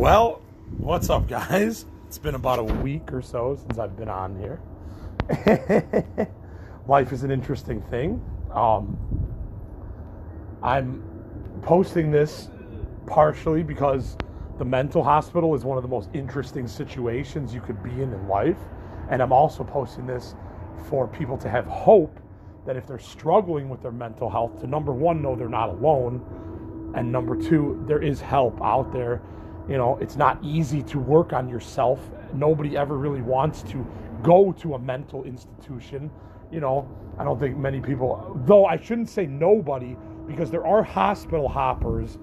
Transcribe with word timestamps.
Well, 0.00 0.40
what's 0.78 1.10
up, 1.10 1.28
guys? 1.28 1.84
It's 2.06 2.16
been 2.16 2.34
about 2.34 2.58
a 2.58 2.64
week 2.64 3.12
or 3.12 3.20
so 3.20 3.58
since 3.60 3.78
I've 3.78 3.98
been 3.98 4.08
on 4.08 4.34
here. 4.38 4.58
Life 6.88 7.12
is 7.12 7.22
an 7.22 7.30
interesting 7.30 7.82
thing. 7.82 8.24
Um, 8.50 8.96
I'm 10.62 11.02
posting 11.60 12.10
this 12.10 12.48
partially 13.06 13.62
because 13.62 14.16
the 14.56 14.64
mental 14.64 15.04
hospital 15.04 15.54
is 15.54 15.66
one 15.66 15.76
of 15.76 15.82
the 15.82 15.90
most 15.90 16.08
interesting 16.14 16.66
situations 16.66 17.52
you 17.52 17.60
could 17.60 17.82
be 17.82 17.90
in 17.90 18.10
in 18.14 18.26
life. 18.26 18.56
And 19.10 19.20
I'm 19.20 19.34
also 19.34 19.64
posting 19.64 20.06
this 20.06 20.34
for 20.88 21.08
people 21.08 21.36
to 21.36 21.50
have 21.50 21.66
hope 21.66 22.18
that 22.64 22.74
if 22.74 22.86
they're 22.86 22.98
struggling 22.98 23.68
with 23.68 23.82
their 23.82 23.92
mental 23.92 24.30
health, 24.30 24.62
to 24.62 24.66
number 24.66 24.94
one, 24.94 25.20
know 25.20 25.36
they're 25.36 25.50
not 25.50 25.68
alone. 25.68 26.94
And 26.96 27.12
number 27.12 27.36
two, 27.36 27.84
there 27.86 28.02
is 28.02 28.18
help 28.22 28.58
out 28.62 28.94
there. 28.94 29.20
You 29.68 29.76
know, 29.76 29.98
it's 30.00 30.16
not 30.16 30.42
easy 30.42 30.82
to 30.84 30.98
work 30.98 31.32
on 31.32 31.48
yourself. 31.48 32.00
Nobody 32.32 32.76
ever 32.76 32.96
really 32.96 33.22
wants 33.22 33.62
to 33.64 33.86
go 34.22 34.52
to 34.52 34.74
a 34.74 34.78
mental 34.78 35.24
institution. 35.24 36.10
You 36.50 36.60
know, 36.60 36.88
I 37.18 37.24
don't 37.24 37.38
think 37.38 37.56
many 37.56 37.80
people, 37.80 38.40
though 38.46 38.66
I 38.66 38.76
shouldn't 38.76 39.08
say 39.08 39.26
nobody, 39.26 39.96
because 40.26 40.50
there 40.50 40.66
are 40.66 40.82
hospital 40.82 41.48
hoppers 41.48 42.18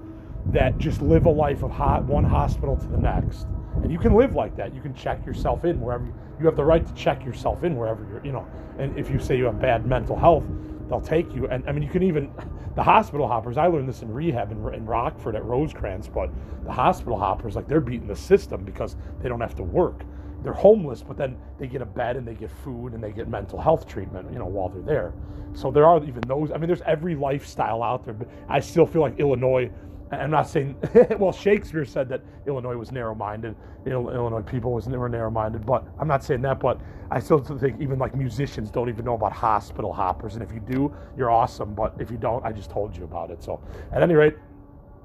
that 0.48 0.78
just 0.78 1.02
live 1.02 1.26
a 1.26 1.30
life 1.30 1.64
of 1.64 1.72
hot, 1.72 2.04
one 2.04 2.24
hospital 2.24 2.76
to 2.78 2.88
the 2.88 2.98
next. 2.98 3.48
And 3.84 3.92
you 3.92 4.00
can 4.00 4.16
live 4.16 4.34
like 4.34 4.56
that. 4.58 4.74
You 4.74 4.82
can 4.82 4.94
check 4.94 5.26
yourself 5.26 5.66
in 5.66 5.80
wherever 5.80 6.06
you, 6.40 6.46
have 6.46 6.56
the 6.56 6.64
right 6.64 6.86
to 6.86 6.94
check 6.94 7.26
yourself 7.26 7.64
in 7.64 7.76
wherever 7.76 8.06
you're, 8.10 8.26
you 8.26 8.32
know. 8.32 8.48
And 8.80 8.98
if 8.98 9.10
you 9.10 9.20
say 9.20 9.38
you 9.38 9.46
have 9.46 9.60
bad 9.60 9.86
mental 9.86 10.16
health, 10.16 10.46
they'll 10.90 11.02
take 11.02 11.34
you. 11.34 11.48
And 11.48 11.68
I 11.68 11.72
mean, 11.72 11.84
you 11.84 11.90
can 11.90 12.04
even 12.04 12.32
the 12.76 12.84
hospital 12.84 13.28
hoppers. 13.28 13.58
I 13.58 13.68
learned 13.68 13.90
this 13.90 14.02
in 14.02 14.14
rehab 14.14 14.52
in, 14.52 14.58
in 14.74 14.86
Rockford 14.86 15.36
at 15.36 15.44
Rosecrance, 15.44 16.08
but 16.08 16.30
the 16.64 16.72
hospital 16.72 17.18
hoppers, 17.18 17.56
like 17.56 17.68
they're 17.68 17.82
beating 17.82 18.08
the 18.08 18.16
system 18.16 18.64
because 18.64 18.96
they 19.22 19.30
don't 19.30 19.42
have 19.42 19.56
to 19.56 19.64
work. 19.64 20.04
They're 20.44 20.54
homeless, 20.54 21.02
but 21.02 21.18
then 21.18 21.38
they 21.58 21.68
get 21.68 21.82
a 21.82 21.86
bed 21.86 22.16
and 22.16 22.28
they 22.28 22.36
get 22.36 22.52
food 22.52 22.94
and 22.94 23.04
they 23.04 23.12
get 23.12 23.28
mental 23.28 23.60
health 23.60 23.88
treatment, 23.88 24.32
you 24.32 24.38
know, 24.38 24.46
while 24.46 24.70
they're 24.70 24.84
there. 24.84 25.14
So 25.54 25.72
there 25.72 25.86
are 25.86 26.04
even 26.04 26.22
those. 26.28 26.52
I 26.52 26.58
mean, 26.58 26.68
there's 26.68 26.84
every 26.84 27.16
lifestyle 27.16 27.82
out 27.82 28.06
there, 28.06 28.14
but 28.14 28.28
I 28.48 28.60
still 28.60 28.86
feel 28.86 29.02
like 29.02 29.20
Illinois 29.20 29.72
I'm 30.12 30.32
not 30.32 30.48
saying, 30.48 30.78
well, 31.20 31.32
Shakespeare 31.32 31.86
said 31.86 32.08
that 32.10 32.22
Illinois 32.46 32.78
was 32.78 32.92
narrow 32.92 33.14
minded, 33.14 33.56
Illinois 33.86 34.42
people 34.42 34.72
was 34.72 34.88
never 34.88 35.10
narrow 35.10 35.30
minded, 35.30 35.66
but 35.66 35.86
I'm 36.00 36.08
not 36.08 36.24
saying 36.24 36.42
that, 36.44 36.60
but 36.60 36.80
I 37.12 37.20
still 37.20 37.40
think 37.40 37.80
even 37.80 38.00
like 38.00 38.16
musicians 38.16 38.70
don't 38.70 38.90
even 38.90 39.06
know 39.06 39.16
about 39.16 39.34
hospital 39.34 39.94
hoppers. 39.94 40.36
And 40.36 40.44
if 40.44 40.52
you 40.52 40.60
do, 40.60 40.94
you're 41.18 41.32
awesome. 41.32 41.74
But 41.74 41.96
if 42.00 42.12
you 42.12 42.18
don't, 42.18 42.46
I 42.46 42.52
just 42.52 42.70
told 42.70 42.96
you 42.96 43.04
about 43.04 43.32
it. 43.32 43.44
So, 43.44 43.62
at 43.92 44.02
any 44.02 44.14
rate, 44.14 44.36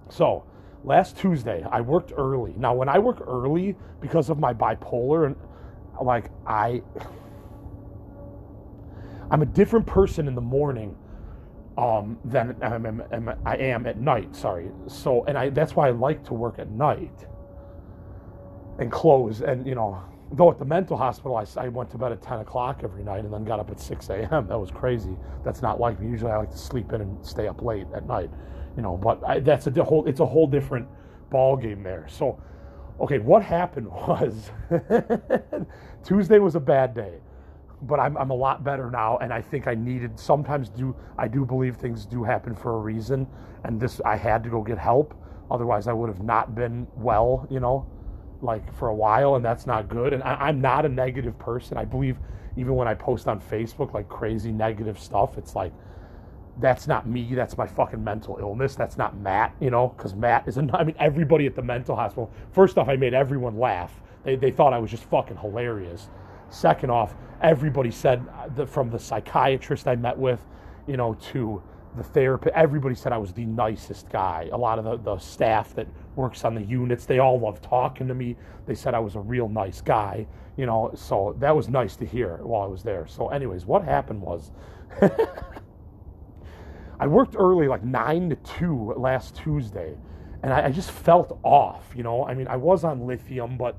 so 0.08 0.44
last 0.84 1.16
Tuesday, 1.16 1.64
I 1.70 1.80
worked 1.80 2.12
early. 2.16 2.54
Now, 2.56 2.74
when 2.74 2.88
I 2.88 2.98
work 2.98 3.22
early 3.26 3.76
because 4.00 4.30
of 4.30 4.38
my 4.38 4.52
bipolar, 4.52 5.26
and 5.26 5.36
like 6.00 6.30
I, 6.46 6.82
I'm 9.30 9.42
a 9.42 9.46
different 9.46 9.86
person 9.86 10.28
in 10.28 10.34
the 10.34 10.40
morning 10.40 10.96
um, 11.78 12.18
than 12.24 12.56
um, 12.62 12.86
um, 12.86 13.02
um, 13.12 13.34
I 13.46 13.56
am 13.56 13.86
at 13.86 14.00
night. 14.00 14.34
Sorry. 14.36 14.70
So, 14.86 15.24
and 15.24 15.38
I 15.38 15.50
that's 15.50 15.74
why 15.74 15.88
I 15.88 15.90
like 15.90 16.24
to 16.24 16.34
work 16.34 16.58
at 16.58 16.70
night 16.70 17.26
and 18.78 18.90
close. 18.90 19.40
And 19.40 19.66
you 19.66 19.74
know, 19.74 20.02
though 20.32 20.50
at 20.50 20.58
the 20.58 20.64
mental 20.64 20.96
hospital, 20.96 21.36
I, 21.36 21.46
I 21.56 21.68
went 21.68 21.90
to 21.90 21.98
bed 21.98 22.12
at 22.12 22.22
ten 22.22 22.40
o'clock 22.40 22.80
every 22.84 23.02
night 23.04 23.24
and 23.24 23.32
then 23.32 23.44
got 23.44 23.60
up 23.60 23.70
at 23.70 23.80
six 23.80 24.10
a.m. 24.10 24.48
That 24.48 24.58
was 24.58 24.70
crazy. 24.70 25.16
That's 25.44 25.62
not 25.62 25.80
like 25.80 26.00
me. 26.00 26.08
Usually, 26.08 26.30
I 26.30 26.36
like 26.36 26.50
to 26.50 26.58
sleep 26.58 26.92
in 26.92 27.00
and 27.00 27.24
stay 27.24 27.48
up 27.48 27.62
late 27.62 27.86
at 27.94 28.06
night. 28.06 28.30
You 28.76 28.82
know, 28.82 28.96
but 28.96 29.22
I, 29.26 29.40
that's 29.40 29.66
a 29.66 29.84
whole. 29.84 30.06
It's 30.06 30.20
a 30.20 30.26
whole 30.26 30.46
different 30.46 30.88
ball 31.30 31.56
game 31.56 31.82
there. 31.82 32.06
So, 32.08 32.42
okay, 33.00 33.18
what 33.18 33.42
happened 33.42 33.86
was 33.90 34.50
Tuesday 36.04 36.38
was 36.38 36.54
a 36.54 36.60
bad 36.60 36.94
day 36.94 37.20
but 37.82 37.98
I'm, 37.98 38.16
I'm 38.16 38.30
a 38.30 38.34
lot 38.34 38.64
better 38.64 38.90
now 38.90 39.18
and 39.18 39.32
i 39.32 39.40
think 39.40 39.66
i 39.66 39.74
needed 39.74 40.18
sometimes 40.18 40.68
do 40.68 40.94
i 41.18 41.28
do 41.28 41.44
believe 41.44 41.76
things 41.76 42.06
do 42.06 42.22
happen 42.22 42.54
for 42.54 42.74
a 42.76 42.78
reason 42.78 43.26
and 43.64 43.80
this 43.80 44.00
i 44.04 44.16
had 44.16 44.42
to 44.44 44.50
go 44.50 44.62
get 44.62 44.78
help. 44.78 45.14
Otherwise 45.50 45.86
i 45.88 45.92
would 45.92 46.08
have 46.08 46.22
not 46.22 46.54
been 46.54 46.86
well 46.96 47.46
you 47.50 47.60
know 47.60 47.86
like 48.40 48.72
for 48.74 48.88
a 48.88 48.94
while 48.94 49.36
and 49.36 49.44
that's 49.44 49.66
not 49.66 49.88
good. 49.88 50.12
And 50.12 50.22
I, 50.22 50.34
i'm 50.34 50.60
not 50.60 50.86
a 50.86 50.88
negative 50.88 51.38
person. 51.38 51.76
I 51.76 51.84
believe 51.84 52.16
even 52.56 52.74
when 52.74 52.88
i 52.88 52.94
post 52.94 53.28
on 53.28 53.40
facebook 53.40 53.94
like 53.94 54.08
crazy 54.08 54.52
negative 54.52 54.98
stuff 54.98 55.38
it's 55.38 55.54
like 55.54 55.72
that's 56.60 56.86
not 56.86 57.08
me. 57.08 57.34
That's 57.34 57.56
my 57.56 57.66
fucking 57.66 58.04
mental 58.04 58.36
illness. 58.38 58.74
That's 58.76 58.98
not 58.98 59.16
matt 59.16 59.54
you 59.60 59.70
know 59.70 59.88
because 59.88 60.14
matt 60.14 60.46
is 60.46 60.56
not 60.56 60.80
i 60.80 60.84
mean 60.84 60.96
everybody 60.98 61.46
at 61.46 61.54
the 61.54 61.62
mental 61.62 61.96
hospital 61.96 62.30
first 62.52 62.78
off 62.78 62.88
i 62.88 62.96
made 62.96 63.14
everyone 63.14 63.58
laugh. 63.58 63.92
They, 64.24 64.36
they 64.36 64.52
thought 64.52 64.72
i 64.72 64.78
was 64.78 64.90
just 64.90 65.04
fucking 65.04 65.38
hilarious 65.38 66.08
Second 66.52 66.90
off, 66.90 67.14
everybody 67.40 67.90
said 67.90 68.24
uh, 68.34 68.48
that 68.56 68.68
from 68.68 68.90
the 68.90 68.98
psychiatrist 68.98 69.88
I 69.88 69.96
met 69.96 70.18
with, 70.18 70.44
you 70.86 70.98
know, 70.98 71.14
to 71.32 71.62
the 71.96 72.02
therapist, 72.02 72.54
everybody 72.54 72.94
said 72.94 73.10
I 73.10 73.16
was 73.16 73.32
the 73.32 73.46
nicest 73.46 74.10
guy. 74.10 74.50
A 74.52 74.56
lot 74.56 74.78
of 74.78 74.84
the, 74.84 74.98
the 74.98 75.18
staff 75.18 75.74
that 75.76 75.86
works 76.14 76.44
on 76.44 76.54
the 76.54 76.60
units, 76.60 77.06
they 77.06 77.20
all 77.20 77.40
loved 77.40 77.62
talking 77.62 78.06
to 78.06 78.14
me. 78.14 78.36
They 78.66 78.74
said 78.74 78.92
I 78.92 78.98
was 78.98 79.14
a 79.14 79.20
real 79.20 79.48
nice 79.48 79.80
guy, 79.80 80.26
you 80.58 80.66
know, 80.66 80.92
so 80.94 81.34
that 81.38 81.56
was 81.56 81.70
nice 81.70 81.96
to 81.96 82.04
hear 82.04 82.36
while 82.42 82.62
I 82.62 82.66
was 82.66 82.82
there. 82.82 83.06
So, 83.06 83.28
anyways, 83.30 83.64
what 83.64 83.82
happened 83.82 84.20
was 84.20 84.50
I 87.00 87.06
worked 87.06 87.34
early, 87.38 87.66
like 87.66 87.82
9 87.82 88.28
to 88.28 88.36
2 88.36 88.94
last 88.98 89.36
Tuesday, 89.36 89.96
and 90.42 90.52
I, 90.52 90.66
I 90.66 90.70
just 90.70 90.90
felt 90.90 91.38
off, 91.42 91.94
you 91.96 92.02
know. 92.02 92.26
I 92.26 92.34
mean, 92.34 92.46
I 92.46 92.56
was 92.56 92.84
on 92.84 93.06
lithium, 93.06 93.56
but 93.56 93.78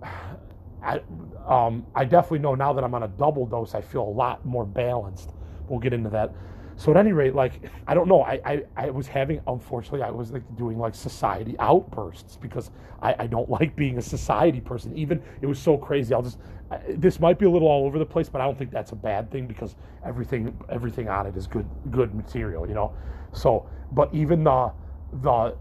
I, 0.82 1.00
um, 1.46 1.86
I 1.94 2.04
definitely 2.04 2.40
know 2.40 2.54
now 2.54 2.72
that 2.72 2.84
I'm 2.84 2.94
on 2.94 3.02
a 3.02 3.08
double 3.08 3.46
dose, 3.46 3.74
I 3.74 3.80
feel 3.80 4.02
a 4.02 4.04
lot 4.04 4.44
more 4.44 4.64
balanced. 4.64 5.30
We'll 5.68 5.80
get 5.80 5.92
into 5.92 6.10
that. 6.10 6.32
So 6.76 6.90
at 6.92 6.96
any 6.96 7.12
rate, 7.12 7.34
like 7.34 7.60
I 7.86 7.92
don't 7.92 8.08
know, 8.08 8.22
I, 8.22 8.40
I, 8.44 8.62
I 8.74 8.90
was 8.90 9.06
having 9.06 9.42
unfortunately 9.46 10.02
I 10.02 10.10
was 10.10 10.32
like 10.32 10.42
doing 10.56 10.78
like 10.78 10.94
society 10.94 11.54
outbursts 11.58 12.36
because 12.36 12.70
I, 13.02 13.14
I 13.18 13.26
don't 13.26 13.50
like 13.60 13.76
being 13.76 13.98
a 13.98 14.02
society 14.02 14.60
person. 14.60 14.96
Even 14.96 15.22
it 15.42 15.46
was 15.46 15.58
so 15.58 15.76
crazy. 15.76 16.14
I'll 16.14 16.22
just 16.22 16.38
I, 16.70 16.80
this 16.96 17.20
might 17.20 17.38
be 17.38 17.44
a 17.44 17.50
little 17.50 17.68
all 17.68 17.84
over 17.84 17.98
the 17.98 18.06
place, 18.06 18.30
but 18.30 18.40
I 18.40 18.44
don't 18.44 18.56
think 18.56 18.70
that's 18.70 18.92
a 18.92 18.96
bad 18.96 19.30
thing 19.30 19.46
because 19.46 19.76
everything 20.04 20.56
everything 20.70 21.08
on 21.08 21.26
it 21.26 21.36
is 21.36 21.46
good 21.46 21.68
good 21.90 22.14
material, 22.14 22.66
you 22.66 22.74
know. 22.74 22.94
So, 23.32 23.68
but 23.92 24.12
even 24.14 24.44
the 24.44 24.72
the 25.20 25.56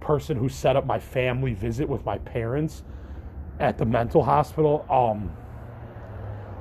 person 0.00 0.36
who 0.36 0.48
set 0.48 0.76
up 0.76 0.86
my 0.86 1.00
family 1.00 1.52
visit 1.52 1.88
with 1.88 2.04
my 2.04 2.18
parents 2.18 2.84
at 3.60 3.78
the 3.78 3.84
mental 3.84 4.22
hospital 4.22 4.86
um 4.90 5.30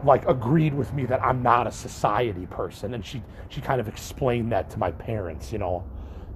like 0.04 0.28
agreed 0.28 0.74
with 0.74 0.94
me 0.94 1.06
that 1.06 1.22
I'm 1.24 1.42
not 1.42 1.68
a 1.68 1.72
society 1.72 2.46
person. 2.48 2.94
And 2.94 3.06
she 3.06 3.24
she 3.50 3.62
kind 3.62 3.82
of 3.82 3.88
explained 3.88 4.52
that 4.52 4.70
to 4.72 4.80
my 4.80 4.92
parents 4.92 5.52
you 5.52 5.58
know? 5.60 5.84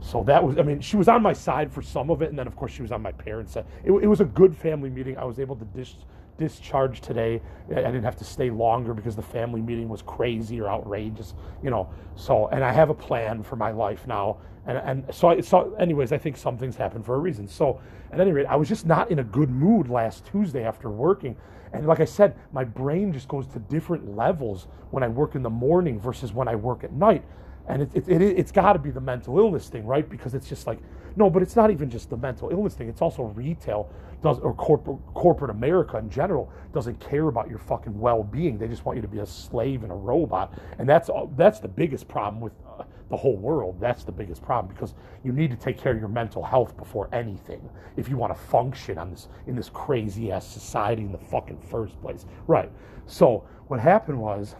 So 0.02 0.24
that 0.24 0.44
was 0.44 0.58
I 0.58 0.64
mean 0.64 0.82
she 0.82 0.98
was 0.98 1.08
on 1.08 1.22
my 1.22 1.34
side 1.34 1.72
for 1.72 1.82
some 1.82 2.10
of 2.10 2.22
it. 2.22 2.30
And 2.30 2.40
then 2.40 2.48
of 2.48 2.56
course 2.56 2.72
she 2.72 2.82
was 2.82 2.92
on 2.92 3.02
my 3.02 3.12
parents 3.12 3.54
side. 3.54 3.66
It, 3.84 3.92
it 3.92 4.08
was 4.08 4.22
a 4.22 4.26
good 4.26 4.56
family 4.56 4.90
meeting. 4.90 5.18
I 5.18 5.26
was 5.26 5.40
able 5.40 5.56
to 5.58 5.66
dis, 5.66 5.96
discharge 6.42 7.02
today 7.02 7.42
I 7.70 7.76
didn't 7.76 8.04
have 8.04 8.18
to 8.18 8.26
stay 8.26 8.50
longer 8.50 8.94
because 8.94 9.16
the 9.16 9.22
family 9.22 9.62
meeting 9.62 9.88
was 9.88 10.02
crazy 10.02 10.60
or 10.60 10.68
outrageous 10.68 11.34
you 11.64 11.70
know 11.70 11.90
so 12.16 12.48
and 12.48 12.64
I 12.64 12.72
have 12.72 12.90
a 12.90 12.94
plan 12.94 13.44
for 13.44 13.56
my 13.56 13.72
life 13.72 14.08
now 14.08 14.38
and 14.66 14.78
and 14.78 15.16
so 15.16 15.30
I, 15.30 15.42
so 15.42 15.74
anyways 15.80 16.12
I 16.12 16.18
think 16.18 16.38
some 16.38 16.58
things 16.58 16.76
happen 16.76 17.02
for 17.04 17.16
a 17.16 17.20
reason 17.20 17.48
so 17.48 17.80
at 18.12 18.20
any 18.20 18.32
rate, 18.32 18.46
I 18.46 18.56
was 18.56 18.68
just 18.68 18.86
not 18.86 19.10
in 19.10 19.20
a 19.20 19.24
good 19.24 19.50
mood 19.50 19.90
last 19.90 20.26
Tuesday 20.26 20.64
after 20.64 20.90
working. 20.90 21.36
And 21.74 21.88
like 21.88 22.02
I 22.02 22.06
said, 22.06 22.36
my 22.52 22.66
brain 22.66 23.14
just 23.14 23.30
goes 23.30 23.48
to 23.48 23.60
different 23.60 24.16
levels 24.18 24.68
when 24.90 25.04
I 25.04 25.08
work 25.08 25.36
in 25.36 25.44
the 25.44 25.50
morning 25.50 26.00
versus 26.00 26.34
when 26.34 26.50
I 26.50 26.56
work 26.56 26.84
at 26.84 26.92
night. 26.92 27.24
And 27.68 27.84
it, 27.84 27.92
it, 27.96 28.22
it, 28.22 28.38
has 28.38 28.52
got 28.52 28.74
to 28.74 28.80
be 28.80 28.92
the 28.92 29.00
mental 29.00 29.40
illness 29.40 29.70
thing, 29.70 29.86
right? 29.86 30.08
Because 30.08 30.34
it's 30.34 30.50
just 30.50 30.68
like, 30.68 30.80
no, 31.16 31.30
but 31.30 31.42
it's 31.42 31.56
not 31.56 31.72
even 31.72 31.90
just 31.90 32.10
the 32.10 32.18
mental 32.18 32.50
illness 32.50 32.74
thing. 32.74 32.90
It's 32.90 33.02
also 33.02 33.24
retail 33.24 33.90
does 34.22 34.40
or 34.40 34.54
corporate 34.54 35.00
corporate 35.14 35.50
America 35.50 35.98
in 35.98 36.10
general 36.10 36.52
doesn't 36.74 37.00
care 37.00 37.28
about 37.28 37.50
your 37.50 37.58
fucking 37.58 37.98
well-being. 38.00 38.58
They 38.58 38.68
just 38.68 38.86
want 38.86 38.98
you 38.98 39.02
to 39.02 39.08
be 39.08 39.20
a 39.20 39.26
slave 39.26 39.84
and 39.84 39.92
a 39.92 39.96
robot. 39.96 40.54
And 40.78 40.88
that's 40.88 41.10
that's 41.36 41.60
the 41.60 41.68
biggest 41.68 42.08
problem 42.08 42.40
with 42.40 42.54
uh, 42.66 42.84
the 43.10 43.18
whole 43.18 43.36
world. 43.36 43.78
That's 43.80 44.04
the 44.04 44.12
biggest 44.12 44.42
problem 44.42 44.74
because 44.74 44.94
you 45.24 45.32
need 45.32 45.50
to 45.52 45.58
take 45.58 45.78
care 45.78 45.92
of 45.92 46.00
your 46.00 46.08
mental 46.08 46.44
health 46.44 46.78
before 46.78 47.10
anything 47.12 47.68
if 47.98 48.10
you 48.10 48.18
want 48.18 48.34
to 48.34 48.40
function 48.40 48.98
on 48.98 49.10
this 49.10 49.28
in 49.48 49.56
this 49.56 49.70
crazy 49.70 50.32
ass 50.32 50.46
society 50.46 51.02
in 51.02 51.12
the 51.12 51.18
fucking 51.18 51.60
first 51.60 52.00
place. 52.02 52.26
Right. 52.48 52.72
So 53.08 53.44
what 53.68 53.80
happened 53.80 54.20
was 54.20 54.56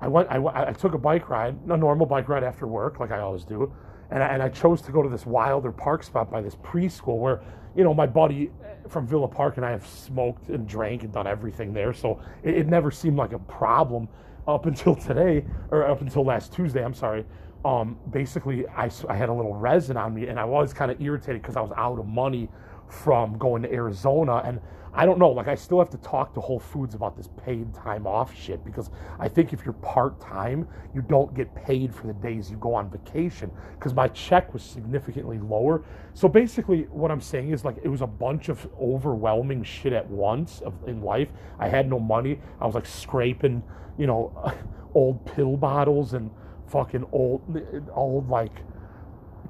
I 0.00 0.08
went 0.08 0.28
I, 0.30 0.68
I 0.68 0.72
took 0.72 0.94
a 0.94 0.98
bike 0.98 1.28
ride, 1.28 1.56
a 1.68 1.76
normal 1.76 2.06
bike 2.06 2.28
ride 2.28 2.44
after 2.44 2.66
work 2.66 3.00
like 3.00 3.10
I 3.10 3.18
always 3.20 3.44
do. 3.44 3.72
And 4.12 4.22
I, 4.22 4.26
and 4.28 4.42
I 4.42 4.50
chose 4.50 4.82
to 4.82 4.92
go 4.92 5.02
to 5.02 5.08
this 5.08 5.24
wilder 5.24 5.72
park 5.72 6.02
spot 6.02 6.30
by 6.30 6.42
this 6.42 6.54
preschool 6.56 7.18
where, 7.18 7.40
you 7.74 7.82
know, 7.82 7.94
my 7.94 8.06
buddy 8.06 8.50
from 8.88 9.06
Villa 9.06 9.26
Park 9.26 9.56
and 9.56 9.64
I 9.64 9.70
have 9.70 9.86
smoked 9.86 10.50
and 10.50 10.68
drank 10.68 11.02
and 11.02 11.12
done 11.12 11.26
everything 11.26 11.72
there. 11.72 11.94
So 11.94 12.20
it, 12.42 12.58
it 12.58 12.66
never 12.66 12.90
seemed 12.90 13.16
like 13.16 13.32
a 13.32 13.38
problem 13.38 14.08
up 14.46 14.66
until 14.72 14.94
today, 14.94 15.44
or 15.70 15.86
up 15.86 16.02
until 16.02 16.24
last 16.24 16.52
Tuesday, 16.52 16.84
I'm 16.84 16.94
sorry, 16.94 17.24
um, 17.64 17.96
basically 18.10 18.66
I, 18.68 18.90
I 19.08 19.16
had 19.16 19.30
a 19.30 19.32
little 19.32 19.54
resin 19.54 19.96
on 19.96 20.14
me 20.14 20.26
and 20.26 20.38
I 20.38 20.44
was 20.44 20.74
kind 20.74 20.90
of 20.90 21.00
irritated 21.00 21.40
because 21.40 21.56
I 21.56 21.60
was 21.62 21.72
out 21.76 21.98
of 21.98 22.06
money 22.06 22.50
from 22.88 23.38
going 23.38 23.62
to 23.62 23.72
Arizona 23.72 24.42
and 24.44 24.60
I 24.94 25.06
don't 25.06 25.18
know, 25.18 25.30
like 25.30 25.48
I 25.48 25.54
still 25.54 25.78
have 25.78 25.88
to 25.90 25.96
talk 25.98 26.34
to 26.34 26.40
Whole 26.40 26.58
Foods 26.58 26.94
about 26.94 27.16
this 27.16 27.28
paid 27.44 27.72
time 27.74 28.06
off 28.06 28.36
shit 28.36 28.62
because 28.62 28.90
I 29.18 29.26
think 29.26 29.54
if 29.54 29.64
you're 29.64 29.72
part 29.74 30.20
time, 30.20 30.68
you 30.94 31.00
don't 31.00 31.34
get 31.34 31.54
paid 31.54 31.94
for 31.94 32.08
the 32.08 32.12
days 32.14 32.50
you 32.50 32.58
go 32.58 32.74
on 32.74 32.90
vacation 32.90 33.50
because 33.74 33.94
my 33.94 34.08
check 34.08 34.52
was 34.52 34.62
significantly 34.62 35.38
lower. 35.38 35.82
So 36.12 36.28
basically, 36.28 36.82
what 36.90 37.10
I'm 37.10 37.22
saying 37.22 37.52
is 37.52 37.64
like 37.64 37.76
it 37.82 37.88
was 37.88 38.02
a 38.02 38.06
bunch 38.06 38.50
of 38.50 38.68
overwhelming 38.78 39.64
shit 39.64 39.94
at 39.94 40.08
once 40.10 40.60
of, 40.60 40.74
in 40.86 41.02
life. 41.02 41.30
I 41.58 41.68
had 41.68 41.88
no 41.88 41.98
money. 41.98 42.38
I 42.60 42.66
was 42.66 42.74
like 42.74 42.86
scraping, 42.86 43.62
you 43.96 44.06
know, 44.06 44.52
old 44.94 45.24
pill 45.24 45.56
bottles 45.56 46.12
and 46.12 46.30
fucking 46.66 47.06
old, 47.12 47.62
old 47.94 48.28
like 48.28 48.52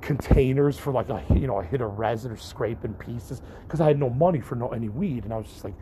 containers 0.03 0.77
for 0.77 0.93
like 0.93 1.09
a 1.09 1.23
you 1.35 1.47
know 1.47 1.61
a 1.61 1.65
hit 1.65 1.81
of 1.81 1.99
resin 1.99 2.33
or 2.33 2.37
scraping 2.37 2.93
pieces 2.95 3.41
because 3.63 3.81
I 3.81 3.87
had 3.87 3.99
no 3.99 4.11
money 4.11 4.41
for 4.41 4.57
no 4.57 4.69
any 4.69 4.89
weed 4.89 5.25
and 5.25 5.33
I 5.33 5.39
was 5.39 5.47
just 5.47 5.65
like 5.65 5.75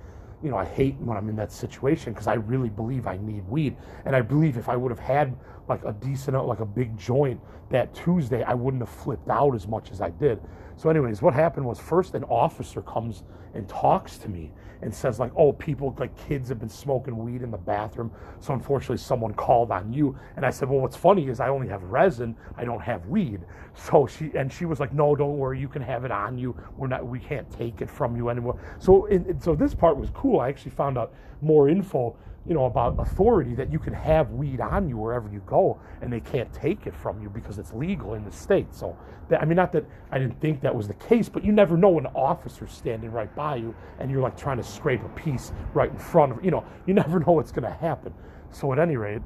you 0.43 0.51
know 0.51 0.57
I 0.57 0.65
hate 0.65 0.97
when 0.99 1.17
I'm 1.17 1.29
in 1.29 1.37
that 1.37 1.51
situation 1.51 2.13
because 2.13 2.27
I 2.27 2.35
really 2.35 2.69
believe 2.69 3.07
I 3.07 3.17
need 3.17 3.49
weed 3.49 3.77
and 4.05 4.15
I 4.15 4.21
believe 4.21 4.57
if 4.57 4.69
I 4.69 4.77
would 4.77 4.91
have 4.91 5.01
had 5.01 5.35
like 5.69 5.85
a 5.85 5.93
decent 5.93 6.37
like 6.47 6.61
a 6.61 6.67
big 6.67 6.97
joint 6.97 7.41
that 7.71 7.95
Tuesday 7.95 8.43
I 8.43 8.55
wouldn't 8.55 8.83
have 8.83 8.91
flipped 8.91 9.29
out 9.29 9.55
as 9.55 9.67
much 9.67 9.91
as 9.91 10.01
I 10.01 10.11
did. 10.11 10.41
So 10.77 10.91
anyways 10.91 11.23
what 11.23 11.35
happened 11.35 11.67
was 11.67 11.81
first 11.81 12.15
an 12.15 12.25
officer 12.25 12.83
comes 12.83 13.25
and 13.55 13.69
talks 13.69 14.19
to 14.19 14.29
me 14.29 14.53
and 14.83 14.95
says 14.95 15.19
like, 15.19 15.33
"Oh, 15.37 15.53
people 15.53 15.95
like 15.99 16.17
kids 16.29 16.49
have 16.49 16.59
been 16.59 16.69
smoking 16.69 17.17
weed 17.17 17.43
in 17.43 17.51
the 17.51 17.59
bathroom, 17.59 18.13
so 18.41 18.55
unfortunately 18.55 18.99
someone 18.99 19.35
called 19.35 19.71
on 19.71 19.93
you." 19.93 20.17
And 20.37 20.47
I 20.47 20.51
said, 20.51 20.69
"Well, 20.69 20.81
what's 20.81 20.97
funny 20.97 21.29
is 21.29 21.41
I 21.41 21.49
only 21.49 21.69
have 21.69 21.83
resin, 21.85 22.37
I 22.57 22.65
don't 22.65 22.83
have 22.83 23.07
weed." 23.07 23.41
So 23.75 24.07
she 24.07 24.33
and 24.35 24.53
she 24.53 24.65
was 24.65 24.81
like, 24.81 24.93
"No, 24.93 25.15
don't 25.15 25.39
worry, 25.39 25.59
you 25.59 25.69
can 25.69 25.83
have 25.83 26.05
it 26.05 26.11
on 26.11 26.39
you. 26.39 26.57
We're 26.77 26.89
not, 26.89 27.07
we 27.07 27.19
can't 27.19 27.51
take 27.51 27.83
it 27.83 27.91
from 27.91 28.17
you 28.17 28.29
anymore." 28.29 28.59
So, 28.79 29.09
so 29.39 29.55
this 29.55 29.75
part 29.75 29.97
was 29.97 30.11
cool. 30.11 30.41
I 30.41 30.49
actually 30.49 30.73
found 30.73 30.99
out 30.99 31.13
more 31.41 31.69
info 31.69 32.17
you 32.47 32.55
know, 32.55 32.65
about 32.65 32.99
authority 32.99 33.55
that 33.55 33.71
you 33.71 33.79
can 33.79 33.93
have 33.93 34.31
weed 34.31 34.61
on 34.61 34.89
you 34.89 34.97
wherever 34.97 35.29
you 35.29 35.43
go 35.47 35.79
and 36.01 36.13
they 36.13 36.21
can't 36.21 36.53
take 36.53 36.87
it 36.87 36.95
from 36.95 37.23
you 37.23 37.29
because 37.29 37.59
it's 37.59 37.73
legal 37.73 38.15
in 38.15 38.25
the 38.25 38.33
state. 38.33 38.75
So, 38.75 38.97
that, 39.29 39.43
I 39.43 39.45
mean, 39.45 39.57
not 39.57 39.73
that 39.73 39.85
I 40.11 40.19
didn't 40.19 40.41
think 40.41 40.61
that 40.63 40.75
was 40.75 40.89
the 40.89 40.95
case, 40.95 41.29
but 41.29 41.45
you 41.45 41.53
never 41.53 41.77
know 41.77 41.91
when 41.91 42.07
an 42.07 42.13
officer's 42.15 42.73
standing 42.73 43.13
right 43.13 43.35
by 43.37 43.57
you 43.57 43.75
and 43.99 44.11
you're 44.11 44.23
like 44.23 44.37
trying 44.37 44.57
to 44.57 44.65
scrape 44.65 45.03
a 45.05 45.09
piece 45.11 45.53
right 45.75 45.91
in 45.91 45.99
front 45.99 46.33
of, 46.33 46.45
you 46.45 46.51
know, 46.51 46.65
you 46.87 46.95
never 47.03 47.21
know 47.21 47.33
what's 47.33 47.53
going 47.53 47.65
to 47.65 47.79
happen. 47.79 48.13
So, 48.51 48.73
at 48.73 48.79
any 48.79 48.97
rate, 48.97 49.23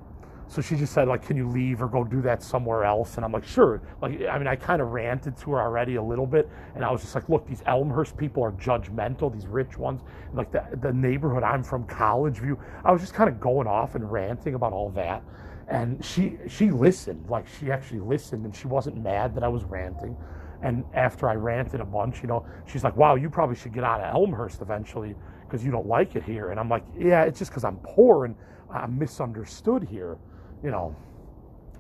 so 0.47 0.61
she 0.61 0.77
just 0.77 0.93
said, 0.93 1.09
like, 1.09 1.27
can 1.27 1.37
you 1.37 1.49
leave 1.49 1.83
or 1.83 1.89
go 1.89 2.05
do 2.05 2.21
that 2.23 2.43
somewhere 2.43 2.85
else? 2.85 3.17
And 3.17 3.25
I'm 3.25 3.33
like, 3.33 3.45
sure. 3.45 3.81
Like, 4.03 4.21
I 4.27 4.39
mean, 4.39 4.47
I 4.47 4.57
kind 4.57 4.83
of 4.83 4.93
ranted 4.93 5.37
to 5.39 5.53
her 5.53 5.61
already 5.61 5.97
a 5.97 6.03
little 6.03 6.27
bit. 6.27 6.49
And 6.75 6.85
I 6.85 6.91
was 6.91 7.01
just 7.01 7.15
like, 7.15 7.29
look, 7.29 7.47
these 7.47 7.63
Elmhurst 7.67 8.17
people 8.17 8.43
are 8.43 8.53
judgmental, 8.53 9.33
these 9.33 9.47
rich 9.47 9.79
ones. 9.79 10.03
Like, 10.33 10.53
the, 10.53 10.65
the 10.81 10.93
neighborhood 10.93 11.43
I'm 11.43 11.63
from, 11.63 11.85
College 11.85 12.39
View. 12.39 12.59
I 12.85 12.93
was 12.93 13.01
just 13.01 13.15
kind 13.15 13.29
of 13.29 13.41
going 13.41 13.67
off 13.67 13.95
and 13.95 14.11
ranting 14.11 14.55
about 14.55 14.73
all 14.73 14.91
that. 14.91 15.23
And 15.67 16.05
she 16.05 16.37
she 16.47 16.71
listened. 16.71 17.25
Like, 17.29 17.47
she 17.59 17.71
actually 17.73 18.01
listened 18.01 18.45
and 18.45 18.55
she 18.55 18.67
wasn't 18.67 19.03
mad 19.03 19.35
that 19.35 19.43
I 19.43 19.49
was 19.49 19.65
ranting. 19.65 20.15
And 20.63 20.85
after 20.95 21.29
I 21.29 21.35
ranted 21.35 21.81
a 21.81 21.85
bunch, 21.85 22.21
you 22.23 22.29
know, 22.29 22.47
she's 22.67 22.85
like, 22.85 22.97
wow, 22.97 23.17
you 23.17 23.29
probably 23.29 23.57
should 23.57 23.73
get 23.73 23.83
out 23.83 24.01
of 24.01 24.15
Elmhurst 24.15 24.61
eventually 24.61 25.15
because 25.47 25.65
you 25.65 25.71
don't 25.71 25.87
like 25.87 26.17
it 26.17 26.23
here. 26.23 26.51
And 26.51 26.61
I'm 26.61 26.69
like, 26.69 26.85
yeah, 26.99 27.25
it's 27.25 27.39
just 27.39 27.51
because 27.51 27.65
I'm 27.65 27.79
poor 27.79 28.25
and 28.27 28.35
I'm 28.71 28.99
misunderstood 28.99 29.85
here 29.91 30.19
you 30.65 30.73
know. 30.73 30.97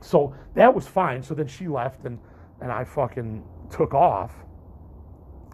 So 0.03 0.35
that 0.55 0.75
was 0.75 0.87
fine. 0.87 1.23
So 1.23 1.35
then 1.35 1.49
she 1.49 1.69
left 1.69 2.05
and 2.05 2.19
and 2.61 2.71
I 2.71 2.85
fucking 2.85 3.45
took 3.71 3.95
off. 3.95 4.35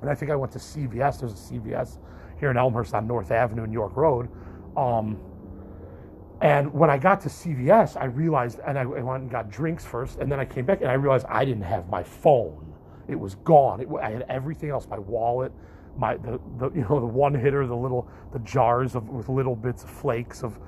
And 0.02 0.10
I 0.10 0.14
think 0.14 0.30
I 0.30 0.36
went 0.36 0.52
to 0.52 0.58
CVS. 0.58 1.20
There's 1.20 1.32
a 1.32 1.54
CVS 1.54 1.98
here 2.38 2.50
in 2.50 2.56
Elmhurst 2.56 2.94
on 2.94 3.06
North 3.06 3.30
Avenue 3.30 3.64
in 3.64 3.72
York 3.72 3.96
Road. 3.96 4.28
Um, 4.76 5.18
and 6.40 6.72
when 6.72 6.88
I 6.90 6.98
got 6.98 7.20
to 7.22 7.28
CVS, 7.28 8.00
I 8.00 8.06
realized, 8.06 8.60
and 8.66 8.78
I, 8.78 8.82
I 8.82 8.84
went 8.86 9.22
and 9.22 9.30
got 9.30 9.50
drinks 9.50 9.84
first, 9.84 10.18
and 10.20 10.32
then 10.32 10.40
I 10.40 10.46
came 10.46 10.64
back 10.64 10.80
and 10.80 10.90
I 10.90 10.94
realized 10.94 11.26
I 11.28 11.44
didn't 11.44 11.64
have 11.64 11.88
my 11.90 12.02
phone. 12.02 12.74
It 13.08 13.18
was 13.18 13.34
gone. 13.36 13.80
It, 13.80 13.88
I 14.02 14.10
had 14.10 14.26
everything 14.28 14.70
else, 14.70 14.88
my 14.88 14.98
wallet, 14.98 15.52
my 15.96 16.16
the, 16.16 16.40
the 16.58 16.70
you 16.74 16.86
know 16.88 17.00
the 17.00 17.06
one 17.06 17.34
hitter, 17.34 17.66
the 17.66 17.76
little 17.76 18.08
the 18.32 18.38
jars 18.40 18.94
of 18.94 19.08
with 19.10 19.28
little 19.28 19.56
bits 19.56 19.84
of 19.84 19.90
flakes 19.90 20.42
of 20.42 20.58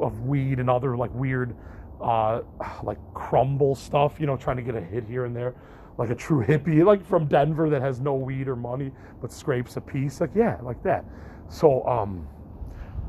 of 0.00 0.20
weed 0.22 0.60
and 0.60 0.70
other 0.70 0.96
like 0.96 1.12
weird 1.14 1.56
uh, 2.00 2.42
like 2.82 2.98
crumble 3.14 3.74
stuff, 3.74 4.18
you 4.20 4.26
know, 4.26 4.36
trying 4.36 4.56
to 4.56 4.62
get 4.62 4.74
a 4.74 4.80
hit 4.80 5.04
here 5.04 5.24
and 5.24 5.34
there, 5.34 5.54
like 5.96 6.10
a 6.10 6.14
true 6.14 6.44
hippie, 6.44 6.84
like 6.84 7.04
from 7.04 7.26
Denver 7.26 7.70
that 7.70 7.82
has 7.82 8.00
no 8.00 8.14
weed 8.14 8.48
or 8.48 8.56
money 8.56 8.92
but 9.20 9.32
scrapes 9.32 9.76
a 9.76 9.80
piece, 9.80 10.20
like 10.20 10.30
yeah, 10.34 10.58
like 10.62 10.82
that. 10.82 11.04
So 11.48 11.86
um, 11.86 12.26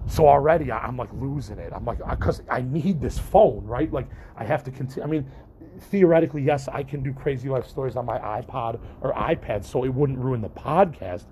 so 0.07 0.27
already 0.27 0.71
I'm 0.71 0.97
like 0.97 1.11
losing 1.13 1.59
it. 1.59 1.71
I'm 1.73 1.85
like 1.85 1.99
because 2.09 2.41
I 2.49 2.61
need 2.61 3.01
this 3.01 3.19
phone, 3.19 3.63
right? 3.65 3.91
Like 3.91 4.07
I 4.35 4.43
have 4.43 4.63
to 4.63 4.71
continue. 4.71 5.03
I 5.03 5.07
mean, 5.07 5.29
theoretically, 5.79 6.41
yes, 6.41 6.67
I 6.67 6.83
can 6.83 7.03
do 7.03 7.13
crazy 7.13 7.49
life 7.49 7.67
stories 7.67 7.95
on 7.95 8.05
my 8.05 8.17
iPod 8.17 8.79
or 9.01 9.13
iPad, 9.13 9.63
so 9.63 9.83
it 9.83 9.89
wouldn't 9.93 10.17
ruin 10.17 10.41
the 10.41 10.49
podcast. 10.49 11.25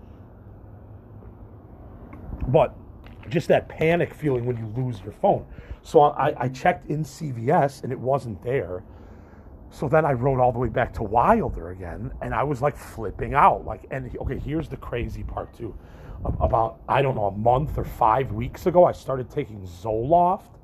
But 2.48 2.76
just 3.30 3.48
that 3.50 3.68
panic 3.68 4.14
feeling 4.14 4.46
when 4.46 4.58
you 4.58 4.72
lose 4.82 5.02
your 5.02 5.12
phone. 5.12 5.46
So 5.88 6.02
I, 6.02 6.34
I 6.38 6.50
checked 6.50 6.90
in 6.90 7.06
CVS 7.06 7.84
and 7.84 7.94
it 7.94 8.00
wasn't 8.00 8.44
there. 8.44 8.84
So 9.70 9.88
then 9.88 10.04
I 10.04 10.12
rode 10.12 10.42
all 10.42 10.52
the 10.52 10.60
way 10.60 10.68
back 10.68 10.94
to 10.96 11.04
Wilder 11.04 11.70
again, 11.70 12.12
and 12.22 12.36
I 12.36 12.44
was 12.44 12.62
like 12.62 12.76
flipping 12.76 13.34
out. 13.34 13.64
Like, 13.66 13.86
and 13.90 14.14
okay, 14.20 14.38
here's 14.38 14.68
the 14.68 14.76
crazy 14.76 15.24
part 15.24 15.54
too. 15.54 15.74
About 16.42 16.82
I 16.90 17.02
don't 17.02 17.16
know 17.16 17.28
a 17.28 17.32
month 17.32 17.78
or 17.78 17.86
five 17.86 18.34
weeks 18.34 18.66
ago, 18.66 18.84
I 18.84 18.92
started 18.92 19.30
taking 19.30 19.62
Zoloft. 19.62 20.60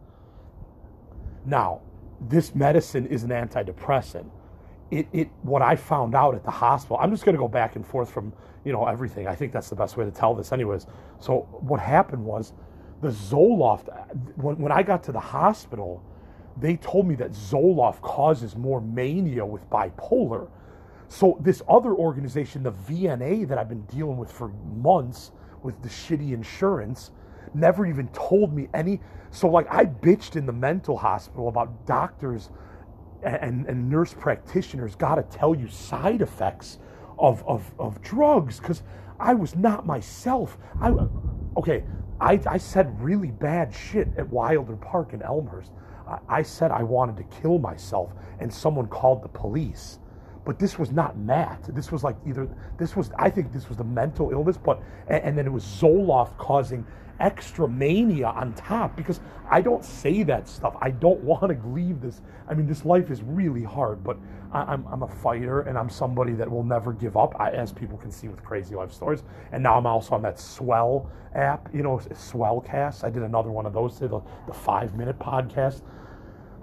Now, 1.46 1.80
this 2.20 2.54
medicine 2.54 3.08
is 3.08 3.24
an 3.24 3.30
antidepressant. 3.30 4.30
It, 4.92 5.08
it 5.14 5.30
what 5.44 5.62
I 5.62 5.78
found 5.78 6.16
out 6.16 6.36
at 6.36 6.44
the 6.44 6.52
hospital. 6.52 6.98
I'm 7.00 7.12
just 7.12 7.24
going 7.24 7.36
to 7.36 7.42
go 7.42 7.48
back 7.48 7.78
and 7.78 7.88
forth 7.88 8.12
from 8.12 8.34
you 8.66 8.74
know 8.74 8.88
everything. 8.88 9.28
I 9.28 9.36
think 9.36 9.54
that's 9.54 9.70
the 9.70 9.78
best 9.78 9.96
way 9.96 10.04
to 10.04 10.12
tell 10.12 10.36
this, 10.36 10.52
anyways. 10.52 10.86
So 11.22 11.48
what 11.62 11.80
happened 11.80 12.26
was 12.26 12.52
the 13.04 13.10
Zoloft, 13.10 13.90
when, 14.38 14.58
when 14.58 14.72
I 14.72 14.82
got 14.82 15.04
to 15.04 15.12
the 15.12 15.20
hospital, 15.20 16.02
they 16.58 16.78
told 16.78 17.08
me 17.08 17.16
that 17.16 17.32
Zoloft 17.32 18.02
causes 18.02 18.56
more 18.56 18.80
mania 18.82 19.46
with 19.46 19.70
bipolar. 19.70 20.50
So 21.10 21.38
this 21.42 21.62
other 21.68 21.94
organization, 21.94 22.64
the 22.64 22.72
VNA 22.72 23.48
that 23.50 23.58
I've 23.58 23.70
been 23.70 23.86
dealing 23.86 24.18
with 24.18 24.32
for 24.32 24.48
months 24.76 25.32
with 25.62 25.82
the 25.84 25.90
shitty 25.90 26.34
insurance, 26.34 27.12
never 27.54 27.86
even 27.86 28.08
told 28.10 28.54
me 28.54 28.70
any. 28.74 29.00
So 29.32 29.48
like 29.50 29.68
I 29.70 29.86
bitched 29.86 30.38
in 30.38 30.46
the 30.46 30.54
mental 30.54 30.98
hospital 30.98 31.50
about 31.50 31.86
doctors 31.86 32.50
and, 33.22 33.68
and 33.68 33.90
nurse 33.90 34.14
practitioners 34.14 34.96
got 34.96 35.16
to 35.16 35.24
tell 35.24 35.54
you 35.54 35.68
side 35.68 36.22
effects 36.22 36.80
of, 37.20 37.44
of, 37.48 37.74
of 37.80 38.02
drugs 38.02 38.60
because 38.60 38.84
I 39.20 39.34
was 39.34 39.56
not 39.56 39.86
myself. 39.86 40.58
I 40.82 40.94
okay. 41.58 41.84
I, 42.24 42.40
I 42.48 42.58
said 42.58 43.02
really 43.04 43.32
bad 43.32 43.74
shit 43.74 44.08
at 44.18 44.30
Wilder 44.30 44.78
Park 44.78 45.14
in 45.14 45.22
Elmhurst. 45.22 45.72
I, 46.08 46.20
I 46.30 46.42
said 46.42 46.72
I 46.72 46.82
wanted 46.82 47.18
to 47.18 47.42
kill 47.42 47.60
myself, 47.60 48.14
and 48.40 48.52
someone 48.52 48.88
called 48.88 49.22
the 49.24 49.28
police. 49.28 50.00
But 50.46 50.60
this 50.60 50.78
was 50.78 50.92
not 50.92 51.18
Matt. 51.18 51.64
This 51.74 51.92
was 51.92 52.04
like 52.04 52.18
either 52.28 52.48
this 52.78 52.96
was 52.96 53.12
I 53.18 53.30
think 53.30 53.54
this 53.54 53.70
was 53.70 53.78
the 53.78 53.84
mental 53.84 54.32
illness, 54.32 54.58
but 54.58 54.82
and, 55.08 55.24
and 55.24 55.38
then 55.38 55.46
it 55.46 55.52
was 55.52 55.64
Zoloft 55.64 56.38
causing 56.38 56.86
extra 57.20 57.68
mania 57.68 58.28
on 58.28 58.54
top 58.54 58.96
because 58.96 59.20
I 59.50 59.62
don't 59.62 59.84
say 59.86 60.24
that 60.24 60.48
stuff. 60.48 60.76
I 60.82 60.92
don't 60.92 61.22
want 61.22 61.44
to 61.44 61.68
leave 61.68 62.02
this. 62.02 62.22
I 62.48 62.54
mean, 62.54 62.68
this 62.68 62.86
life 62.86 63.12
is 63.12 63.22
really 63.22 63.64
hard, 63.64 64.04
but 64.04 64.18
I, 64.52 64.62
am 64.62 64.68
I'm, 64.70 64.88
I'm 64.88 65.04
a 65.04 65.08
fighter 65.08 65.62
and 65.62 65.78
I'm 65.78 65.90
somebody 65.90 66.34
that 66.34 66.50
will 66.50 66.64
never 66.64 66.92
give 66.92 67.16
up, 67.16 67.40
I, 67.40 67.52
as 67.52 67.72
people 67.72 67.98
can 67.98 68.12
see 68.12 68.28
with 68.28 68.44
crazy 68.44 68.76
life 68.76 68.92
stories. 68.92 69.24
And 69.52 69.64
now 69.64 69.78
I'm 69.78 69.86
also 69.86 70.16
on 70.16 70.22
that 70.24 70.40
Swell 70.40 71.10
app, 71.36 71.70
you 71.74 71.84
know, 71.84 71.98
Swellcast. 71.98 73.04
I 73.04 73.10
did 73.10 73.24
another 73.24 73.52
one 73.52 73.66
of 73.66 73.74
those, 73.74 74.00
the, 74.00 74.22
the 74.48 74.54
five 74.54 74.96
minute 74.96 75.20
podcast. 75.20 75.82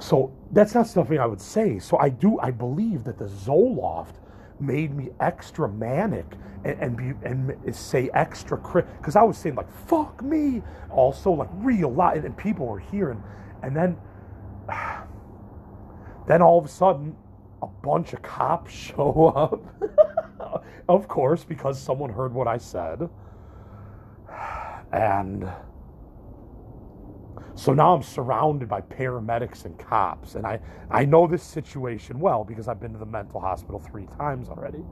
So 0.00 0.32
that's 0.50 0.74
not 0.74 0.86
something 0.86 1.18
I 1.18 1.26
would 1.26 1.40
say. 1.40 1.78
So 1.78 1.98
I 1.98 2.08
do, 2.08 2.40
I 2.40 2.50
believe 2.50 3.04
that 3.04 3.18
the 3.18 3.26
Zoloft 3.26 4.14
made 4.58 4.94
me 4.94 5.10
extra 5.20 5.68
manic 5.68 6.26
and, 6.64 6.78
and 6.80 6.96
be 6.96 7.12
and 7.26 7.74
say 7.74 8.10
extra 8.12 8.58
because 8.98 9.16
I 9.16 9.22
was 9.22 9.38
saying 9.38 9.54
like 9.54 9.70
fuck 9.86 10.22
me 10.22 10.62
also 10.90 11.30
like 11.30 11.48
real 11.54 11.90
lot 11.90 12.16
and, 12.16 12.26
and 12.26 12.36
people 12.36 12.66
were 12.66 12.78
hearing 12.78 13.22
and 13.62 13.74
then 13.74 13.96
then 16.28 16.42
all 16.42 16.58
of 16.58 16.66
a 16.66 16.68
sudden 16.68 17.16
a 17.62 17.66
bunch 17.66 18.12
of 18.12 18.20
cops 18.20 18.72
show 18.74 19.32
up 19.34 19.62
of 20.88 21.08
course 21.08 21.42
because 21.42 21.80
someone 21.80 22.10
heard 22.10 22.34
what 22.34 22.46
I 22.46 22.58
said 22.58 23.08
and 24.92 25.48
So 27.54 27.74
now 27.74 27.94
I'm 27.94 28.02
surrounded 28.02 28.68
by 28.68 28.80
paramedics 28.82 29.64
and 29.64 29.78
cops. 29.78 30.34
And 30.34 30.46
I, 30.46 30.60
I 30.90 31.04
know 31.04 31.26
this 31.26 31.42
situation 31.42 32.18
well 32.20 32.44
because 32.44 32.68
I've 32.68 32.80
been 32.80 32.92
to 32.92 32.98
the 32.98 33.06
mental 33.06 33.40
hospital 33.40 33.80
three 33.80 34.06
times 34.18 34.48
already. 34.48 34.84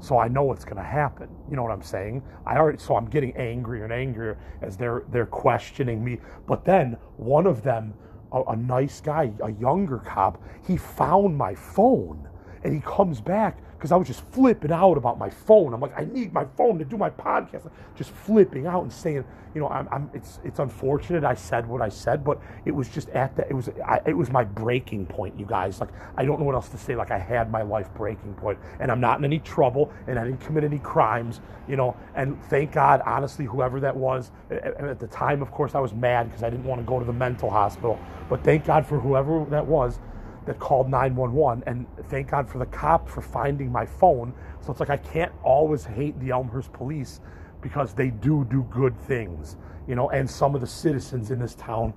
So 0.00 0.18
I 0.18 0.28
know 0.28 0.42
what's 0.44 0.64
going 0.64 0.76
to 0.76 0.82
happen. 0.82 1.28
You 1.50 1.56
know 1.56 1.62
what 1.62 1.72
I'm 1.72 1.82
saying? 1.82 2.22
I 2.44 2.56
already 2.56 2.78
so 2.78 2.96
I'm 2.96 3.06
getting 3.06 3.34
angrier 3.36 3.84
and 3.84 3.92
angrier 3.92 4.38
as 4.62 4.76
they're 4.76 5.04
they're 5.10 5.26
questioning 5.26 6.04
me. 6.04 6.18
But 6.46 6.64
then 6.64 6.96
one 7.16 7.46
of 7.46 7.62
them, 7.62 7.94
a, 8.32 8.42
a 8.42 8.56
nice 8.56 9.00
guy, 9.00 9.32
a 9.42 9.52
younger 9.52 9.98
cop, 9.98 10.42
he 10.66 10.76
found 10.76 11.36
my 11.36 11.54
phone 11.54 12.28
and 12.62 12.74
he 12.74 12.80
comes 12.80 13.20
back 13.20 13.58
because 13.76 13.92
I 13.92 13.96
was 13.96 14.06
just 14.08 14.24
flipping 14.32 14.72
out 14.72 14.96
about 14.96 15.18
my 15.18 15.30
phone. 15.30 15.74
I'm 15.74 15.80
like, 15.80 15.98
I 15.98 16.04
need 16.04 16.32
my 16.32 16.46
phone 16.56 16.78
to 16.78 16.84
do 16.84 16.96
my 16.96 17.10
podcast. 17.10 17.70
Just 17.94 18.10
flipping 18.10 18.66
out 18.66 18.82
and 18.82 18.92
saying, 18.92 19.24
you 19.54 19.60
know, 19.60 19.68
I'm, 19.68 19.88
I'm 19.90 20.10
it's 20.12 20.38
it's 20.44 20.58
unfortunate 20.58 21.24
I 21.24 21.34
said 21.34 21.66
what 21.66 21.80
I 21.80 21.88
said, 21.88 22.24
but 22.24 22.40
it 22.64 22.72
was 22.72 22.88
just 22.88 23.08
at 23.10 23.34
that 23.36 23.48
it 23.50 23.54
was 23.54 23.70
I, 23.86 24.00
it 24.06 24.14
was 24.16 24.30
my 24.30 24.44
breaking 24.44 25.06
point, 25.06 25.38
you 25.38 25.46
guys. 25.46 25.80
Like 25.80 25.90
I 26.16 26.24
don't 26.24 26.38
know 26.38 26.44
what 26.44 26.54
else 26.54 26.68
to 26.70 26.78
say. 26.78 26.94
Like 26.94 27.10
I 27.10 27.18
had 27.18 27.50
my 27.50 27.62
life 27.62 27.88
breaking 27.94 28.34
point, 28.34 28.58
and 28.80 28.90
I'm 28.90 29.00
not 29.00 29.18
in 29.18 29.24
any 29.24 29.38
trouble, 29.38 29.92
and 30.06 30.18
I 30.18 30.24
didn't 30.24 30.40
commit 30.40 30.64
any 30.64 30.78
crimes, 30.78 31.40
you 31.68 31.76
know. 31.76 31.96
And 32.14 32.42
thank 32.44 32.72
God, 32.72 33.02
honestly, 33.06 33.46
whoever 33.46 33.80
that 33.80 33.96
was 33.96 34.30
at 34.50 35.00
the 35.00 35.06
time, 35.06 35.40
of 35.40 35.50
course, 35.50 35.74
I 35.74 35.80
was 35.80 35.94
mad 35.94 36.28
because 36.28 36.42
I 36.42 36.50
didn't 36.50 36.64
want 36.64 36.80
to 36.80 36.86
go 36.86 36.98
to 36.98 37.04
the 37.04 37.12
mental 37.12 37.48
hospital. 37.50 37.98
But 38.28 38.44
thank 38.44 38.66
God 38.66 38.86
for 38.86 39.00
whoever 39.00 39.44
that 39.46 39.66
was 39.66 39.98
that 40.46 40.58
called 40.58 40.88
911 40.88 41.64
and 41.66 41.86
thank 42.08 42.30
God 42.30 42.48
for 42.48 42.58
the 42.58 42.66
cop 42.66 43.08
for 43.08 43.20
finding 43.20 43.70
my 43.70 43.86
phone. 43.86 44.32
So 44.60 44.70
it's 44.70 44.80
like 44.80 44.90
I 44.90 44.96
can't 44.96 45.32
always 45.42 45.84
hate 45.84 46.18
the 46.20 46.30
Elmhurst 46.30 46.72
police 46.72 47.20
because 47.60 47.94
they 47.94 48.10
do 48.10 48.46
do 48.50 48.66
good 48.70 48.98
things, 49.02 49.56
you 49.88 49.94
know, 49.94 50.10
and 50.10 50.28
some 50.28 50.54
of 50.54 50.60
the 50.60 50.66
citizens 50.66 51.30
in 51.30 51.38
this 51.38 51.54
town 51.54 51.94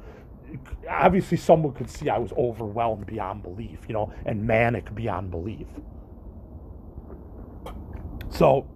obviously 0.89 1.37
someone 1.37 1.73
could 1.73 1.89
see 1.89 2.09
I 2.09 2.17
was 2.17 2.31
overwhelmed 2.33 3.05
beyond 3.05 3.43
belief, 3.43 3.79
you 3.87 3.93
know, 3.93 4.13
and 4.25 4.45
manic 4.45 4.93
beyond 4.95 5.31
belief. 5.31 5.67
So 8.29 8.67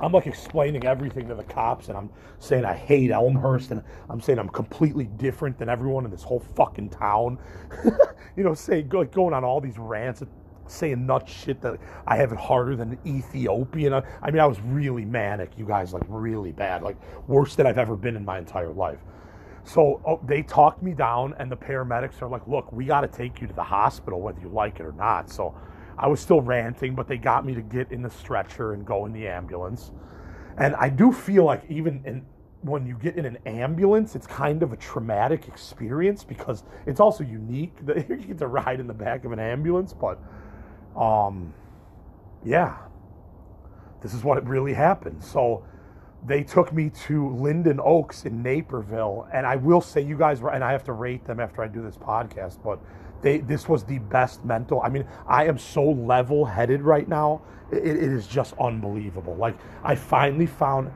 I'm 0.00 0.12
like 0.12 0.26
explaining 0.26 0.86
everything 0.86 1.28
to 1.28 1.34
the 1.34 1.44
cops 1.44 1.88
and 1.88 1.96
I'm 1.96 2.10
saying 2.38 2.64
I 2.64 2.74
hate 2.74 3.10
Elmhurst 3.10 3.70
and 3.70 3.82
I'm 4.08 4.20
saying 4.20 4.38
I'm 4.38 4.48
completely 4.48 5.04
different 5.04 5.58
than 5.58 5.68
everyone 5.68 6.04
in 6.04 6.10
this 6.10 6.22
whole 6.22 6.40
fucking 6.40 6.90
town. 6.90 7.38
you 8.36 8.44
know, 8.44 8.54
saying 8.54 8.88
like 8.90 9.12
going 9.12 9.34
on 9.34 9.44
all 9.44 9.60
these 9.60 9.78
rants, 9.78 10.22
saying 10.66 11.04
nut 11.06 11.28
shit 11.28 11.60
that 11.62 11.78
I 12.06 12.16
have 12.16 12.32
it 12.32 12.38
harder 12.38 12.76
than 12.76 12.98
Ethiopian. 13.06 13.92
I 13.92 14.30
mean, 14.30 14.40
I 14.40 14.46
was 14.46 14.60
really 14.60 15.04
manic, 15.04 15.52
you 15.58 15.66
guys, 15.66 15.92
like 15.92 16.04
really 16.08 16.52
bad, 16.52 16.82
like 16.82 16.96
worse 17.28 17.54
than 17.56 17.66
I've 17.66 17.78
ever 17.78 17.96
been 17.96 18.16
in 18.16 18.24
my 18.24 18.38
entire 18.38 18.72
life. 18.72 19.00
So 19.64 20.00
oh, 20.06 20.20
they 20.26 20.42
talked 20.42 20.82
me 20.82 20.94
down, 20.94 21.34
and 21.38 21.50
the 21.50 21.56
paramedics 21.56 22.22
are 22.22 22.28
like, 22.28 22.46
"Look, 22.48 22.72
we 22.72 22.86
got 22.86 23.02
to 23.02 23.08
take 23.08 23.40
you 23.40 23.46
to 23.46 23.52
the 23.52 23.62
hospital, 23.62 24.20
whether 24.20 24.40
you 24.40 24.48
like 24.48 24.80
it 24.80 24.86
or 24.86 24.92
not." 24.92 25.30
So 25.30 25.54
I 26.00 26.08
was 26.08 26.18
still 26.18 26.40
ranting, 26.40 26.94
but 26.94 27.06
they 27.06 27.18
got 27.18 27.44
me 27.44 27.54
to 27.54 27.60
get 27.60 27.92
in 27.92 28.00
the 28.00 28.10
stretcher 28.10 28.72
and 28.72 28.86
go 28.86 29.04
in 29.04 29.12
the 29.12 29.28
ambulance. 29.28 29.92
And 30.56 30.74
I 30.76 30.88
do 30.88 31.12
feel 31.12 31.44
like 31.44 31.62
even 31.68 32.02
in 32.06 32.24
when 32.62 32.86
you 32.86 32.94
get 32.94 33.16
in 33.16 33.24
an 33.24 33.38
ambulance, 33.46 34.14
it's 34.14 34.26
kind 34.26 34.62
of 34.62 34.72
a 34.72 34.76
traumatic 34.76 35.48
experience 35.48 36.24
because 36.24 36.64
it's 36.86 37.00
also 37.00 37.24
unique 37.24 37.74
that 37.86 37.96
you 38.08 38.16
get 38.16 38.38
to 38.38 38.46
ride 38.46 38.80
in 38.80 38.86
the 38.86 38.94
back 38.94 39.24
of 39.24 39.32
an 39.32 39.38
ambulance. 39.38 39.92
But, 39.92 40.18
um, 40.96 41.54
yeah, 42.44 42.76
this 44.02 44.14
is 44.14 44.24
what 44.24 44.38
it 44.38 44.44
really 44.44 44.74
happened. 44.74 45.22
So 45.22 45.64
they 46.26 46.42
took 46.42 46.72
me 46.72 46.90
to 47.06 47.34
Linden 47.34 47.80
Oaks 47.82 48.26
in 48.26 48.42
Naperville, 48.42 49.26
and 49.32 49.46
I 49.46 49.56
will 49.56 49.80
say, 49.80 50.02
you 50.02 50.18
guys 50.18 50.40
were, 50.40 50.50
and 50.50 50.62
I 50.62 50.72
have 50.72 50.84
to 50.84 50.92
rate 50.92 51.24
them 51.24 51.40
after 51.40 51.62
I 51.62 51.68
do 51.68 51.82
this 51.82 51.96
podcast, 51.96 52.62
but 52.62 52.78
they 53.22 53.38
this 53.38 53.68
was 53.68 53.84
the 53.84 53.98
best 53.98 54.44
mental. 54.44 54.80
I 54.82 54.88
mean, 54.88 55.06
I 55.26 55.44
am 55.44 55.58
so 55.58 55.84
level 55.84 56.44
headed 56.44 56.82
right 56.82 57.08
now. 57.08 57.42
It, 57.70 57.86
it 57.86 57.96
is 57.96 58.26
just 58.26 58.54
unbelievable. 58.58 59.36
Like 59.36 59.56
I 59.84 59.94
finally 59.94 60.46
found 60.46 60.90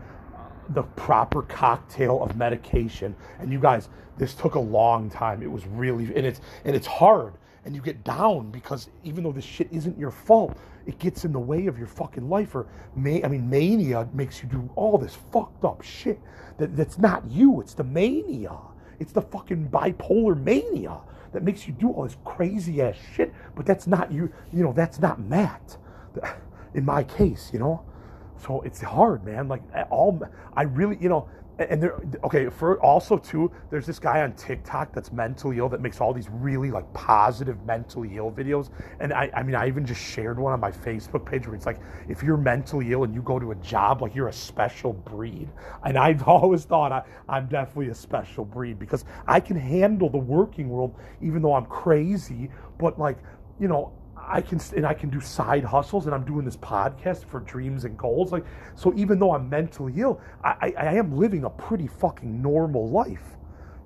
the 0.71 0.83
proper 0.83 1.43
cocktail 1.43 2.23
of 2.23 2.37
medication. 2.37 3.15
And 3.39 3.53
you 3.53 3.59
guys, 3.59 3.89
this 4.17 4.35
took 4.35 4.55
a 4.55 4.61
long 4.61 5.11
time. 5.11 5.43
It 5.43 5.51
was 5.51 5.67
really 5.67 6.05
and 6.15 6.27
it's 6.27 6.41
and 6.65 6.75
it's 6.75 6.87
hard. 6.87 7.35
And 7.67 7.75
you 7.75 7.81
get 7.81 8.05
down 8.05 8.51
because 8.51 8.91
even 9.05 9.25
though 9.25 9.33
this 9.33 9.45
shit 9.45 9.69
isn't 9.71 9.99
your 9.99 10.11
fault, 10.11 10.57
it 10.87 10.99
gets 10.99 11.25
in 11.25 11.33
the 11.33 11.39
way 11.39 11.67
of 11.67 11.79
your 11.79 11.87
fucking 11.87 12.29
life. 12.29 12.55
Or 12.55 12.67
may 12.95 13.23
I 13.23 13.29
mean 13.29 13.49
mania 13.49 14.09
makes 14.13 14.43
you 14.43 14.49
do 14.49 14.71
all 14.77 14.99
this 14.99 15.17
fucked 15.33 15.65
up 15.65 15.83
shit 15.83 16.21
that, 16.59 16.77
that's 16.77 16.99
not 16.99 17.25
you. 17.31 17.61
It's 17.61 17.75
the 17.75 17.85
mania. 17.85 18.57
It's 18.99 19.13
the 19.13 19.23
fucking 19.23 19.69
bipolar 19.69 20.41
mania 20.41 21.01
that 21.35 21.43
makes 21.43 21.67
you 21.67 21.75
do 21.75 21.91
all 21.91 22.05
this 22.05 22.17
crazy 22.25 22.81
ass 22.81 22.97
shit. 23.15 23.35
But 23.55 23.67
that's 23.67 23.87
not 23.87 24.11
you. 24.11 24.33
You 24.53 24.63
know 24.63 24.73
that's 24.73 24.99
not 24.99 25.21
Matt. 25.21 25.77
In 26.75 26.85
my 26.85 27.03
case, 27.05 27.51
you 27.53 27.59
know. 27.59 27.85
So 28.39 28.63
it's 28.63 28.81
hard, 28.81 29.25
man. 29.25 29.49
Like 29.49 29.63
all, 29.91 30.21
I 30.57 30.63
really, 30.63 30.97
you 31.01 31.09
know, 31.09 31.29
and 31.59 31.81
there, 31.81 32.01
okay, 32.25 32.49
for 32.49 32.81
also 32.81 33.17
too, 33.17 33.51
there's 33.71 33.87
this 33.87 34.01
guy 34.01 34.23
on 34.23 34.33
TikTok 34.35 34.93
that's 34.93 35.13
mentally 35.13 35.59
ill 35.59 35.69
that 35.69 35.81
makes 35.81 36.01
all 36.01 36.13
these 36.13 36.29
really 36.29 36.71
like 36.71 36.93
positive 36.95 37.65
mentally 37.65 38.17
ill 38.17 38.33
videos. 38.33 38.71
And 38.99 39.13
I, 39.13 39.31
I 39.35 39.43
mean, 39.45 39.55
I 39.55 39.69
even 39.69 39.87
just 39.87 40.01
shared 40.01 40.39
one 40.39 40.53
on 40.53 40.59
my 40.59 40.73
Facebook 40.73 41.25
page 41.25 41.47
where 41.47 41.55
it's 41.55 41.67
like, 41.67 41.79
if 42.09 42.23
you're 42.23 42.37
mentally 42.37 42.93
ill 42.93 43.05
and 43.05 43.15
you 43.15 43.23
go 43.23 43.39
to 43.39 43.53
a 43.53 43.57
job, 43.57 44.03
like 44.03 44.15
you're 44.17 44.29
a 44.29 44.33
special 44.33 44.93
breed. 44.93 45.49
And 45.85 45.97
I've 45.97 46.23
always 46.29 46.65
thought 46.65 46.91
I, 46.91 47.03
I'm 47.29 47.47
definitely 47.47 47.89
a 47.89 47.95
special 47.95 48.45
breed 48.45 48.79
because 48.79 49.05
I 49.27 49.39
can 49.39 49.57
handle 49.57 50.11
the 50.11 50.19
working 50.19 50.69
world, 50.69 50.97
even 51.23 51.41
though 51.41 51.55
I'm 51.55 51.67
crazy. 51.67 52.51
But 52.79 52.99
like, 52.99 53.19
you 53.61 53.69
know, 53.69 53.93
I 54.29 54.41
can 54.41 54.61
and 54.77 54.87
I 54.87 54.95
can 54.95 55.11
do 55.11 55.21
side 55.21 55.65
hustles 55.65 56.07
and 56.07 56.15
I'm 56.15 56.25
doing 56.25 56.45
this 56.45 56.57
podcast 56.57 57.25
for 57.25 57.41
dreams 57.41 57.85
and 57.85 57.97
goals. 57.97 58.33
Like 58.33 58.45
so, 58.75 58.93
even 58.95 59.19
though 59.19 59.33
I'm 59.33 59.49
mentally 59.49 59.95
ill, 59.97 60.21
I, 60.43 60.57
I, 60.61 60.87
I 60.87 60.93
am 60.95 61.17
living 61.17 61.45
a 61.45 61.51
pretty 61.51 61.87
fucking 61.87 62.43
normal 62.43 62.89
life, 62.89 63.37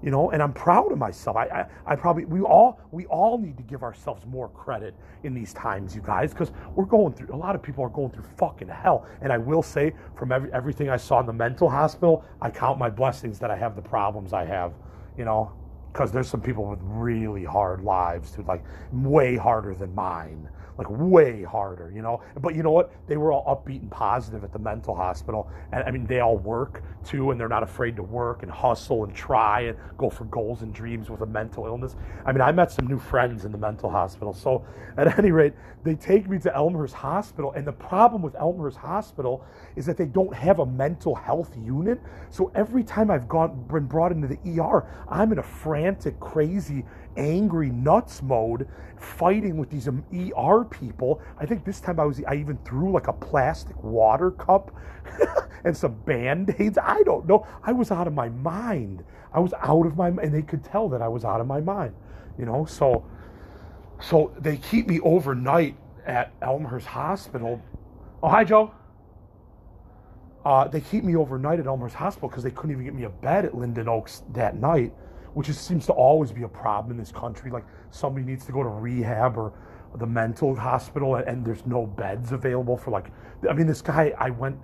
you 0.03 0.11
know. 0.11 0.31
And 0.31 0.43
I'm 0.43 0.53
proud 0.53 0.93
of 0.93 0.99
myself. 0.99 1.37
I, 1.37 1.47
I, 1.47 1.67
I 1.87 1.97
probably 1.97 2.25
we 2.25 2.41
all 2.41 2.81
we 2.91 3.07
all 3.07 3.39
need 3.39 3.57
to 3.57 3.63
give 3.63 3.83
ourselves 3.83 4.25
more 4.27 4.49
credit 4.51 4.95
in 5.25 5.35
these 5.35 5.53
times, 5.53 5.95
you 5.95 6.03
guys, 6.03 6.33
because 6.33 6.53
we're 6.75 6.85
going 6.85 7.13
through. 7.15 7.35
A 7.35 7.37
lot 7.37 7.55
of 7.55 7.63
people 7.63 7.85
are 7.85 7.91
going 7.91 8.11
through 8.11 8.25
fucking 8.37 8.69
hell. 8.69 9.07
And 9.21 9.33
I 9.33 9.39
will 9.39 9.63
say, 9.63 9.93
from 10.17 10.33
every, 10.33 10.53
everything 10.53 10.89
I 10.89 10.97
saw 10.97 11.21
in 11.21 11.27
the 11.27 11.33
mental 11.33 11.69
hospital, 11.69 12.25
I 12.41 12.51
count 12.51 12.79
my 12.79 12.91
blessings 12.91 13.39
that 13.39 13.51
I 13.51 13.57
have 13.57 13.77
the 13.77 13.83
problems 13.83 14.33
I 14.33 14.45
have, 14.45 14.73
you 15.17 15.25
know 15.25 15.53
because 15.93 16.13
there's 16.13 16.29
some 16.29 16.41
people 16.41 16.65
with 16.65 16.81
really 16.83 17.45
hard 17.45 17.83
lives 17.83 18.31
too, 18.31 18.43
like 18.43 18.65
way 18.93 19.37
harder 19.37 19.75
than 19.75 19.95
mine 19.95 20.49
like 20.79 20.87
way 20.89 21.43
harder, 21.43 21.93
you 21.95 22.01
know. 22.01 22.23
But 22.41 22.55
you 22.55 22.63
know 22.63 22.71
what? 22.71 22.93
They 23.09 23.17
were 23.17 23.33
all 23.33 23.45
upbeat 23.45 23.81
and 23.81 23.91
positive 23.91 24.45
at 24.45 24.53
the 24.53 24.61
mental 24.61 24.95
hospital. 24.95 25.51
And 25.73 25.83
I 25.83 25.91
mean, 25.91 26.07
they 26.07 26.21
all 26.21 26.39
work 26.39 26.83
too, 27.05 27.33
and 27.33 27.41
they're 27.41 27.49
not 27.49 27.65
afraid 27.65 27.97
to 27.97 28.03
work 28.03 28.45
and 28.45 28.51
hustle 28.51 29.03
and 29.03 29.15
try 29.15 29.63
and 29.63 29.77
go 29.99 30.09
for 30.09 30.25
goals 30.27 30.63
and 30.63 30.73
dreams 30.73 31.11
with 31.11 31.21
a 31.23 31.27
mental 31.27 31.67
illness. 31.67 31.97
I 32.25 32.31
mean, 32.31 32.41
I 32.41 32.53
met 32.53 32.71
some 32.71 32.87
new 32.87 32.99
friends 32.99 33.45
in 33.45 33.51
the 33.51 33.59
mental 33.59 33.91
hospital. 33.91 34.33
So 34.33 34.65
at 34.97 35.19
any 35.19 35.33
rate, 35.33 35.55
they 35.83 35.97
take 35.97 36.29
me 36.29 36.39
to 36.39 36.55
Elmhurst 36.55 36.95
Hospital. 36.95 37.53
And 37.53 37.67
the 37.67 37.73
problem 37.73 38.23
with 38.23 38.37
Elmhurst 38.37 38.79
Hospital 38.79 39.45
is 39.75 39.85
that 39.87 39.97
they 39.97 40.07
don't 40.07 40.35
have 40.35 40.61
a 40.61 40.67
mental 40.67 41.15
health 41.17 41.57
unit. 41.61 42.01
So 42.31 42.53
every 42.55 42.85
time 42.85 43.11
I've 43.11 43.29
gone 43.29 43.67
been 43.69 43.87
brought 43.87 44.13
into 44.13 44.29
the 44.29 44.39
ER, 44.61 44.87
I'm 45.09 45.33
in 45.33 45.39
a 45.39 45.43
frantic, 45.79 46.19
crazy 46.19 46.85
angry 47.17 47.71
nuts 47.71 48.21
mode 48.21 48.67
fighting 48.97 49.57
with 49.57 49.71
these 49.71 49.87
ER 49.87 50.65
people. 50.65 51.23
I 51.39 51.47
think 51.47 51.65
this 51.65 51.81
time 51.81 52.01
I 52.01 52.05
was 52.05 52.21
I 52.27 52.35
even 52.35 52.59
threw 52.65 52.91
like 52.91 53.07
a 53.07 53.13
plastic 53.13 53.81
water 53.81 54.33
cup 54.33 54.75
and 55.65 55.77
some 55.77 55.95
band-aids. 56.01 56.79
I 56.83 57.03
don't 57.05 57.29
know. 57.29 57.47
I 57.63 57.71
was 57.71 57.93
out 57.93 58.09
of 58.09 58.13
my 58.13 58.29
mind. 58.29 59.05
I 59.33 59.39
was 59.39 59.55
out 59.63 59.87
of 59.87 59.97
my 59.97 60.09
and 60.09 60.35
they 60.35 60.43
could 60.43 60.65
tell 60.65 60.89
that 60.89 61.01
I 61.01 61.07
was 61.07 61.25
out 61.25 61.41
of 61.41 61.47
my 61.47 61.61
mind. 61.61 61.95
You 62.37 62.47
know, 62.47 62.65
so 62.65 63.05
so 64.01 64.35
they 64.41 64.57
keep 64.57 64.89
me 64.89 64.99
overnight 65.01 65.77
at 66.07 66.33
Elmhurst 66.43 66.89
Hospital. 66.89 67.63
Oh, 68.21 68.29
hi 68.29 68.43
Joe. 68.43 68.75
Uh, 70.45 70.67
they 70.67 70.81
keep 70.81 71.05
me 71.05 71.15
overnight 71.15 71.61
at 71.61 71.69
Elmhurst 71.69 71.95
Hospital 71.95 72.29
because 72.29 72.43
they 72.43 72.51
couldn't 72.51 72.73
even 72.73 72.85
get 72.85 72.95
me 72.95 73.05
a 73.05 73.11
bed 73.11 73.45
at 73.45 73.57
Linden 73.57 73.89
Oaks 73.89 74.25
that 74.33 74.57
night 74.57 74.93
which 75.39 75.49
is, 75.49 75.57
seems 75.57 75.87
to 75.87 75.93
always 75.93 76.33
be 76.33 76.43
a 76.43 76.49
problem 76.49 76.91
in 76.91 76.97
this 76.97 77.13
country. 77.13 77.49
Like 77.49 77.65
somebody 77.93 78.27
needs 78.27 78.45
to 78.47 78.51
go 78.51 78.65
to 78.65 78.69
rehab 78.69 79.39
or 79.39 79.53
the 79.95 80.05
mental 80.05 80.57
hospital, 80.57 81.15
and 81.15 81.47
there's 81.47 81.65
no 81.65 81.87
beds 81.87 82.33
available 82.33 82.77
for 82.77 82.91
like. 82.91 83.13
I 83.49 83.53
mean, 83.53 83.69
this 83.69 83.81
guy 83.81 84.13
I 84.19 84.31
went 84.31 84.59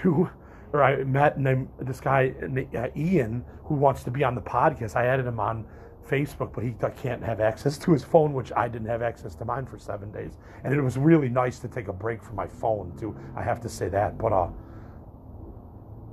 to, 0.00 0.30
or 0.72 0.82
I 0.82 1.04
met 1.04 1.38
named 1.38 1.68
this 1.78 2.00
guy 2.00 2.32
uh, 2.74 2.88
Ian 2.96 3.44
who 3.64 3.74
wants 3.74 4.02
to 4.04 4.10
be 4.10 4.24
on 4.24 4.34
the 4.34 4.40
podcast. 4.40 4.96
I 4.96 5.04
added 5.04 5.26
him 5.26 5.38
on 5.38 5.66
Facebook, 6.08 6.54
but 6.54 6.64
he 6.64 6.74
can't 6.96 7.22
have 7.22 7.40
access 7.40 7.76
to 7.76 7.92
his 7.92 8.02
phone, 8.02 8.32
which 8.32 8.52
I 8.56 8.68
didn't 8.68 8.88
have 8.88 9.02
access 9.02 9.34
to 9.34 9.44
mine 9.44 9.66
for 9.66 9.78
seven 9.78 10.10
days. 10.10 10.38
And 10.64 10.72
it 10.72 10.80
was 10.80 10.96
really 10.96 11.28
nice 11.28 11.58
to 11.58 11.68
take 11.68 11.88
a 11.88 11.92
break 11.92 12.22
from 12.22 12.36
my 12.36 12.46
phone 12.46 12.96
too. 12.98 13.14
I 13.36 13.42
have 13.42 13.60
to 13.60 13.68
say 13.68 13.90
that, 13.90 14.16
but 14.16 14.32
uh 14.32 14.48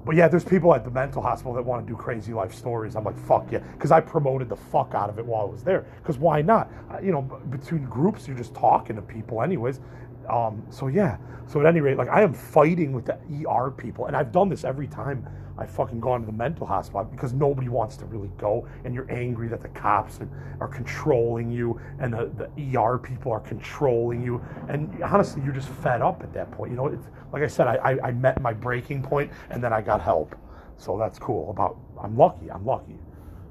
but 0.07 0.15
yeah, 0.15 0.29
there's 0.29 0.45
people 0.45 0.73
at 0.73 0.85
the 0.85 0.89
mental 0.89 1.21
hospital 1.21 1.53
that 1.53 1.61
want 1.63 1.85
to 1.85 1.91
do 1.91 1.97
crazy 1.97 2.31
life 2.31 2.55
stories. 2.55 2.95
I'm 2.95 3.03
like, 3.03 3.19
fuck 3.27 3.51
yeah, 3.51 3.59
because 3.59 3.91
I 3.91 3.99
promoted 3.99 4.47
the 4.47 4.55
fuck 4.55 4.93
out 4.95 5.09
of 5.09 5.19
it 5.19 5.25
while 5.25 5.41
I 5.41 5.49
was 5.51 5.63
there. 5.63 5.85
Because 6.01 6.17
why 6.17 6.41
not? 6.41 6.71
You 7.03 7.11
know, 7.11 7.23
between 7.49 7.83
groups, 7.83 8.25
you're 8.25 8.37
just 8.37 8.55
talking 8.55 8.95
to 8.95 9.01
people, 9.01 9.41
anyways. 9.41 9.81
Um, 10.29 10.65
so 10.69 10.87
yeah. 10.87 11.17
So 11.45 11.59
at 11.59 11.65
any 11.65 11.81
rate, 11.81 11.97
like 11.97 12.07
I 12.07 12.21
am 12.21 12.33
fighting 12.33 12.93
with 12.93 13.05
the 13.05 13.17
ER 13.49 13.69
people, 13.69 14.05
and 14.05 14.15
I've 14.15 14.31
done 14.31 14.47
this 14.47 14.63
every 14.63 14.87
time 14.87 15.27
I 15.57 15.65
fucking 15.65 15.99
gone 15.99 16.21
to 16.21 16.25
the 16.25 16.31
mental 16.31 16.67
hospital 16.67 17.03
because 17.05 17.33
nobody 17.33 17.69
wants 17.69 17.97
to 17.97 18.05
really 18.05 18.31
go, 18.37 18.67
and 18.83 18.93
you're 18.93 19.09
angry 19.11 19.47
that 19.49 19.61
the 19.61 19.69
cops 19.69 20.19
are 20.59 20.67
controlling 20.67 21.51
you, 21.51 21.79
and 21.99 22.13
the, 22.13 22.31
the 22.37 22.77
ER 22.77 22.97
people 22.97 23.31
are 23.31 23.39
controlling 23.39 24.21
you, 24.21 24.41
and 24.69 25.03
honestly, 25.03 25.41
you're 25.43 25.53
just 25.53 25.69
fed 25.69 26.01
up 26.01 26.23
at 26.23 26.33
that 26.33 26.51
point. 26.51 26.71
You 26.71 26.77
know, 26.77 26.87
it's 26.87 27.07
like 27.31 27.43
I 27.43 27.47
said, 27.47 27.67
I, 27.67 27.75
I, 27.75 28.07
I 28.07 28.11
met 28.11 28.41
my 28.41 28.53
breaking 28.53 29.01
point, 29.01 29.31
and 29.49 29.63
then 29.63 29.73
I 29.73 29.81
got 29.81 30.01
help, 30.01 30.35
so 30.77 30.97
that's 30.97 31.19
cool. 31.19 31.49
About 31.49 31.77
I'm 32.01 32.17
lucky. 32.17 32.51
I'm 32.51 32.65
lucky 32.65 32.99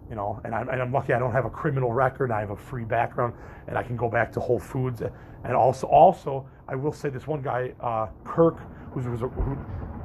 you 0.08 0.14
know, 0.14 0.40
and 0.44 0.54
I'm, 0.54 0.68
and 0.68 0.80
I'm 0.80 0.92
lucky 0.92 1.12
I 1.12 1.18
don't 1.18 1.32
have 1.32 1.46
a 1.46 1.50
criminal 1.50 1.92
record. 1.92 2.30
I 2.30 2.40
have 2.40 2.50
a 2.50 2.56
free 2.56 2.84
background, 2.84 3.34
and 3.66 3.76
I 3.76 3.82
can 3.82 3.96
go 3.96 4.08
back 4.08 4.32
to 4.32 4.40
Whole 4.40 4.58
Foods. 4.58 5.02
And 5.44 5.54
also, 5.54 5.86
also, 5.86 6.48
I 6.68 6.74
will 6.74 6.92
say 6.92 7.08
this 7.08 7.26
one 7.26 7.42
guy, 7.42 7.72
uh, 7.80 8.06
Kirk, 8.24 8.58
who 8.92 9.10
was, 9.10 9.22
a, 9.22 9.28
who 9.28 9.56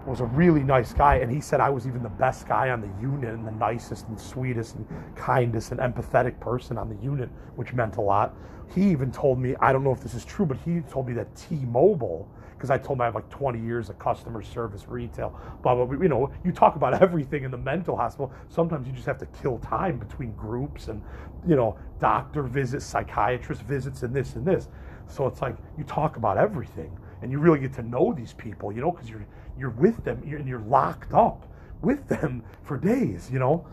was 0.06 0.20
a 0.20 0.26
really 0.26 0.64
nice 0.64 0.94
guy, 0.94 1.16
and 1.18 1.32
he 1.32 1.40
said 1.40 1.60
I 1.60 1.70
was 1.70 1.86
even 1.86 2.02
the 2.02 2.10
best 2.10 2.48
guy 2.48 2.70
on 2.70 2.82
the 2.82 2.90
unit 3.02 3.34
and 3.34 3.46
the 3.46 3.52
nicest 3.52 4.08
and 4.08 4.20
sweetest 4.20 4.76
and 4.76 4.88
kindest 5.16 5.72
and 5.72 5.80
empathetic 5.80 6.40
person 6.40 6.78
on 6.78 6.90
the 6.90 7.04
unit, 7.04 7.30
which 7.56 7.74
meant 7.74 7.98
a 7.98 8.02
lot. 8.02 8.36
He 8.74 8.90
even 8.90 9.12
told 9.12 9.40
me, 9.40 9.56
I 9.60 9.72
don't 9.74 9.84
know 9.84 9.92
if 9.92 10.00
this 10.00 10.14
is 10.14 10.26
true, 10.26 10.46
but 10.46 10.58
he 10.58 10.80
told 10.82 11.08
me 11.08 11.14
that 11.14 11.36
T-Mobile, 11.36 12.28
because 12.54 12.70
I 12.70 12.78
told 12.78 12.98
him 12.98 13.02
I 13.02 13.06
have 13.06 13.16
like 13.16 13.30
20 13.30 13.60
years 13.60 13.90
of 13.90 14.00
customer 14.00 14.42
service 14.42 14.88
retail, 14.88 15.38
blah, 15.62 15.76
blah, 15.76 15.86
blah. 15.86 16.02
You 16.02 16.10
know, 16.10 16.32
you 16.44 16.52
talk 16.52 16.76
about 16.76 16.94
everything 17.02 17.44
in 17.44 17.52
the 17.52 17.58
mental 17.58 17.96
hospital. 17.96 18.32
Sometimes 18.50 18.88
you 18.88 18.94
just 18.94 19.06
have 19.06 19.18
to 19.20 19.26
kill 19.42 19.60
time 19.60 19.98
between 20.00 20.32
groups 20.34 20.88
and, 20.88 21.02
you 21.48 21.56
know, 21.56 21.78
doctor 22.00 22.44
visits, 22.44 22.86
psychiatrist 22.86 23.62
visits, 23.64 24.04
and 24.04 24.16
this 24.16 24.36
and 24.36 24.46
this. 24.46 24.70
So 25.08 25.28
it's 25.28 25.42
like 25.42 25.58
you 25.78 25.84
talk 25.84 26.16
about 26.16 26.38
everything 26.38 26.98
and 27.22 27.32
you 27.32 27.40
really 27.40 27.60
get 27.60 27.74
to 27.74 27.84
know 27.84 28.14
these 28.14 28.34
people, 28.34 28.72
you 28.72 28.82
know, 28.82 28.92
because 28.92 29.10
you're 29.10 29.26
you're 29.62 29.70
with 29.70 30.04
them 30.04 30.22
and 30.24 30.48
you're 30.48 30.60
locked 30.60 31.14
up 31.14 31.48
with 31.82 32.08
them 32.08 32.44
for 32.64 32.78
days, 32.78 33.30
you 33.32 33.40
know. 33.40 33.68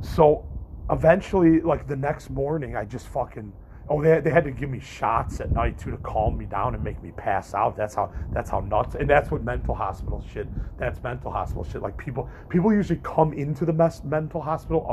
So 0.00 0.46
eventually, 0.90 1.60
like 1.60 1.86
the 1.86 1.96
next 1.96 2.30
morning, 2.30 2.76
I 2.76 2.84
just 2.84 3.08
fucking 3.08 3.52
oh 3.88 4.00
they, 4.00 4.20
they 4.20 4.30
had 4.30 4.44
to 4.44 4.52
give 4.52 4.70
me 4.70 4.78
shots 4.78 5.40
at 5.40 5.50
night 5.50 5.76
too 5.76 5.90
to 5.90 5.96
calm 5.98 6.38
me 6.38 6.44
down 6.46 6.74
and 6.74 6.82
make 6.84 7.02
me 7.02 7.10
pass 7.16 7.52
out. 7.52 7.76
That's 7.76 7.96
how 7.96 8.12
that's 8.32 8.48
how 8.48 8.60
nuts 8.60 8.94
and 8.94 9.10
that's 9.10 9.30
what 9.30 9.42
mental 9.42 9.74
hospital 9.74 10.24
shit. 10.32 10.46
That's 10.78 11.02
mental 11.02 11.30
hospital 11.30 11.64
shit. 11.64 11.82
Like 11.82 11.96
people 11.98 12.30
people 12.48 12.72
usually 12.72 13.00
come 13.02 13.32
into 13.32 13.64
the 13.64 13.72
mess, 13.72 14.04
mental 14.04 14.40
hospital 14.40 14.86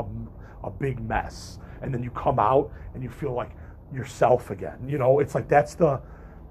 a, 0.64 0.66
a 0.66 0.70
big 0.70 1.00
mess, 1.00 1.60
and 1.82 1.94
then 1.94 2.02
you 2.02 2.10
come 2.10 2.40
out 2.40 2.72
and 2.94 3.02
you 3.02 3.08
feel 3.08 3.32
like 3.32 3.52
yourself 3.94 4.50
again. 4.50 4.78
You 4.86 4.98
know, 4.98 5.20
it's 5.20 5.36
like 5.36 5.48
that's 5.48 5.74
the 5.74 6.00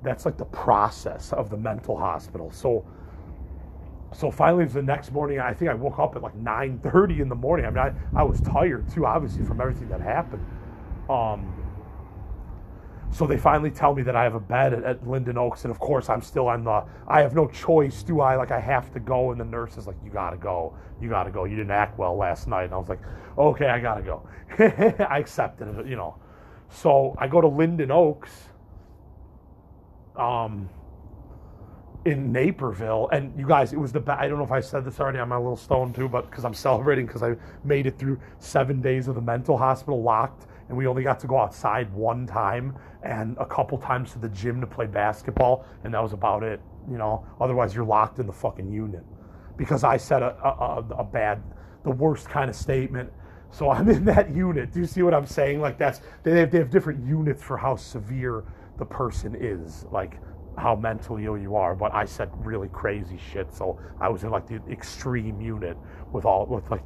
that's 0.04 0.26
like 0.26 0.38
the 0.38 0.46
process 0.46 1.34
of 1.34 1.50
the 1.50 1.58
mental 1.58 1.98
hospital. 1.98 2.52
So 2.52 2.86
so 4.14 4.32
finally 4.32 4.66
the 4.66 4.82
next 4.82 5.12
morning 5.12 5.40
I 5.40 5.54
think 5.54 5.70
I 5.70 5.74
woke 5.74 6.00
up 6.00 6.16
at 6.16 6.22
like 6.22 6.36
9:30 6.36 7.20
in 7.20 7.30
the 7.30 7.36
morning. 7.36 7.66
I 7.66 7.70
mean 7.70 7.80
I, 7.80 7.94
I 8.20 8.24
was 8.24 8.42
tired 8.42 8.90
too, 8.90 9.06
obviously 9.06 9.46
from 9.46 9.62
everything 9.62 9.90
that 9.90 10.02
happened. 10.02 10.46
Um 11.10 11.54
so 13.12 13.26
they 13.26 13.38
finally 13.38 13.72
tell 13.72 13.96
me 13.96 14.04
that 14.04 14.16
I 14.16 14.24
have 14.24 14.36
a 14.36 14.40
bed 14.40 14.74
at, 14.74 14.84
at 14.84 15.08
Linden 15.08 15.38
Oaks, 15.38 15.64
and 15.64 15.72
of 15.72 15.80
course 15.80 16.10
I'm 16.10 16.22
still 16.22 16.48
on 16.48 16.64
the. 16.64 16.84
I 17.08 17.22
have 17.22 17.34
no 17.34 17.48
choice, 17.48 18.04
do 18.04 18.22
I? 18.22 18.36
Like 18.36 18.52
I 18.52 18.60
have 18.60 18.92
to 18.94 19.00
go, 19.00 19.32
and 19.32 19.40
the 19.40 19.46
nurse 19.46 19.78
is 19.78 19.88
like, 19.88 19.96
"You 20.04 20.12
gotta 20.12 20.38
go, 20.38 20.76
you 21.02 21.10
gotta 21.10 21.32
go. 21.32 21.46
You 21.46 21.56
didn't 21.56 21.72
act 21.72 21.98
well 21.98 22.16
last 22.16 22.48
night." 22.48 22.66
And 22.66 22.74
I 22.74 22.78
was 22.78 22.88
like, 22.88 23.02
"Okay, 23.38 23.68
I 23.68 23.80
gotta 23.80 24.04
go." 24.04 24.28
I 24.60 25.18
accepted 25.18 25.68
it, 25.80 25.88
you 25.88 25.96
know. 25.96 26.16
So 26.70 27.16
I 27.18 27.28
go 27.28 27.42
to 27.42 27.48
Linden 27.48 27.90
Oaks, 27.90 28.49
um, 30.20 30.70
in 32.06 32.32
Naperville, 32.32 33.10
and 33.12 33.38
you 33.38 33.46
guys, 33.46 33.74
it 33.74 33.80
was 33.80 33.92
the 33.92 34.04
I 34.08 34.28
don't 34.28 34.38
know 34.38 34.44
if 34.44 34.52
I 34.52 34.62
said 34.62 34.86
this 34.86 35.00
already 35.00 35.20
on 35.20 35.30
my 35.30 35.38
little 35.38 35.58
stone 35.58 35.94
too, 35.94 36.08
but 36.08 36.30
because 36.30 36.46
I'm 36.46 36.54
celebrating 36.54 37.06
because 37.06 37.24
I 37.24 37.36
made 37.64 37.88
it 37.88 37.98
through 37.98 38.20
seven 38.40 38.82
days 38.82 39.08
of 39.08 39.16
the 39.16 39.22
mental 39.22 39.58
hospital 39.58 40.02
locked, 40.02 40.48
and 40.68 40.78
we 40.78 40.88
only 40.88 41.04
got 41.04 41.20
to 41.22 41.28
go 41.28 41.38
outside 41.38 41.92
one 41.94 42.26
time 42.26 42.78
and 43.04 43.38
a 43.38 43.46
couple 43.46 43.78
times 43.78 44.12
to 44.14 44.20
the 44.20 44.30
gym 44.30 44.62
to 44.62 44.68
play 44.68 44.86
basketball, 44.86 45.66
and 45.84 45.94
that 45.94 46.02
was 46.02 46.14
about 46.14 46.44
it. 46.44 46.62
You 46.90 46.98
know, 46.98 47.26
otherwise 47.40 47.76
you're 47.76 47.86
locked 47.86 48.20
in 48.20 48.28
the 48.28 48.34
fucking 48.34 48.72
unit 48.72 49.04
because 49.58 49.84
I 49.84 49.98
said 49.98 50.24
a, 50.24 50.36
a, 50.44 50.86
a 51.00 51.04
bad, 51.04 51.44
the 51.84 51.92
worst 51.92 52.30
kind 52.30 52.50
of 52.50 52.56
statement. 52.56 53.12
So 53.52 53.70
I'm 53.72 53.90
in 53.90 54.06
that 54.06 54.34
unit. 54.34 54.72
Do 54.72 54.80
you 54.80 54.86
see 54.86 55.02
what 55.02 55.14
I'm 55.14 55.26
saying? 55.26 55.60
Like 55.60 55.78
that's 55.78 56.02
they 56.24 56.40
have, 56.40 56.52
they 56.52 56.60
have 56.60 56.70
different 56.70 57.06
units 57.06 57.44
for 57.44 57.58
how 57.58 57.76
severe 57.76 58.46
the 58.80 58.86
person 58.86 59.36
is, 59.40 59.86
like 59.92 60.18
how 60.58 60.76
mentally 60.76 61.26
ill 61.26 61.38
you 61.38 61.56
are. 61.56 61.76
But 61.76 61.94
I 61.94 62.06
said 62.06 62.30
really 62.46 62.70
crazy 62.70 63.20
shit, 63.32 63.54
so 63.54 63.80
I 64.00 64.10
was 64.10 64.24
in 64.24 64.32
like 64.32 64.48
the 64.48 64.62
extreme 64.72 65.40
unit 65.42 65.78
with 66.12 66.26
all 66.26 66.46
with 66.48 66.70
like 66.72 66.84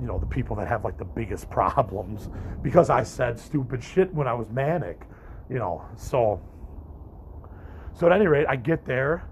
you 0.00 0.06
know 0.06 0.18
the 0.18 0.26
people 0.26 0.56
that 0.56 0.68
have 0.68 0.84
like 0.84 0.98
the 0.98 1.04
biggest 1.04 1.50
problems 1.58 2.28
because 2.62 2.90
I 2.90 3.02
said 3.02 3.38
stupid 3.38 3.82
shit 3.82 4.12
when 4.12 4.28
I 4.28 4.34
was 4.34 4.50
manic, 4.50 5.02
you 5.48 5.58
know. 5.58 5.84
So 5.96 6.40
so 7.94 8.06
at 8.06 8.12
any 8.12 8.26
rate, 8.26 8.46
I 8.48 8.56
get 8.56 8.84
there, 8.84 9.28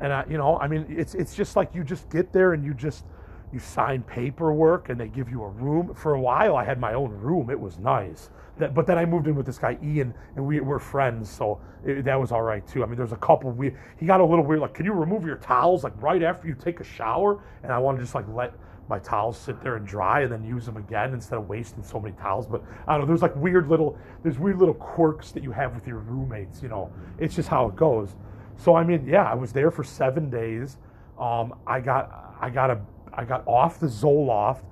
and 0.00 0.12
I, 0.12 0.24
you 0.28 0.38
know, 0.38 0.58
I 0.58 0.68
mean, 0.68 0.86
it's 0.88 1.14
it's 1.14 1.34
just 1.34 1.56
like 1.56 1.74
you 1.74 1.84
just 1.84 2.10
get 2.10 2.32
there 2.32 2.52
and 2.52 2.64
you 2.64 2.74
just 2.74 3.04
you 3.52 3.58
sign 3.58 4.02
paperwork 4.02 4.88
and 4.88 5.00
they 5.00 5.08
give 5.08 5.28
you 5.28 5.42
a 5.42 5.48
room. 5.48 5.94
For 5.94 6.14
a 6.14 6.20
while, 6.20 6.56
I 6.56 6.64
had 6.64 6.78
my 6.78 6.94
own 6.94 7.10
room. 7.10 7.50
It 7.50 7.58
was 7.58 7.78
nice. 7.78 8.30
That, 8.58 8.74
but 8.74 8.86
then 8.86 8.98
I 8.98 9.04
moved 9.04 9.26
in 9.26 9.34
with 9.34 9.46
this 9.46 9.58
guy 9.58 9.78
Ian, 9.82 10.14
and 10.36 10.46
we 10.46 10.60
were 10.60 10.78
friends, 10.78 11.30
so 11.30 11.60
it, 11.84 12.04
that 12.04 12.20
was 12.20 12.30
all 12.30 12.42
right 12.42 12.66
too. 12.66 12.82
I 12.82 12.86
mean, 12.86 12.96
there's 12.96 13.12
a 13.12 13.16
couple. 13.16 13.50
We 13.50 13.72
he 13.98 14.06
got 14.06 14.20
a 14.20 14.24
little 14.24 14.44
weird. 14.44 14.60
Like, 14.60 14.74
can 14.74 14.84
you 14.84 14.92
remove 14.92 15.24
your 15.24 15.36
towels 15.36 15.82
like 15.82 15.94
right 16.00 16.22
after 16.22 16.46
you 16.46 16.54
take 16.54 16.80
a 16.80 16.84
shower? 16.84 17.42
And 17.62 17.72
I 17.72 17.78
want 17.78 17.98
to 17.98 18.02
just 18.04 18.14
like 18.14 18.26
let 18.28 18.52
my 18.88 18.98
towels 18.98 19.38
sit 19.38 19.62
there 19.62 19.76
and 19.76 19.86
dry 19.86 20.22
and 20.22 20.32
then 20.32 20.44
use 20.44 20.66
them 20.66 20.76
again 20.76 21.14
instead 21.14 21.38
of 21.38 21.48
wasting 21.48 21.82
so 21.82 21.98
many 22.00 22.14
towels. 22.16 22.46
But 22.46 22.62
I 22.86 22.92
don't 22.92 23.02
know. 23.02 23.06
There's 23.06 23.22
like 23.22 23.34
weird 23.36 23.68
little 23.68 23.98
there's 24.22 24.38
weird 24.38 24.58
little 24.58 24.74
quirks 24.74 25.32
that 25.32 25.42
you 25.42 25.52
have 25.52 25.74
with 25.74 25.86
your 25.86 25.98
roommates. 25.98 26.62
You 26.62 26.68
know, 26.68 26.92
it's 27.18 27.34
just 27.34 27.48
how 27.48 27.66
it 27.66 27.76
goes. 27.76 28.16
So 28.56 28.74
I 28.74 28.84
mean, 28.84 29.06
yeah, 29.06 29.24
I 29.24 29.34
was 29.34 29.52
there 29.52 29.70
for 29.70 29.84
seven 29.84 30.28
days. 30.28 30.76
Um, 31.18 31.54
I 31.66 31.80
got 31.80 32.36
I 32.40 32.50
got 32.50 32.70
a 32.70 32.80
I 33.20 33.24
got 33.24 33.46
off 33.46 33.78
the 33.78 33.86
Zoloft 33.86 34.62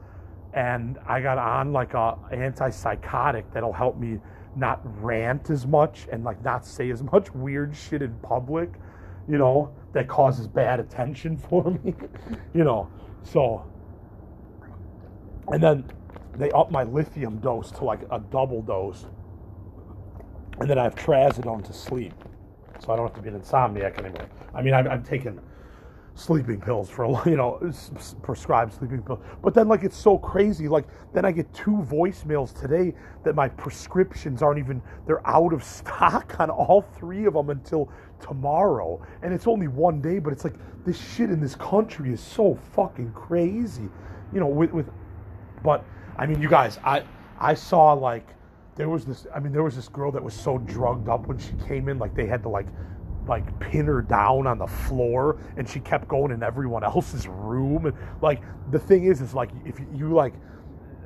and 0.55 0.99
I 1.07 1.21
got 1.21 1.37
on 1.37 1.75
like 1.75 1.93
a 1.93 2.17
antipsychotic 2.33 3.45
that'll 3.53 3.75
help 3.75 3.99
me 3.99 4.21
not 4.57 4.81
rant 5.05 5.51
as 5.51 5.67
much 5.67 6.07
and 6.11 6.25
like 6.25 6.43
not 6.43 6.65
say 6.65 6.89
as 6.91 7.03
much 7.13 7.31
weird 7.35 7.77
shit 7.77 8.01
in 8.01 8.15
public, 8.21 8.73
you 9.29 9.37
know, 9.37 9.71
that 9.93 10.09
causes 10.09 10.47
bad 10.47 10.81
attention 10.81 11.37
for 11.51 11.71
me, 11.85 11.95
you 12.55 12.65
know. 12.65 12.89
So, 13.23 13.71
and 15.49 15.63
then 15.63 15.85
they 16.35 16.51
up 16.53 16.71
my 16.71 16.85
lithium 16.85 17.41
dose 17.41 17.71
to 17.73 17.85
like 17.85 18.01
a 18.11 18.19
double 18.19 18.63
dose, 18.63 19.05
and 20.59 20.71
then 20.71 20.79
I 20.79 20.85
have 20.85 20.95
trazodone 20.95 21.63
to 21.67 21.75
sleep, 21.75 22.15
so 22.79 22.95
I 22.95 22.97
don't 22.97 23.09
have 23.09 23.17
to 23.17 23.21
be 23.21 23.29
an 23.29 23.39
insomniac 23.39 23.99
anymore. 23.99 24.27
I 24.55 24.63
mean, 24.63 24.73
I've, 24.73 24.87
I've 24.87 25.05
taken 25.05 25.39
sleeping 26.19 26.61
pills 26.61 26.91
for 26.91 27.23
you 27.27 27.37
know 27.37 27.61
prescribed 28.23 28.73
sleeping 28.75 29.03
pills 29.03 29.21
but 29.43 29.55
then 29.55 29.69
like 29.69 29.85
it's 29.85 29.97
so 29.97 30.19
crazy 30.19 30.67
like 30.69 30.85
then 31.15 31.25
i 31.25 31.31
get 31.31 31.53
two 31.55 31.77
voicemails 31.89 32.59
today 32.61 32.93
that 33.25 33.35
my 33.35 33.49
prescriptions 33.49 34.43
aren't 34.43 34.59
even 34.59 34.83
they're 35.07 35.27
out 35.27 35.53
of 35.53 35.63
stock 35.77 36.39
on 36.41 36.51
all 36.51 36.83
three 36.83 37.27
of 37.27 37.35
them 37.35 37.51
until 37.51 37.91
tomorrow. 38.21 39.01
And 39.23 39.33
it's 39.33 39.47
only 39.47 39.69
one 39.69 40.01
day 40.01 40.19
but 40.19 40.33
it's 40.33 40.45
like 40.45 40.55
this 40.85 41.01
shit 41.15 41.31
in 41.31 41.41
this 41.41 41.55
country 41.55 42.13
is 42.13 42.21
so 42.21 42.59
fucking 42.75 43.13
crazy 43.13 43.89
you 44.33 44.41
know 44.41 44.47
with 44.47 44.73
with 44.73 44.91
but 45.63 45.85
i 46.17 46.27
mean 46.27 46.41
you 46.41 46.49
guys 46.49 46.79
i 46.85 47.03
i 47.41 47.55
saw 47.55 47.93
like 47.93 48.27
there 48.77 48.89
was 48.89 49.05
this 49.05 49.27
i 49.35 49.41
mean 49.41 49.53
there 49.53 49.63
was 49.63 49.77
this 49.77 49.89
girl 49.89 50.13
that 50.13 50.23
was 50.23 50.35
so 50.35 50.59
drugged 50.59 51.09
up 51.09 51.27
when 51.27 51.39
she 51.39 51.53
came 51.67 51.89
in 51.89 51.99
like 51.99 52.15
they 52.15 52.27
had 52.27 52.43
to 52.43 52.49
like 52.49 52.67
like 53.29 53.59
pin 53.61 53.87
her 53.87 54.03
down 54.03 54.47
on 54.47 54.59
the 54.59 54.67
floor 54.67 55.39
and 55.57 55.69
she 55.69 55.81
kept 55.81 56.09
going 56.09 56.33
in 56.33 56.43
everyone 56.43 56.85
else's 56.95 57.29
room 57.29 57.87
and 57.87 57.97
like 58.23 58.43
the 58.71 58.79
thing 58.79 59.05
is 59.05 59.21
is 59.21 59.35
like 59.35 59.51
if 59.65 59.79
you 59.95 60.13
like 60.13 60.35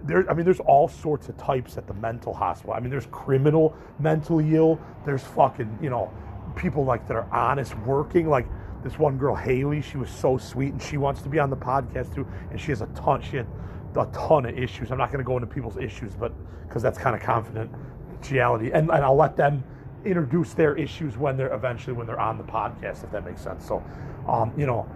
there 0.05 0.29
I 0.31 0.35
mean 0.35 0.45
there's 0.45 0.61
all 0.61 0.89
sorts 0.89 1.29
of 1.29 1.37
types 1.37 1.77
at 1.79 1.87
the 1.87 1.95
mental 1.95 2.35
hospital. 2.35 2.75
I 2.75 2.81
mean 2.81 2.91
there's 2.91 3.07
criminal 3.07 3.77
mentally 3.99 4.55
ill, 4.55 4.81
there's 5.05 5.23
fucking, 5.23 5.79
you 5.81 5.91
know, 5.91 6.13
people 6.57 6.85
like 6.85 7.07
that 7.09 7.17
are 7.17 7.29
honest 7.33 7.77
working 7.81 8.29
like 8.29 8.47
this 8.83 8.99
one 8.99 9.17
girl 9.17 9.35
Haley, 9.35 9.81
she 9.81 9.97
was 9.97 10.11
so 10.11 10.37
sweet 10.37 10.73
and 10.73 10.83
she 10.83 10.97
wants 10.97 11.23
to 11.23 11.29
be 11.29 11.39
on 11.39 11.51
the 11.51 11.57
podcast 11.57 12.15
too 12.15 12.27
and 12.51 12.61
she 12.61 12.73
has 12.73 12.83
a 12.83 12.87
ton 12.89 13.23
she 13.23 13.37
had 13.37 13.47
a 13.97 14.07
ton 14.07 14.47
of 14.47 14.59
issues. 14.59 14.91
I'm 14.91 14.99
not 14.99 15.13
going 15.13 15.19
to 15.19 15.27
go 15.27 15.37
into 15.37 15.47
people's 15.47 15.77
issues 15.77 16.15
but 16.15 16.33
because 16.67 16.83
that's 16.83 16.99
kind 16.99 17.15
of 17.15 17.23
confidentiality 17.23 18.71
and 18.75 18.91
and 18.91 19.05
I'll 19.05 19.17
let 19.17 19.37
them 19.37 19.63
introduce 20.05 20.55
their 20.55 20.77
issues 20.77 21.17
when 21.17 21.37
they're 21.37 21.53
eventually 21.55 21.95
when 21.95 22.07
they're 22.07 22.21
on 22.21 22.39
the 22.39 22.45
podcast, 22.45 23.05
if 23.05 23.11
that 23.13 23.25
makes 23.25 23.41
sense. 23.41 23.67
So, 23.67 23.83
um, 24.29 24.53
you 24.57 24.67
know, 24.67 24.87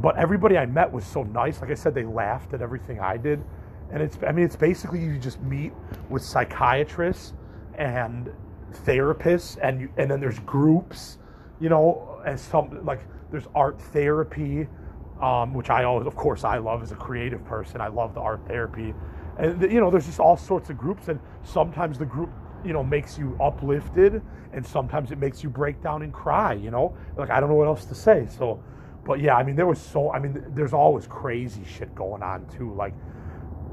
but 0.00 0.16
everybody 0.16 0.58
I 0.58 0.66
met 0.66 0.90
was 0.90 1.04
so 1.04 1.22
nice. 1.22 1.60
Like 1.60 1.70
I 1.70 1.74
said, 1.74 1.94
they 1.94 2.04
laughed 2.04 2.52
at 2.52 2.62
everything 2.62 3.00
I 3.00 3.16
did, 3.16 3.42
and 3.92 4.02
it's 4.02 4.18
I 4.26 4.32
mean 4.32 4.44
it's 4.44 4.56
basically 4.56 5.00
you 5.00 5.18
just 5.18 5.40
meet 5.42 5.72
with 6.10 6.22
psychiatrists 6.22 7.34
and 7.78 8.30
therapists, 8.84 9.58
and 9.62 9.80
you, 9.82 9.88
and 9.96 10.10
then 10.10 10.20
there's 10.20 10.38
groups, 10.40 11.18
you 11.60 11.68
know, 11.68 12.20
and 12.26 12.38
some 12.38 12.84
like 12.84 13.00
there's 13.30 13.46
art 13.54 13.80
therapy, 13.80 14.66
um, 15.20 15.54
which 15.54 15.70
I 15.70 15.84
always, 15.84 16.06
of 16.06 16.16
course, 16.16 16.44
I 16.44 16.58
love 16.58 16.82
as 16.82 16.92
a 16.92 16.96
creative 16.96 17.44
person. 17.44 17.80
I 17.80 17.88
love 17.88 18.14
the 18.14 18.20
art 18.20 18.46
therapy, 18.46 18.94
and 19.38 19.62
you 19.62 19.80
know, 19.80 19.90
there's 19.90 20.06
just 20.06 20.20
all 20.20 20.36
sorts 20.36 20.70
of 20.70 20.78
groups, 20.78 21.08
and 21.08 21.20
sometimes 21.44 21.98
the 21.98 22.06
group 22.06 22.30
you 22.64 22.72
know 22.72 22.82
makes 22.82 23.18
you 23.18 23.36
uplifted 23.40 24.22
and 24.52 24.64
sometimes 24.64 25.10
it 25.10 25.18
makes 25.18 25.42
you 25.42 25.50
break 25.50 25.82
down 25.82 26.02
and 26.02 26.12
cry 26.12 26.54
you 26.54 26.70
know? 26.70 26.96
Like 27.16 27.30
i 27.30 27.40
don't 27.40 27.48
know 27.48 27.56
what 27.56 27.66
else 27.66 27.84
to 27.86 27.94
say 27.94 28.26
so 28.26 28.62
but 29.04 29.20
yeah 29.20 29.36
i 29.36 29.42
mean 29.42 29.56
there 29.56 29.66
was 29.66 29.80
so 29.80 30.10
i 30.12 30.18
mean 30.18 30.42
there's 30.48 30.72
always 30.72 31.06
crazy 31.06 31.64
shit 31.64 31.94
going 31.94 32.22
on 32.22 32.46
too 32.46 32.72
like 32.74 32.94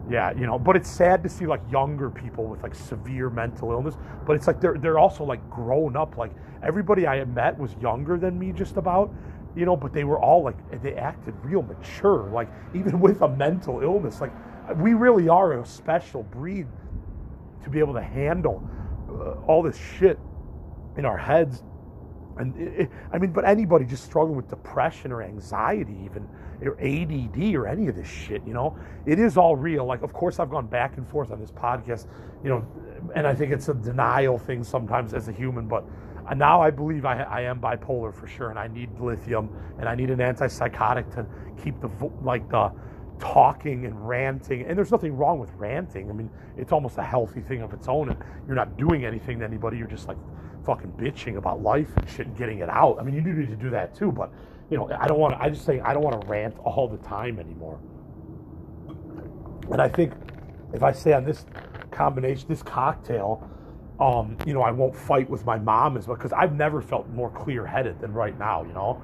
yeah 0.09 0.31
you 0.33 0.45
know 0.45 0.57
but 0.59 0.75
it's 0.75 0.89
sad 0.89 1.23
to 1.23 1.29
see 1.29 1.45
like 1.45 1.61
younger 1.71 2.09
people 2.09 2.45
with 2.45 2.61
like 2.63 2.75
severe 2.75 3.29
mental 3.29 3.71
illness 3.71 3.95
but 4.25 4.35
it's 4.35 4.47
like 4.47 4.59
they're 4.59 4.77
they're 4.77 4.99
also 4.99 5.23
like 5.23 5.47
grown 5.49 5.95
up 5.95 6.17
like 6.17 6.31
everybody 6.63 7.07
i 7.07 7.17
had 7.17 7.33
met 7.33 7.57
was 7.57 7.75
younger 7.81 8.17
than 8.17 8.37
me 8.37 8.51
just 8.51 8.77
about 8.77 9.13
you 9.55 9.65
know 9.65 9.75
but 9.75 9.93
they 9.93 10.03
were 10.03 10.19
all 10.19 10.43
like 10.43 10.81
they 10.81 10.95
acted 10.95 11.33
real 11.43 11.61
mature 11.61 12.29
like 12.31 12.49
even 12.73 12.99
with 12.99 13.21
a 13.21 13.29
mental 13.29 13.81
illness 13.81 14.21
like 14.21 14.31
we 14.77 14.93
really 14.93 15.29
are 15.29 15.59
a 15.59 15.65
special 15.65 16.23
breed 16.23 16.67
to 17.63 17.69
be 17.69 17.79
able 17.79 17.93
to 17.93 18.01
handle 18.01 18.67
all 19.47 19.63
this 19.63 19.79
shit 19.97 20.19
in 20.97 21.05
our 21.05 21.17
heads. 21.17 21.63
And 22.37 22.55
it, 22.57 22.89
I 23.11 23.17
mean, 23.17 23.31
but 23.31 23.45
anybody 23.45 23.85
just 23.85 24.05
struggling 24.05 24.35
with 24.35 24.49
depression 24.49 25.11
or 25.11 25.21
anxiety, 25.21 25.97
even 26.05 26.27
or 26.63 26.79
ADD 26.79 27.55
or 27.55 27.67
any 27.67 27.87
of 27.87 27.95
this 27.95 28.07
shit, 28.07 28.41
you 28.45 28.53
know, 28.53 28.77
it 29.05 29.19
is 29.19 29.35
all 29.35 29.55
real. 29.55 29.85
Like, 29.85 30.03
of 30.03 30.13
course, 30.13 30.39
I've 30.39 30.49
gone 30.49 30.67
back 30.67 30.97
and 30.97 31.07
forth 31.07 31.31
on 31.31 31.39
this 31.39 31.51
podcast, 31.51 32.07
you 32.43 32.49
know, 32.49 32.65
and 33.15 33.25
I 33.25 33.33
think 33.33 33.51
it's 33.51 33.67
a 33.69 33.73
denial 33.73 34.37
thing 34.37 34.63
sometimes 34.63 35.13
as 35.13 35.27
a 35.27 35.31
human, 35.31 35.67
but 35.67 35.83
now 36.35 36.61
I 36.61 36.69
believe 36.69 37.05
I, 37.05 37.23
I 37.23 37.41
am 37.41 37.59
bipolar 37.59 38.13
for 38.13 38.27
sure, 38.27 38.49
and 38.49 38.59
I 38.59 38.67
need 38.67 38.89
lithium, 38.99 39.49
and 39.79 39.89
I 39.89 39.95
need 39.95 40.09
an 40.09 40.19
antipsychotic 40.19 41.13
to 41.15 41.25
keep 41.61 41.79
the 41.81 41.89
like 42.21 42.47
the 42.49 42.71
talking 43.21 43.85
and 43.85 44.07
ranting. 44.07 44.65
And 44.65 44.77
there's 44.77 44.91
nothing 44.91 45.15
wrong 45.15 45.39
with 45.39 45.51
ranting. 45.53 46.09
I 46.09 46.13
mean, 46.13 46.29
it's 46.57 46.73
almost 46.73 46.97
a 46.97 47.03
healthy 47.03 47.39
thing 47.39 47.61
of 47.61 47.71
its 47.71 47.87
own. 47.87 48.09
And 48.09 48.21
you're 48.47 48.55
not 48.55 48.77
doing 48.77 49.05
anything 49.05 49.39
to 49.39 49.45
anybody. 49.45 49.77
You're 49.77 49.87
just 49.87 50.07
like 50.07 50.17
fucking 50.65 50.91
bitching 50.93 51.37
about 51.37 51.61
life 51.61 51.89
and 51.95 52.09
shit 52.09 52.27
and 52.27 52.35
getting 52.35 52.59
it 52.59 52.69
out. 52.69 52.97
I 52.99 53.03
mean, 53.03 53.15
you 53.15 53.21
do 53.21 53.31
need 53.31 53.49
to 53.49 53.55
do 53.55 53.69
that 53.69 53.95
too. 53.95 54.11
But, 54.11 54.33
you 54.69 54.77
know, 54.77 54.89
I 54.99 55.07
don't 55.07 55.19
want 55.19 55.33
to, 55.35 55.41
I 55.41 55.49
just 55.49 55.65
say 55.65 55.79
I 55.79 55.93
don't 55.93 56.03
want 56.03 56.19
to 56.19 56.27
rant 56.27 56.57
all 56.59 56.87
the 56.87 56.97
time 56.97 57.39
anymore. 57.39 57.79
And 59.71 59.81
I 59.81 59.87
think 59.87 60.13
if 60.73 60.83
I 60.83 60.91
say 60.91 61.13
on 61.13 61.23
this 61.23 61.45
combination, 61.91 62.47
this 62.49 62.63
cocktail, 62.63 63.47
um, 63.99 64.35
you 64.47 64.53
know, 64.53 64.61
I 64.61 64.71
won't 64.71 64.95
fight 64.95 65.29
with 65.29 65.45
my 65.45 65.59
mom 65.59 65.95
as 65.95 66.07
well 66.07 66.17
because 66.17 66.33
I've 66.33 66.55
never 66.55 66.81
felt 66.81 67.07
more 67.09 67.29
clear 67.29 67.65
headed 67.65 67.99
than 67.99 68.13
right 68.13 68.37
now, 68.37 68.63
you 68.63 68.73
know. 68.73 69.01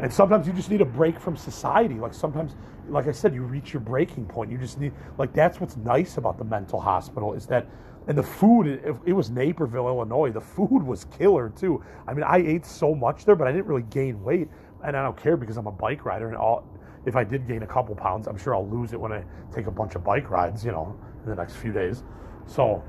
And 0.00 0.12
sometimes 0.12 0.46
you 0.46 0.52
just 0.52 0.70
need 0.70 0.80
a 0.80 0.86
break 0.86 1.18
from 1.18 1.36
society. 1.36 1.94
Like 1.94 2.14
sometimes, 2.14 2.56
like 2.88 3.06
I 3.06 3.12
said, 3.12 3.34
you 3.34 3.42
reach 3.42 3.72
your 3.72 3.80
breaking 3.80 4.26
point. 4.26 4.50
You 4.50 4.58
just 4.58 4.78
need, 4.78 4.92
like, 5.18 5.32
that's 5.32 5.60
what's 5.60 5.76
nice 5.76 6.16
about 6.16 6.36
the 6.38 6.44
mental 6.44 6.80
hospital 6.80 7.32
is 7.34 7.46
that, 7.46 7.66
and 8.06 8.18
the 8.18 8.22
food, 8.22 8.66
it, 8.66 8.94
it 9.06 9.12
was 9.12 9.30
Naperville, 9.30 9.88
Illinois. 9.88 10.30
The 10.30 10.40
food 10.40 10.82
was 10.82 11.04
killer 11.06 11.48
too. 11.48 11.82
I 12.06 12.12
mean, 12.12 12.24
I 12.24 12.38
ate 12.38 12.66
so 12.66 12.94
much 12.94 13.24
there, 13.24 13.34
but 13.34 13.48
I 13.48 13.52
didn't 13.52 13.66
really 13.66 13.86
gain 13.88 14.22
weight. 14.22 14.48
And 14.84 14.94
I 14.96 15.02
don't 15.02 15.16
care 15.16 15.38
because 15.38 15.56
I'm 15.56 15.66
a 15.66 15.72
bike 15.72 16.04
rider. 16.04 16.28
And 16.28 16.36
all, 16.36 16.68
if 17.06 17.16
I 17.16 17.24
did 17.24 17.48
gain 17.48 17.62
a 17.62 17.66
couple 17.66 17.94
pounds, 17.94 18.26
I'm 18.26 18.36
sure 18.36 18.54
I'll 18.54 18.68
lose 18.68 18.92
it 18.92 19.00
when 19.00 19.12
I 19.12 19.24
take 19.54 19.66
a 19.66 19.70
bunch 19.70 19.94
of 19.94 20.04
bike 20.04 20.28
rides, 20.28 20.64
you 20.64 20.72
know, 20.72 20.98
in 21.24 21.30
the 21.30 21.36
next 21.36 21.56
few 21.56 21.72
days. 21.72 22.02
So 22.46 22.84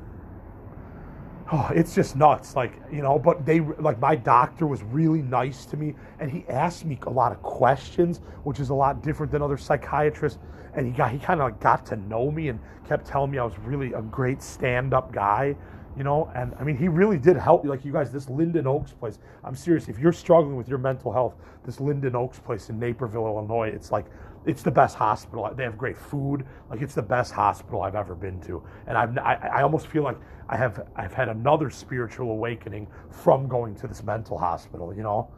oh, 1.52 1.70
it's 1.74 1.94
just 1.94 2.16
nuts. 2.16 2.56
Like, 2.56 2.74
you 2.92 3.02
know, 3.02 3.20
but 3.20 3.46
they, 3.46 3.60
like, 3.60 4.00
my 4.00 4.16
doctor 4.16 4.68
was 4.68 4.84
really 4.84 5.22
nice 5.22 5.66
to 5.68 5.78
me 5.78 5.96
and 6.20 6.32
he 6.32 6.46
asked 6.50 6.86
me 6.86 6.98
a 7.04 7.10
lot 7.10 7.32
of 7.32 7.42
questions, 7.42 8.22
which 8.44 8.60
is 8.60 8.70
a 8.70 8.74
lot 8.74 9.04
different 9.04 9.32
than 9.32 9.42
other 9.42 9.58
psychiatrists. 9.58 10.40
And 10.74 10.86
he 10.86 10.92
got, 10.92 11.12
he 11.12 11.20
kind 11.20 11.40
of 11.40 11.46
like 11.46 11.60
got 11.60 11.86
to 11.88 11.96
know 11.96 12.32
me 12.32 12.50
and 12.50 12.60
kept 12.88 13.06
telling 13.08 13.32
me 13.32 13.38
I 13.38 13.46
was 13.46 13.58
really 13.60 13.94
a 13.94 14.02
great 14.02 14.42
stand 14.42 14.94
up 14.94 15.14
guy, 15.14 15.56
you 15.98 16.04
know. 16.04 16.30
And 16.36 16.54
I 16.60 16.64
mean, 16.64 16.78
he 16.78 16.88
really 16.88 17.18
did 17.18 17.38
help 17.38 17.64
me. 17.64 17.70
Like, 17.70 17.86
you 17.86 17.94
guys, 17.94 18.12
this 18.12 18.30
Linden 18.30 18.68
Oaks 18.68 18.92
place, 18.92 19.20
I'm 19.44 19.56
serious. 19.56 19.88
If 19.88 20.00
you're 20.00 20.12
struggling 20.12 20.58
with 20.58 20.68
your 20.68 20.78
mental 20.78 21.14
health, 21.14 21.36
this 21.64 21.80
Linden 21.80 22.16
Oaks 22.16 22.40
place 22.40 22.70
in 22.70 22.80
Naperville, 22.80 23.26
Illinois, 23.26 23.70
it's 23.70 23.92
like, 23.92 24.06
it's 24.46 24.64
the 24.64 24.72
best 24.72 24.96
hospital. 24.96 25.50
They 25.56 25.64
have 25.64 25.78
great 25.78 25.98
food. 25.98 26.46
Like 26.70 26.82
it's 26.82 26.96
the 26.96 27.02
best 27.02 27.34
hospital 27.34 27.82
I've 27.82 27.96
ever 27.96 28.16
been 28.16 28.40
to, 28.42 28.64
and 28.88 28.98
I've 28.98 29.18
I, 29.18 29.36
I 29.58 29.62
almost 29.64 29.88
feel 29.88 30.04
like 30.04 30.18
I 30.50 30.58
have 30.58 30.88
I've 30.96 31.14
had 31.14 31.30
another 31.30 31.70
spiritual 31.70 32.32
awakening 32.32 32.88
from 33.10 33.48
going 33.48 33.76
to 33.76 33.88
this 33.88 34.04
mental 34.04 34.38
hospital. 34.38 34.94
You 34.94 35.04
know, 35.04 35.32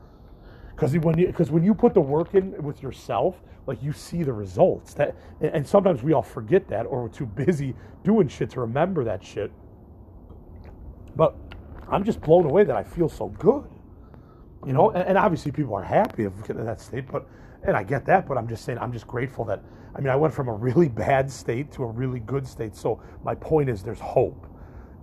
because 0.75 0.97
when 0.97 1.17
you 1.17 1.27
because 1.27 1.51
when 1.51 1.63
you 1.63 1.73
put 1.73 1.93
the 1.93 2.01
work 2.01 2.35
in 2.35 2.61
with 2.61 2.83
yourself, 2.83 3.41
like 3.65 3.81
you 3.81 3.93
see 3.93 4.23
the 4.23 4.33
results. 4.33 4.93
That 4.95 5.15
and 5.41 5.65
sometimes 5.67 6.03
we 6.03 6.13
all 6.13 6.23
forget 6.23 6.67
that, 6.69 6.85
or 6.85 7.03
we're 7.03 7.09
too 7.09 7.25
busy 7.25 7.75
doing 8.03 8.27
shit 8.27 8.49
to 8.51 8.61
remember 8.61 9.03
that 9.05 9.23
shit. 9.23 9.51
But 11.15 11.35
I'm 11.89 12.03
just 12.03 12.21
blown 12.21 12.45
away 12.45 12.63
that 12.63 12.75
I 12.75 12.83
feel 12.83 13.09
so 13.09 13.27
good. 13.29 13.69
You 14.65 14.73
know, 14.73 14.89
and, 14.91 15.09
and 15.09 15.17
obviously 15.17 15.51
people 15.51 15.75
are 15.75 15.83
happy 15.83 16.25
of 16.25 16.45
getting 16.45 16.65
that 16.65 16.81
state, 16.81 17.05
but 17.09 17.27
and 17.63 17.75
I 17.75 17.83
get 17.83 18.05
that, 18.05 18.27
but 18.27 18.37
I'm 18.37 18.47
just 18.47 18.63
saying, 18.65 18.79
I'm 18.79 18.93
just 18.93 19.07
grateful 19.07 19.45
that, 19.45 19.61
I 19.95 19.99
mean, 19.99 20.09
I 20.09 20.15
went 20.15 20.33
from 20.33 20.47
a 20.47 20.53
really 20.53 20.87
bad 21.05 21.31
state 21.31 21.71
to 21.73 21.83
a 21.83 21.87
really 21.87 22.19
good 22.19 22.47
state. 22.47 22.75
So 22.75 23.01
my 23.23 23.35
point 23.35 23.69
is, 23.69 23.83
there's 23.83 23.99
hope. 23.99 24.45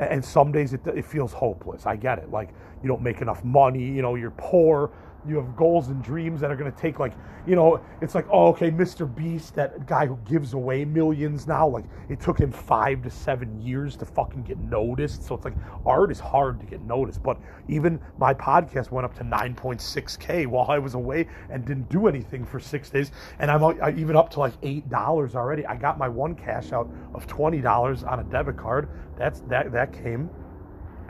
And 0.00 0.24
some 0.24 0.50
days 0.50 0.72
it, 0.72 0.80
it 0.88 1.04
feels 1.04 1.32
hopeless. 1.32 1.86
I 1.86 1.96
get 1.96 2.18
it. 2.18 2.30
Like, 2.30 2.50
you 2.82 2.88
don't 2.88 3.02
make 3.02 3.20
enough 3.20 3.44
money, 3.44 3.84
you 3.84 4.02
know, 4.02 4.16
you're 4.16 4.32
poor, 4.32 4.92
you 5.26 5.36
have 5.36 5.56
goals 5.56 5.88
and 5.88 6.02
dreams 6.02 6.40
that 6.40 6.50
are 6.50 6.56
going 6.56 6.70
to 6.70 6.78
take 6.78 6.98
like 6.98 7.12
you 7.46 7.56
know 7.56 7.80
it's 8.00 8.14
like 8.14 8.26
oh 8.30 8.48
okay 8.48 8.70
mr 8.70 9.12
beast 9.14 9.54
that 9.54 9.86
guy 9.86 10.06
who 10.06 10.18
gives 10.24 10.54
away 10.54 10.84
millions 10.84 11.46
now 11.46 11.66
like 11.66 11.84
it 12.08 12.20
took 12.20 12.38
him 12.38 12.52
five 12.52 13.02
to 13.02 13.10
seven 13.10 13.60
years 13.60 13.96
to 13.96 14.04
fucking 14.04 14.42
get 14.42 14.58
noticed. 14.58 15.24
So 15.24 15.34
it's 15.34 15.44
like 15.44 15.54
art 15.86 16.10
is 16.10 16.20
hard 16.20 16.60
to 16.60 16.66
get 16.66 16.82
noticed. 16.82 17.22
But 17.22 17.38
even 17.68 18.00
my 18.18 18.34
podcast 18.34 18.90
went 18.90 19.04
up 19.04 19.14
to 19.16 19.24
9.6k 19.24 20.46
while 20.46 20.66
i 20.70 20.78
was 20.78 20.94
away 20.94 21.26
and 21.50 21.64
didn't 21.64 21.88
do 21.88 22.06
anything 22.06 22.44
for 22.44 22.60
six 22.60 22.90
days. 22.90 23.10
And 23.38 23.50
i'm 23.50 23.98
even 23.98 24.16
up 24.16 24.30
to 24.30 24.40
like 24.40 24.54
eight 24.62 24.88
dollars 24.88 25.34
already. 25.34 25.66
I 25.66 25.76
got 25.76 25.98
my 25.98 26.08
one 26.08 26.34
cash 26.34 26.72
out 26.72 26.90
of 27.14 27.26
$20 27.26 28.10
on 28.10 28.20
a 28.20 28.24
debit 28.24 28.56
card. 28.56 28.88
That's 29.16 29.40
that 29.42 29.72
that 29.72 29.92
came 29.92 30.30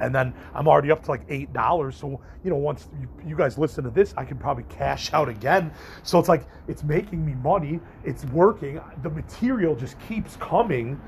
and 0.01 0.15
then 0.15 0.35
I'm 0.55 0.69
already 0.69 0.91
up 0.91 1.03
to 1.05 1.11
like 1.11 1.23
eight 1.29 1.53
dollars. 1.53 1.97
So 1.97 2.21
you 2.43 2.51
know, 2.51 2.57
once 2.57 2.89
you, 3.01 3.09
you, 3.27 3.37
guys 3.37 3.59
listen 3.59 3.85
to 3.85 3.91
this, 3.91 4.15
I 4.17 4.25
can 4.25 4.37
probably 4.37 4.65
cash 4.65 5.13
out 5.13 5.29
again. 5.29 5.73
So 6.03 6.19
it's 6.19 6.29
like 6.29 6.47
it's 6.69 6.83
making 6.83 7.25
me 7.25 7.35
money. 7.35 7.81
It's 8.05 8.25
working. 8.27 8.81
The 9.03 9.11
material 9.11 9.75
just 9.75 9.99
keeps 10.09 10.37
coming. 10.37 11.01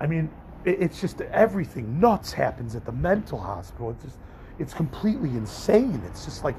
I 0.00 0.06
mean, 0.06 0.30
it, 0.64 0.82
it's 0.82 1.00
just 1.00 1.20
everything 1.20 2.00
nuts 2.00 2.32
happens 2.32 2.74
at 2.76 2.84
the 2.84 2.92
mental 2.92 3.38
hospital. 3.38 3.90
It's 3.90 4.04
just 4.04 4.18
it's 4.58 4.74
completely 4.74 5.30
insane. 5.30 6.02
It's 6.06 6.24
just 6.24 6.44
like 6.44 6.56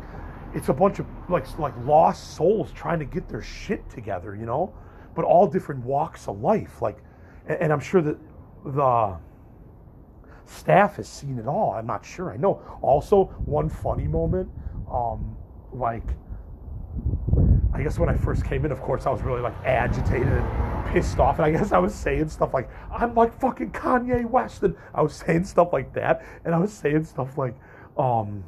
it's 0.53 0.69
a 0.69 0.73
bunch 0.73 0.99
of 0.99 1.05
like 1.29 1.45
like 1.59 1.73
lost 1.85 2.35
souls 2.35 2.71
trying 2.71 2.99
to 2.99 3.05
get 3.05 3.27
their 3.27 3.41
shit 3.41 3.87
together, 3.89 4.35
you 4.35 4.45
know, 4.45 4.73
but 5.13 5.25
all 5.25 5.47
different 5.47 5.83
walks 5.83 6.27
of 6.27 6.41
life. 6.41 6.81
Like, 6.81 6.97
and, 7.47 7.59
and 7.63 7.73
I'm 7.73 7.79
sure 7.79 8.01
that 8.01 8.17
the 8.65 9.17
staff 10.45 10.95
has 10.97 11.07
seen 11.07 11.39
it 11.39 11.47
all. 11.47 11.73
I'm 11.73 11.87
not 11.87 12.05
sure. 12.05 12.31
I 12.31 12.37
know. 12.37 12.61
Also, 12.81 13.25
one 13.45 13.69
funny 13.69 14.07
moment, 14.07 14.49
um, 14.91 15.35
like, 15.73 16.07
I 17.73 17.83
guess 17.83 17.99
when 17.99 18.09
I 18.09 18.15
first 18.15 18.45
came 18.45 18.63
in, 18.65 18.71
of 18.71 18.81
course, 18.81 19.05
I 19.05 19.09
was 19.09 19.21
really 19.21 19.41
like 19.41 19.55
agitated 19.65 20.27
and 20.27 20.93
pissed 20.93 21.19
off. 21.19 21.39
And 21.39 21.45
I 21.45 21.51
guess 21.51 21.71
I 21.71 21.77
was 21.77 21.93
saying 21.93 22.29
stuff 22.29 22.53
like, 22.53 22.69
I'm 22.91 23.13
like 23.15 23.37
fucking 23.39 23.71
Kanye 23.71 24.25
West. 24.25 24.63
And 24.63 24.75
I 24.93 25.01
was 25.01 25.13
saying 25.13 25.45
stuff 25.45 25.73
like 25.73 25.93
that. 25.93 26.25
And 26.45 26.55
I 26.55 26.57
was 26.57 26.71
saying 26.71 27.03
stuff 27.05 27.37
like, 27.37 27.55
um, 27.97 28.43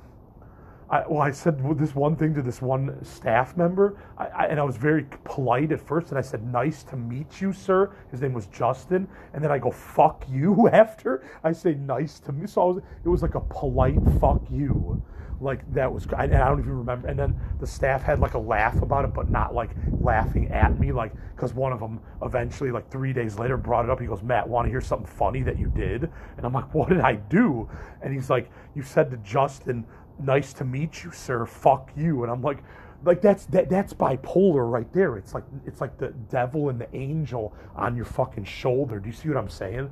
I, 0.89 1.05
well, 1.05 1.21
I 1.21 1.31
said 1.31 1.59
this 1.77 1.95
one 1.95 2.15
thing 2.15 2.33
to 2.35 2.41
this 2.41 2.61
one 2.61 3.03
staff 3.03 3.57
member, 3.57 3.97
I, 4.17 4.27
I, 4.27 4.45
and 4.45 4.59
I 4.59 4.63
was 4.63 4.77
very 4.77 5.05
polite 5.25 5.73
at 5.73 5.81
first, 5.81 6.09
and 6.09 6.17
I 6.17 6.21
said, 6.21 6.45
"Nice 6.45 6.83
to 6.83 6.95
meet 6.95 7.41
you, 7.41 7.51
sir." 7.51 7.91
His 8.09 8.21
name 8.21 8.33
was 8.33 8.47
Justin, 8.47 9.07
and 9.33 9.43
then 9.43 9.51
I 9.51 9.57
go, 9.57 9.69
"Fuck 9.69 10.23
you." 10.29 10.69
After 10.71 11.23
I 11.43 11.51
say, 11.51 11.73
"Nice 11.73 12.19
to 12.21 12.31
me," 12.31 12.47
so 12.47 12.67
was, 12.67 12.83
it 13.03 13.09
was 13.09 13.21
like 13.21 13.35
a 13.35 13.41
polite 13.41 13.99
"fuck 14.21 14.41
you," 14.49 15.01
like 15.41 15.69
that 15.73 15.91
was. 15.91 16.05
And 16.05 16.33
I 16.33 16.47
don't 16.47 16.59
even 16.59 16.77
remember. 16.77 17.09
And 17.09 17.19
then 17.19 17.37
the 17.59 17.67
staff 17.67 18.01
had 18.01 18.21
like 18.21 18.35
a 18.35 18.39
laugh 18.39 18.81
about 18.81 19.03
it, 19.03 19.13
but 19.13 19.29
not 19.29 19.53
like 19.53 19.71
laughing 19.99 20.47
at 20.51 20.79
me, 20.79 20.93
like 20.93 21.11
because 21.35 21.53
one 21.53 21.73
of 21.73 21.81
them 21.81 21.99
eventually, 22.21 22.71
like 22.71 22.89
three 22.89 23.11
days 23.11 23.37
later, 23.37 23.57
brought 23.57 23.83
it 23.83 23.91
up. 23.91 23.99
He 23.99 24.07
goes, 24.07 24.23
"Matt, 24.23 24.47
want 24.47 24.67
to 24.67 24.71
hear 24.71 24.81
something 24.81 25.05
funny 25.05 25.41
that 25.41 25.59
you 25.59 25.67
did?" 25.67 26.09
And 26.37 26.45
I'm 26.45 26.53
like, 26.53 26.73
"What 26.73 26.87
did 26.87 27.01
I 27.01 27.15
do?" 27.15 27.69
And 28.01 28.13
he's 28.13 28.29
like, 28.29 28.49
"You 28.73 28.83
said 28.83 29.11
to 29.11 29.17
Justin." 29.17 29.85
Nice 30.19 30.53
to 30.53 30.65
meet 30.65 31.03
you, 31.03 31.11
sir. 31.11 31.45
Fuck 31.45 31.91
you. 31.95 32.23
And 32.23 32.31
I'm 32.31 32.41
like, 32.41 32.63
like 33.03 33.21
that's 33.21 33.45
that 33.47 33.69
that's 33.69 33.93
bipolar 33.93 34.69
right 34.69 34.91
there. 34.93 35.17
It's 35.17 35.33
like 35.33 35.43
it's 35.65 35.81
like 35.81 35.97
the 35.97 36.09
devil 36.29 36.69
and 36.69 36.79
the 36.79 36.93
angel 36.95 37.53
on 37.75 37.95
your 37.95 38.05
fucking 38.05 38.45
shoulder. 38.45 38.99
Do 38.99 39.07
you 39.07 39.13
see 39.13 39.27
what 39.29 39.37
I'm 39.37 39.49
saying? 39.49 39.89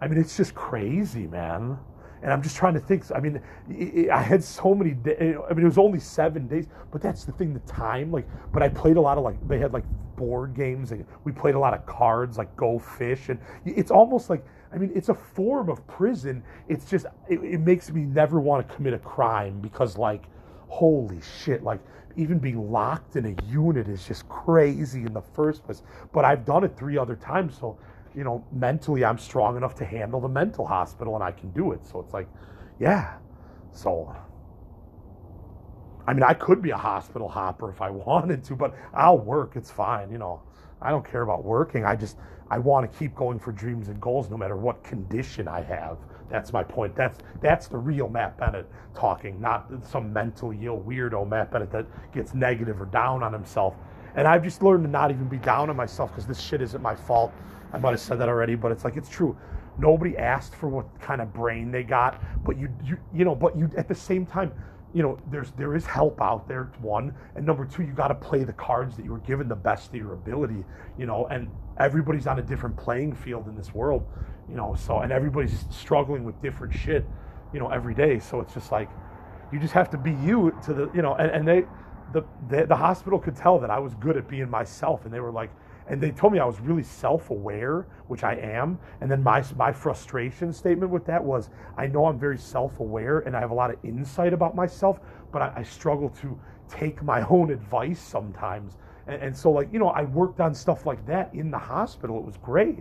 I 0.00 0.08
mean, 0.08 0.18
it's 0.18 0.36
just 0.36 0.54
crazy, 0.54 1.26
man. 1.26 1.78
And 2.22 2.32
I'm 2.32 2.42
just 2.42 2.56
trying 2.56 2.74
to 2.74 2.80
think. 2.80 3.04
I 3.14 3.20
mean, 3.20 3.40
I 4.10 4.22
had 4.22 4.42
so 4.42 4.74
many. 4.74 4.92
Days, 4.92 5.16
eh, 5.18 5.34
I 5.48 5.52
mean, 5.52 5.64
it 5.64 5.68
was 5.68 5.78
only 5.78 6.00
seven 6.00 6.48
days, 6.48 6.66
but 6.90 7.02
that's 7.02 7.24
the 7.24 7.32
thing. 7.32 7.52
The 7.52 7.60
time, 7.60 8.10
like, 8.10 8.26
but 8.52 8.62
I 8.62 8.68
played 8.68 8.96
a 8.96 9.00
lot 9.00 9.18
of 9.18 9.24
like 9.24 9.36
they 9.46 9.58
had 9.58 9.72
like 9.72 9.84
board 10.16 10.54
games, 10.54 10.92
and 10.92 11.04
we 11.24 11.32
played 11.32 11.54
a 11.54 11.58
lot 11.58 11.74
of 11.74 11.84
cards, 11.84 12.38
like 12.38 12.54
Go 12.56 12.78
Fish, 12.78 13.28
and 13.28 13.38
it's 13.66 13.90
almost 13.90 14.30
like 14.30 14.44
I 14.76 14.78
mean, 14.78 14.92
it's 14.94 15.08
a 15.08 15.14
form 15.14 15.70
of 15.70 15.86
prison. 15.86 16.44
It's 16.68 16.84
just 16.90 17.06
it, 17.28 17.42
it 17.42 17.60
makes 17.60 17.90
me 17.90 18.02
never 18.02 18.40
want 18.40 18.68
to 18.68 18.74
commit 18.74 18.92
a 18.92 18.98
crime 18.98 19.60
because, 19.60 19.96
like, 19.96 20.24
holy 20.68 21.20
shit, 21.42 21.62
like 21.64 21.80
even 22.16 22.38
being 22.38 22.70
locked 22.70 23.16
in 23.16 23.26
a 23.26 23.42
unit 23.50 23.88
is 23.88 24.06
just 24.06 24.28
crazy 24.28 25.02
in 25.02 25.14
the 25.14 25.22
first 25.22 25.64
place. 25.64 25.82
But 26.12 26.26
I've 26.26 26.44
done 26.44 26.64
it 26.64 26.76
three 26.76 26.98
other 26.98 27.16
times, 27.16 27.58
so 27.58 27.78
you 28.14 28.24
know, 28.24 28.44
mentally 28.52 29.04
I'm 29.04 29.18
strong 29.18 29.56
enough 29.56 29.74
to 29.76 29.84
handle 29.84 30.20
the 30.20 30.28
mental 30.28 30.66
hospital 30.66 31.14
and 31.14 31.24
I 31.24 31.32
can 31.32 31.50
do 31.50 31.72
it. 31.72 31.86
So 31.86 32.00
it's 32.00 32.14
like, 32.14 32.28
yeah. 32.80 33.16
So 33.72 34.14
I 36.06 36.12
mean, 36.14 36.22
I 36.22 36.34
could 36.34 36.62
be 36.62 36.70
a 36.70 36.76
hospital 36.76 37.28
hopper 37.28 37.70
if 37.70 37.80
I 37.80 37.90
wanted 38.06 38.44
to, 38.44 38.56
but 38.56 38.74
I'll 38.94 39.18
work. 39.18 39.56
It's 39.56 39.70
fine, 39.70 40.10
you 40.10 40.18
know. 40.18 40.42
I 40.82 40.90
don't 40.90 41.08
care 41.08 41.22
about 41.22 41.44
working. 41.44 41.84
I 41.84 41.96
just 41.96 42.18
I 42.50 42.58
want 42.58 42.90
to 42.90 42.98
keep 42.98 43.14
going 43.14 43.38
for 43.38 43.52
dreams 43.52 43.88
and 43.88 44.00
goals 44.00 44.30
no 44.30 44.36
matter 44.36 44.56
what 44.56 44.82
condition 44.84 45.48
I 45.48 45.62
have. 45.62 45.98
That's 46.28 46.52
my 46.52 46.62
point. 46.62 46.94
That's 46.96 47.18
that's 47.40 47.68
the 47.68 47.78
real 47.78 48.08
Matt 48.08 48.36
Bennett 48.36 48.68
talking, 48.94 49.40
not 49.40 49.70
some 49.84 50.12
mentally 50.12 50.58
ill 50.62 50.80
weirdo 50.80 51.28
Matt 51.28 51.50
Bennett 51.50 51.70
that 51.72 51.86
gets 52.12 52.34
negative 52.34 52.80
or 52.80 52.86
down 52.86 53.22
on 53.22 53.32
himself. 53.32 53.74
And 54.16 54.26
I've 54.26 54.42
just 54.42 54.62
learned 54.62 54.84
to 54.84 54.90
not 54.90 55.10
even 55.10 55.28
be 55.28 55.36
down 55.36 55.70
on 55.70 55.76
myself 55.76 56.10
because 56.10 56.26
this 56.26 56.40
shit 56.40 56.62
isn't 56.62 56.82
my 56.82 56.94
fault. 56.94 57.32
I 57.72 57.78
might 57.78 57.90
have 57.90 58.00
said 58.00 58.18
that 58.18 58.28
already, 58.28 58.54
but 58.54 58.72
it's 58.72 58.84
like 58.84 58.96
it's 58.96 59.08
true. 59.08 59.36
Nobody 59.78 60.16
asked 60.16 60.54
for 60.54 60.68
what 60.68 60.86
kind 61.00 61.20
of 61.20 61.32
brain 61.32 61.70
they 61.70 61.82
got, 61.82 62.22
but 62.44 62.58
you 62.58 62.68
you 62.84 62.96
you 63.12 63.24
know, 63.24 63.34
but 63.34 63.56
you 63.56 63.70
at 63.76 63.88
the 63.88 63.94
same 63.94 64.24
time, 64.24 64.52
you 64.94 65.02
know, 65.02 65.18
there's 65.30 65.50
there 65.52 65.76
is 65.76 65.84
help 65.84 66.20
out 66.22 66.48
there. 66.48 66.72
One 66.80 67.14
and 67.34 67.44
number 67.44 67.66
two, 67.66 67.82
you 67.82 67.92
got 67.92 68.08
to 68.08 68.14
play 68.14 68.42
the 68.44 68.54
cards 68.54 68.96
that 68.96 69.04
you 69.04 69.12
were 69.12 69.18
given 69.18 69.48
the 69.48 69.56
best 69.56 69.88
of 69.90 69.96
your 69.96 70.14
ability. 70.14 70.64
You 70.96 71.06
know, 71.06 71.26
and 71.26 71.50
everybody's 71.78 72.26
on 72.26 72.38
a 72.38 72.42
different 72.42 72.76
playing 72.76 73.14
field 73.14 73.48
in 73.48 73.56
this 73.56 73.74
world. 73.74 74.06
You 74.48 74.56
know, 74.56 74.74
so 74.74 74.98
and 74.98 75.12
everybody's 75.12 75.64
struggling 75.70 76.24
with 76.24 76.40
different 76.40 76.74
shit. 76.74 77.04
You 77.52 77.60
know, 77.60 77.68
every 77.68 77.94
day. 77.94 78.18
So 78.18 78.40
it's 78.40 78.54
just 78.54 78.72
like 78.72 78.90
you 79.52 79.58
just 79.58 79.72
have 79.74 79.90
to 79.90 79.98
be 79.98 80.12
you 80.12 80.56
to 80.64 80.74
the 80.74 80.90
you 80.94 81.02
know, 81.02 81.14
and, 81.14 81.30
and 81.30 81.48
they 81.48 81.64
the, 82.12 82.24
the 82.48 82.66
the 82.66 82.76
hospital 82.76 83.18
could 83.18 83.36
tell 83.36 83.58
that 83.60 83.70
I 83.70 83.78
was 83.78 83.94
good 83.94 84.16
at 84.16 84.28
being 84.28 84.50
myself, 84.50 85.04
and 85.04 85.12
they 85.12 85.20
were 85.20 85.32
like 85.32 85.50
and 85.88 86.00
they 86.00 86.10
told 86.10 86.32
me 86.32 86.40
I 86.40 86.44
was 86.44 86.60
really 86.60 86.82
self-aware, 86.82 87.86
which 88.08 88.24
I 88.24 88.34
am. 88.34 88.78
And 89.00 89.10
then 89.10 89.22
my 89.22 89.44
my 89.56 89.72
frustration 89.72 90.52
statement 90.52 90.90
with 90.90 91.06
that 91.06 91.22
was, 91.22 91.50
I 91.76 91.86
know 91.86 92.06
I'm 92.06 92.18
very 92.18 92.38
self-aware 92.38 93.20
and 93.20 93.36
I 93.36 93.40
have 93.40 93.50
a 93.50 93.54
lot 93.54 93.70
of 93.70 93.76
insight 93.84 94.32
about 94.32 94.56
myself, 94.56 94.98
but 95.32 95.42
I, 95.42 95.52
I 95.56 95.62
struggle 95.62 96.10
to 96.20 96.38
take 96.68 97.02
my 97.02 97.22
own 97.28 97.50
advice 97.50 98.00
sometimes. 98.00 98.76
And, 99.06 99.22
and, 99.22 99.36
so, 99.36 99.50
like 99.50 99.72
you 99.72 99.78
know, 99.78 99.88
I 99.88 100.02
worked 100.02 100.40
on 100.40 100.54
stuff 100.54 100.86
like 100.86 101.04
that 101.06 101.34
in 101.34 101.50
the 101.50 101.58
hospital. 101.58 102.18
It 102.18 102.24
was 102.24 102.36
great. 102.38 102.80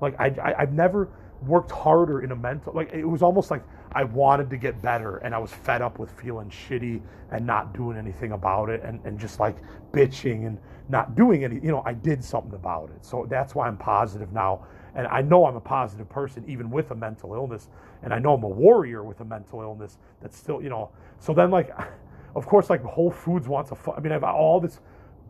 Like 0.00 0.18
I, 0.20 0.26
I 0.42 0.62
I've 0.62 0.72
never 0.72 1.08
worked 1.46 1.70
harder 1.72 2.20
in 2.22 2.30
a 2.30 2.36
mental 2.36 2.72
like 2.72 2.92
it 2.92 3.04
was 3.04 3.20
almost 3.20 3.50
like 3.50 3.64
I 3.94 4.04
wanted 4.04 4.48
to 4.50 4.56
get 4.56 4.80
better 4.80 5.16
and 5.18 5.34
I 5.34 5.38
was 5.38 5.50
fed 5.50 5.82
up 5.82 5.98
with 5.98 6.10
feeling 6.12 6.48
shitty 6.50 7.02
and 7.30 7.46
not 7.46 7.74
doing 7.74 7.98
anything 7.98 8.32
about 8.32 8.70
it 8.70 8.82
and, 8.82 9.04
and 9.04 9.18
just 9.18 9.40
like 9.40 9.56
bitching 9.92 10.46
and 10.46 10.58
not 10.88 11.14
doing 11.14 11.44
any, 11.44 11.56
you 11.56 11.70
know, 11.70 11.82
I 11.84 11.94
did 11.94 12.24
something 12.24 12.54
about 12.54 12.90
it. 12.90 13.04
So 13.04 13.26
that's 13.28 13.54
why 13.54 13.66
I'm 13.66 13.76
positive 13.76 14.32
now. 14.32 14.66
And 14.94 15.06
I 15.06 15.22
know 15.22 15.46
I'm 15.46 15.56
a 15.56 15.60
positive 15.60 16.08
person 16.08 16.44
even 16.46 16.70
with 16.70 16.90
a 16.90 16.94
mental 16.94 17.34
illness. 17.34 17.68
And 18.02 18.12
I 18.12 18.18
know 18.18 18.34
I'm 18.34 18.42
a 18.42 18.48
warrior 18.48 19.02
with 19.02 19.20
a 19.20 19.24
mental 19.24 19.62
illness 19.62 19.98
that's 20.20 20.36
still, 20.36 20.62
you 20.62 20.68
know. 20.68 20.90
So 21.18 21.32
then, 21.32 21.50
like, 21.50 21.70
of 22.36 22.46
course, 22.46 22.68
like 22.68 22.82
Whole 22.82 23.10
Foods 23.10 23.48
wants 23.48 23.72
a, 23.72 23.76
I 23.96 24.00
mean, 24.00 24.12
I 24.12 24.14
have 24.14 24.24
all 24.24 24.60
this 24.60 24.80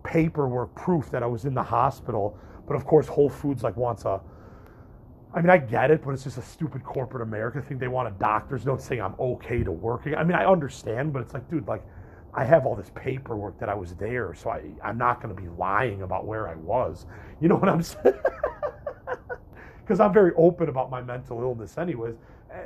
paperwork 0.04 0.74
proof 0.74 1.10
that 1.10 1.22
I 1.22 1.26
was 1.26 1.44
in 1.44 1.54
the 1.54 1.62
hospital. 1.62 2.38
But 2.66 2.76
of 2.76 2.84
course, 2.84 3.06
Whole 3.06 3.28
Foods 3.28 3.62
like 3.62 3.76
wants 3.76 4.04
a, 4.04 4.20
I 5.34 5.40
mean, 5.40 5.50
I 5.50 5.58
get 5.58 5.90
it, 5.90 6.04
but 6.04 6.12
it's 6.12 6.24
just 6.24 6.38
a 6.38 6.42
stupid 6.42 6.84
corporate 6.84 7.22
America 7.22 7.62
thing. 7.62 7.78
They 7.78 7.88
want 7.88 8.08
a 8.08 8.12
doctor's 8.12 8.66
note 8.66 8.82
saying 8.82 9.00
I'm 9.00 9.14
okay 9.18 9.64
to 9.64 9.72
work. 9.72 10.02
I 10.16 10.22
mean, 10.24 10.36
I 10.36 10.44
understand, 10.44 11.12
but 11.12 11.22
it's 11.22 11.34
like, 11.34 11.48
dude, 11.50 11.66
like, 11.66 11.82
I 12.34 12.44
have 12.44 12.64
all 12.66 12.74
this 12.74 12.90
paperwork 12.94 13.58
that 13.60 13.68
I 13.68 13.74
was 13.74 13.94
there, 13.94 14.34
so 14.34 14.50
I, 14.50 14.62
I'm 14.82 14.96
not 14.96 15.22
going 15.22 15.34
to 15.34 15.40
be 15.40 15.48
lying 15.48 16.02
about 16.02 16.26
where 16.26 16.48
I 16.48 16.54
was. 16.54 17.06
You 17.40 17.48
know 17.48 17.56
what 17.56 17.68
I'm 17.68 17.82
saying? 17.82 18.14
Because 19.84 19.98
I'm 20.00 20.12
very 20.12 20.32
open 20.36 20.68
about 20.68 20.90
my 20.90 21.02
mental 21.02 21.40
illness, 21.40 21.76
anyways. 21.76 22.14
Eh, 22.50 22.56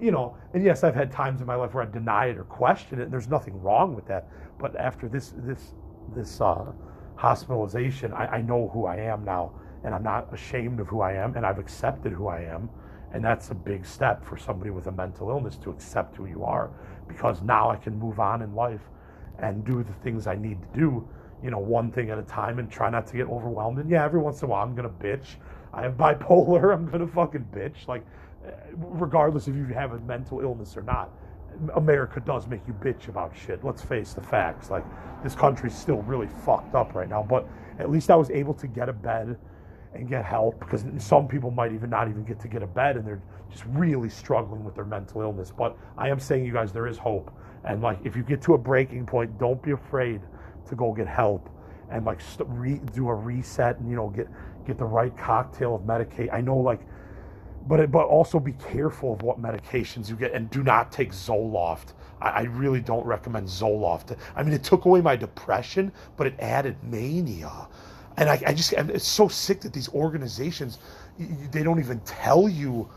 you 0.00 0.10
know, 0.10 0.36
and 0.52 0.62
yes, 0.62 0.84
I've 0.84 0.94
had 0.94 1.10
times 1.10 1.40
in 1.40 1.46
my 1.46 1.54
life 1.54 1.74
where 1.74 1.82
I 1.82 1.90
deny 1.90 2.26
it 2.26 2.38
or 2.38 2.44
question 2.44 3.00
it, 3.00 3.04
and 3.04 3.12
there's 3.12 3.28
nothing 3.28 3.60
wrong 3.62 3.94
with 3.94 4.06
that. 4.06 4.28
But 4.58 4.76
after 4.76 5.08
this, 5.08 5.32
this, 5.38 5.74
this 6.14 6.40
uh, 6.40 6.72
hospitalization, 7.16 8.12
I, 8.12 8.26
I 8.26 8.42
know 8.42 8.68
who 8.72 8.86
I 8.86 8.96
am 8.96 9.24
now, 9.24 9.52
and 9.84 9.94
I'm 9.94 10.02
not 10.02 10.32
ashamed 10.32 10.80
of 10.80 10.88
who 10.88 11.00
I 11.00 11.12
am, 11.12 11.36
and 11.36 11.46
I've 11.46 11.58
accepted 11.58 12.12
who 12.12 12.28
I 12.28 12.40
am. 12.42 12.68
And 13.12 13.24
that's 13.24 13.50
a 13.50 13.54
big 13.54 13.86
step 13.86 14.24
for 14.24 14.36
somebody 14.36 14.70
with 14.70 14.88
a 14.88 14.92
mental 14.92 15.30
illness 15.30 15.56
to 15.58 15.70
accept 15.70 16.16
who 16.16 16.26
you 16.26 16.44
are 16.44 16.70
because 17.08 17.40
now 17.42 17.70
I 17.70 17.76
can 17.76 17.98
move 17.98 18.20
on 18.20 18.42
in 18.42 18.54
life 18.54 18.80
and 19.38 19.64
do 19.64 19.82
the 19.82 19.92
things 20.02 20.26
I 20.26 20.34
need 20.36 20.58
to 20.60 20.78
do, 20.78 21.08
you 21.42 21.50
know, 21.50 21.58
one 21.58 21.90
thing 21.90 22.10
at 22.10 22.18
a 22.18 22.22
time 22.22 22.58
and 22.58 22.70
try 22.70 22.90
not 22.90 23.06
to 23.08 23.16
get 23.16 23.28
overwhelmed. 23.28 23.78
And 23.78 23.88
yeah, 23.90 24.04
every 24.04 24.20
once 24.20 24.42
in 24.42 24.46
a 24.46 24.48
while 24.50 24.62
I'm 24.62 24.74
going 24.74 24.88
to 24.88 24.94
bitch. 25.04 25.36
I 25.72 25.82
have 25.82 25.96
bipolar. 25.96 26.72
I'm 26.74 26.86
going 26.86 27.06
to 27.06 27.12
fucking 27.12 27.46
bitch. 27.54 27.86
Like, 27.86 28.04
eh, 28.46 28.50
regardless 28.74 29.48
if 29.48 29.54
you 29.54 29.66
have 29.66 29.92
a 29.92 30.00
mental 30.00 30.40
illness 30.40 30.76
or 30.76 30.82
not. 30.82 31.10
America 31.74 32.20
does 32.20 32.46
make 32.46 32.60
you 32.66 32.74
bitch 32.74 33.08
about 33.08 33.34
shit. 33.36 33.64
Let's 33.64 33.82
face 33.82 34.12
the 34.12 34.20
facts. 34.20 34.70
Like, 34.70 34.84
this 35.22 35.34
country's 35.34 35.76
still 35.76 36.02
really 36.02 36.28
fucked 36.44 36.74
up 36.74 36.94
right 36.94 37.08
now. 37.08 37.22
But 37.22 37.48
at 37.78 37.90
least 37.90 38.10
I 38.10 38.16
was 38.16 38.30
able 38.30 38.54
to 38.54 38.66
get 38.66 38.88
a 38.88 38.92
bed 38.92 39.38
and 39.94 40.08
get 40.08 40.24
help 40.24 40.58
because 40.60 40.84
some 40.98 41.26
people 41.26 41.50
might 41.50 41.72
even 41.72 41.90
not 41.90 42.08
even 42.08 42.24
get 42.24 42.38
to 42.40 42.48
get 42.48 42.62
a 42.62 42.66
bed 42.66 42.96
and 42.96 43.06
they're 43.06 43.22
just 43.50 43.64
really 43.68 44.10
struggling 44.10 44.64
with 44.64 44.74
their 44.74 44.84
mental 44.84 45.22
illness. 45.22 45.52
But 45.56 45.76
I 45.96 46.08
am 46.10 46.20
saying, 46.20 46.44
you 46.44 46.52
guys, 46.52 46.72
there 46.72 46.86
is 46.86 46.98
hope. 46.98 47.30
And 47.64 47.82
like, 47.82 47.98
if 48.04 48.14
you 48.16 48.22
get 48.22 48.42
to 48.42 48.54
a 48.54 48.58
breaking 48.58 49.06
point, 49.06 49.38
don't 49.38 49.62
be 49.62 49.72
afraid 49.72 50.20
to 50.68 50.74
go 50.74 50.92
get 50.92 51.06
help 51.06 51.48
and 51.90 52.04
like 52.04 52.20
st- 52.20 52.48
re- 52.50 52.80
do 52.94 53.08
a 53.08 53.14
reset 53.14 53.78
and 53.78 53.88
you 53.88 53.96
know 53.96 54.08
get 54.08 54.26
get 54.66 54.78
the 54.78 54.84
right 54.84 55.16
cocktail 55.16 55.76
of 55.76 55.82
Medicaid. 55.82 56.32
I 56.32 56.40
know 56.40 56.56
like, 56.56 56.80
but 57.66 57.80
it, 57.80 57.90
but 57.90 58.06
also 58.06 58.38
be 58.38 58.52
careful 58.52 59.12
of 59.12 59.22
what 59.22 59.40
medications 59.40 60.08
you 60.08 60.16
get 60.16 60.32
and 60.32 60.50
do 60.50 60.62
not 60.62 60.92
take 60.92 61.12
Zoloft. 61.12 61.92
I, 62.20 62.28
I 62.28 62.42
really 62.42 62.80
don't 62.80 63.04
recommend 63.04 63.48
Zoloft. 63.48 64.16
I 64.34 64.42
mean, 64.42 64.52
it 64.52 64.64
took 64.64 64.84
away 64.84 65.00
my 65.00 65.16
depression, 65.16 65.92
but 66.16 66.26
it 66.26 66.34
added 66.38 66.76
mania. 66.82 67.68
And 68.16 68.30
I, 68.30 68.42
I 68.46 68.54
just, 68.54 68.72
it's 68.72 69.06
so 69.06 69.28
sick 69.28 69.60
that 69.60 69.72
these 69.72 69.90
organizations, 69.90 70.78
they 71.50 71.62
don't 71.62 71.78
even 71.78 72.00
tell 72.00 72.48
you 72.48 72.88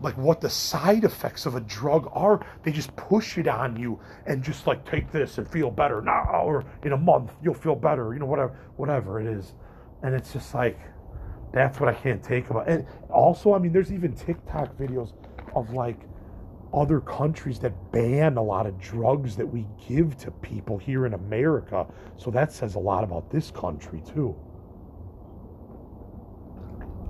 like 0.00 0.16
what 0.16 0.40
the 0.40 0.50
side 0.50 1.02
effects 1.04 1.46
of 1.46 1.56
a 1.56 1.60
drug 1.60 2.08
are. 2.12 2.44
They 2.62 2.70
just 2.70 2.94
push 2.94 3.38
it 3.38 3.48
on 3.48 3.76
you 3.76 3.98
and 4.26 4.42
just 4.42 4.66
like 4.66 4.88
take 4.88 5.10
this 5.10 5.38
and 5.38 5.48
feel 5.48 5.70
better 5.70 6.00
now, 6.00 6.42
or 6.44 6.64
in 6.84 6.92
a 6.92 6.96
month 6.96 7.32
you'll 7.42 7.54
feel 7.54 7.74
better. 7.74 8.12
You 8.12 8.20
know, 8.20 8.26
whatever, 8.26 8.56
whatever 8.76 9.20
it 9.20 9.26
is, 9.26 9.54
and 10.02 10.14
it's 10.14 10.32
just 10.32 10.54
like 10.54 10.78
that's 11.52 11.80
what 11.80 11.88
I 11.88 11.94
can't 11.94 12.22
take 12.22 12.50
about. 12.50 12.68
And 12.68 12.86
also, 13.10 13.54
I 13.54 13.58
mean, 13.58 13.72
there's 13.72 13.92
even 13.92 14.14
TikTok 14.14 14.76
videos 14.76 15.12
of 15.54 15.72
like 15.72 15.98
other 16.72 17.00
countries 17.00 17.58
that 17.60 17.72
ban 17.92 18.36
a 18.36 18.42
lot 18.42 18.66
of 18.66 18.78
drugs 18.78 19.36
that 19.36 19.46
we 19.46 19.66
give 19.88 20.16
to 20.18 20.30
people 20.30 20.76
here 20.76 21.06
in 21.06 21.14
America. 21.14 21.86
So 22.16 22.30
that 22.30 22.52
says 22.52 22.74
a 22.74 22.78
lot 22.78 23.04
about 23.04 23.30
this 23.30 23.50
country 23.50 24.02
too. 24.06 24.36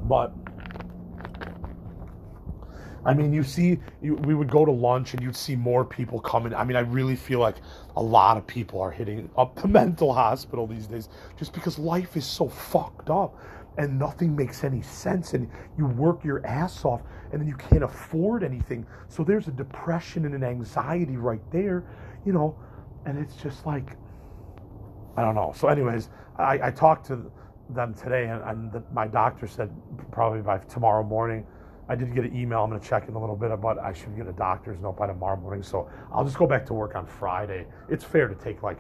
But 0.05 0.33
I 3.05 3.14
mean, 3.14 3.33
you 3.33 3.42
see, 3.42 3.79
you, 4.03 4.16
we 4.16 4.35
would 4.35 4.51
go 4.51 4.64
to 4.64 4.70
lunch 4.70 5.14
and 5.14 5.22
you'd 5.22 5.37
see 5.37 5.57
more 5.57 5.85
people 5.85 6.20
coming. 6.20 6.53
I 6.55 6.64
mean, 6.64 6.77
I 6.77 6.81
really 6.81 7.16
feel 7.16 7.38
like 7.38 7.57
a 7.96 8.03
lot 8.03 8.37
of 8.37 8.46
people 8.46 8.81
are 8.81 8.90
hitting 8.90 9.31
up 9.37 9.61
the 9.61 9.68
mental 9.81 10.12
hospital 10.12 10.66
these 10.66 10.87
days 10.87 11.09
just 11.37 11.53
because 11.53 11.79
life 11.79 12.16
is 12.16 12.27
so 12.27 12.48
fucked 12.48 13.11
up 13.11 13.37
and 13.79 13.99
nothing 13.99 14.37
makes 14.37 14.64
any 14.64 14.83
sense. 14.83 15.35
And 15.35 15.49
you 15.79 15.87
work 15.87 16.25
your 16.25 16.45
ass 16.47 16.85
off 16.85 17.03
and 17.33 17.41
then 17.41 17.49
you 17.49 17.57
can't 17.57 17.85
afford 17.85 18.43
anything. 18.43 18.87
So 19.09 19.25
there's 19.25 19.49
a 19.49 19.53
depression 19.53 20.27
and 20.27 20.35
an 20.35 20.45
anxiety 20.45 21.17
right 21.17 21.41
there, 21.51 21.85
you 22.27 22.33
know, 22.33 22.57
and 23.07 23.19
it's 23.19 23.37
just 23.37 23.64
like, 23.64 23.97
I 25.17 25.23
don't 25.23 25.35
know. 25.35 25.53
So, 25.57 25.69
anyways, 25.69 26.11
I, 26.38 26.61
I 26.64 26.71
talked 26.71 27.07
to 27.07 27.31
them 27.71 27.95
today 27.95 28.27
and, 28.29 28.43
and 28.43 28.73
the, 28.73 28.83
my 28.93 29.07
doctor 29.07 29.47
said 29.47 29.71
probably 30.11 30.41
by 30.43 30.59
tomorrow 30.59 31.05
morning 31.05 31.47
I 31.88 31.95
did 31.95 32.14
get 32.14 32.25
an 32.25 32.37
email. 32.37 32.64
I'm 32.64 32.71
going 32.71 32.81
to 32.81 32.87
check 32.87 33.09
in 33.09 33.14
a 33.14 33.21
little 33.21 33.37
bit 33.37 33.51
about 33.51 33.79
I 33.79 33.95
should 33.95 34.14
get 34.14 34.27
a 34.27 34.33
doctor's 34.33 34.79
note 34.81 34.99
by 34.99 35.07
tomorrow 35.07 35.41
morning. 35.41 35.62
So 35.62 35.88
I'll 36.12 36.25
just 36.25 36.37
go 36.37 36.47
back 36.47 36.67
to 36.67 36.75
work 36.75 36.95
on 36.95 37.07
Friday. 37.07 37.67
It's 37.88 38.05
fair 38.05 38.29
to 38.29 38.35
take 38.35 38.62
like 38.62 38.79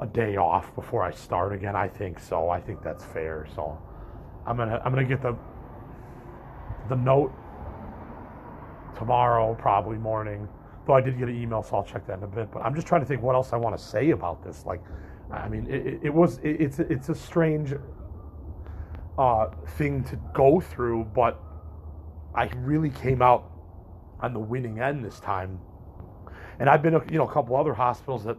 a 0.00 0.06
day 0.06 0.36
off 0.36 0.74
before 0.74 1.02
I 1.02 1.12
start 1.12 1.54
again. 1.54 1.74
I 1.74 1.88
think 1.88 2.18
so. 2.18 2.50
I 2.50 2.60
think 2.60 2.82
that's 2.82 3.04
fair. 3.04 3.46
So 3.54 3.80
I'm 4.46 4.56
gonna 4.56 4.80
I'm 4.84 4.92
gonna 4.92 5.04
get 5.04 5.22
the 5.22 5.36
the 6.88 6.96
note 6.96 7.32
tomorrow, 8.96 9.54
probably 9.54 9.98
morning. 9.98 10.48
Though 10.86 10.94
I 10.94 11.00
did 11.00 11.18
get 11.18 11.28
an 11.28 11.40
email, 11.40 11.62
so 11.62 11.76
I'll 11.76 11.84
check 11.84 12.06
that 12.06 12.18
in 12.18 12.24
a 12.24 12.28
bit. 12.28 12.50
But 12.52 12.60
I'm 12.60 12.74
just 12.74 12.86
trying 12.86 13.00
to 13.00 13.06
think 13.06 13.22
what 13.22 13.34
else 13.34 13.52
I 13.52 13.56
want 13.56 13.76
to 13.76 13.82
say 13.82 14.10
about 14.10 14.44
this. 14.44 14.64
Like, 14.64 14.80
I 15.32 15.48
mean, 15.48 15.66
it, 15.68 16.00
it 16.04 16.14
was 16.14 16.38
it, 16.38 16.60
it's 16.60 16.78
it's 16.78 17.08
a 17.08 17.14
strange 17.14 17.74
uh, 19.18 19.46
thing 19.76 20.04
to 20.04 20.16
go 20.32 20.60
through, 20.60 21.04
but 21.14 21.42
I 22.34 22.44
really 22.58 22.90
came 22.90 23.22
out 23.22 23.50
on 24.20 24.32
the 24.32 24.40
winning 24.40 24.80
end 24.80 25.04
this 25.04 25.18
time. 25.20 25.58
And 26.58 26.68
I've 26.68 26.82
been, 26.82 26.94
you 27.10 27.18
know, 27.18 27.26
a 27.26 27.32
couple 27.32 27.56
other 27.56 27.74
hospitals 27.74 28.24
that 28.24 28.36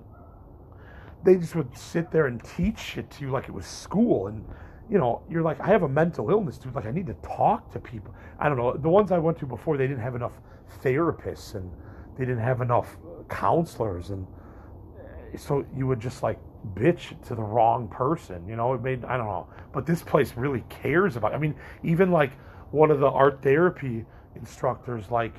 they 1.24 1.36
just 1.36 1.56
would 1.56 1.76
sit 1.78 2.12
there 2.12 2.28
and 2.28 2.44
teach 2.44 2.98
it 2.98 3.10
to 3.12 3.22
you 3.24 3.32
like 3.32 3.48
it 3.50 3.54
was 3.54 3.66
school. 3.66 4.28
And, 4.28 4.46
you 4.90 4.98
know, 4.98 5.22
you're 5.30 5.42
like, 5.42 5.60
I 5.60 5.68
have 5.68 5.84
a 5.84 5.90
mental 5.90 6.30
illness, 6.30 6.58
dude. 6.58 6.74
Like, 6.76 6.86
I 6.86 6.92
need 6.92 7.08
to 7.08 7.14
talk 7.16 7.72
to 7.74 7.80
people. 7.80 8.14
I 8.40 8.48
don't 8.48 8.58
know. 8.58 8.76
The 8.76 8.90
ones 8.90 9.12
I 9.12 9.18
went 9.18 9.38
to 9.40 9.46
before, 9.46 9.78
they 9.78 9.88
didn't 9.88 10.04
have 10.04 10.16
enough 10.16 10.34
therapists 10.84 11.56
and 11.56 11.70
they 12.18 12.26
didn't 12.26 12.44
have 12.44 12.62
enough 12.62 12.98
counselors. 13.30 14.10
And 14.12 14.26
so 15.38 15.66
you 15.76 15.88
would 15.88 16.00
just 16.00 16.24
like 16.24 16.40
bitch 16.74 17.22
to 17.28 17.36
the 17.36 17.44
wrong 17.44 17.88
person. 17.88 18.48
You 18.48 18.56
know, 18.56 18.74
it 18.74 18.82
made, 18.82 19.04
I 19.06 19.18
don't 19.18 19.28
know. 19.28 19.48
But 19.74 19.86
this 19.86 20.02
place 20.02 20.34
really 20.36 20.64
cares 20.70 21.16
about, 21.16 21.34
I 21.34 21.38
mean, 21.38 21.56
even 21.84 22.12
like 22.12 22.32
one 22.72 22.92
of 22.92 23.00
the 23.00 23.10
art 23.10 23.42
therapy 23.42 24.06
instructors, 24.36 25.12
like, 25.12 25.34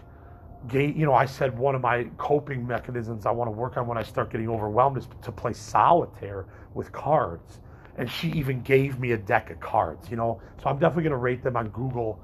gave, 0.66 0.96
you 0.96 1.06
know, 1.06 1.14
I 1.14 1.24
said 1.24 1.56
one 1.56 1.74
of 1.74 1.80
my 1.80 2.04
coping 2.18 2.66
mechanisms 2.66 3.26
I 3.26 3.30
want 3.30 3.48
to 3.48 3.52
work 3.52 3.76
on 3.76 3.86
when 3.86 3.96
I 3.96 4.02
start 4.02 4.30
getting 4.30 4.48
overwhelmed 4.48 4.98
is 4.98 5.08
to 5.22 5.32
play 5.32 5.52
solitaire 5.52 6.46
with 6.74 6.90
cards. 6.90 7.60
And 7.98 8.10
she 8.10 8.30
even 8.32 8.62
gave 8.62 9.00
me 9.00 9.12
a 9.12 9.18
deck 9.18 9.50
of 9.50 9.60
cards, 9.60 10.10
you 10.10 10.16
know. 10.16 10.40
So 10.62 10.70
I'm 10.70 10.78
definitely 10.78 11.10
to 11.10 11.16
rate 11.16 11.42
them 11.42 11.56
on 11.56 11.68
Google. 11.70 12.20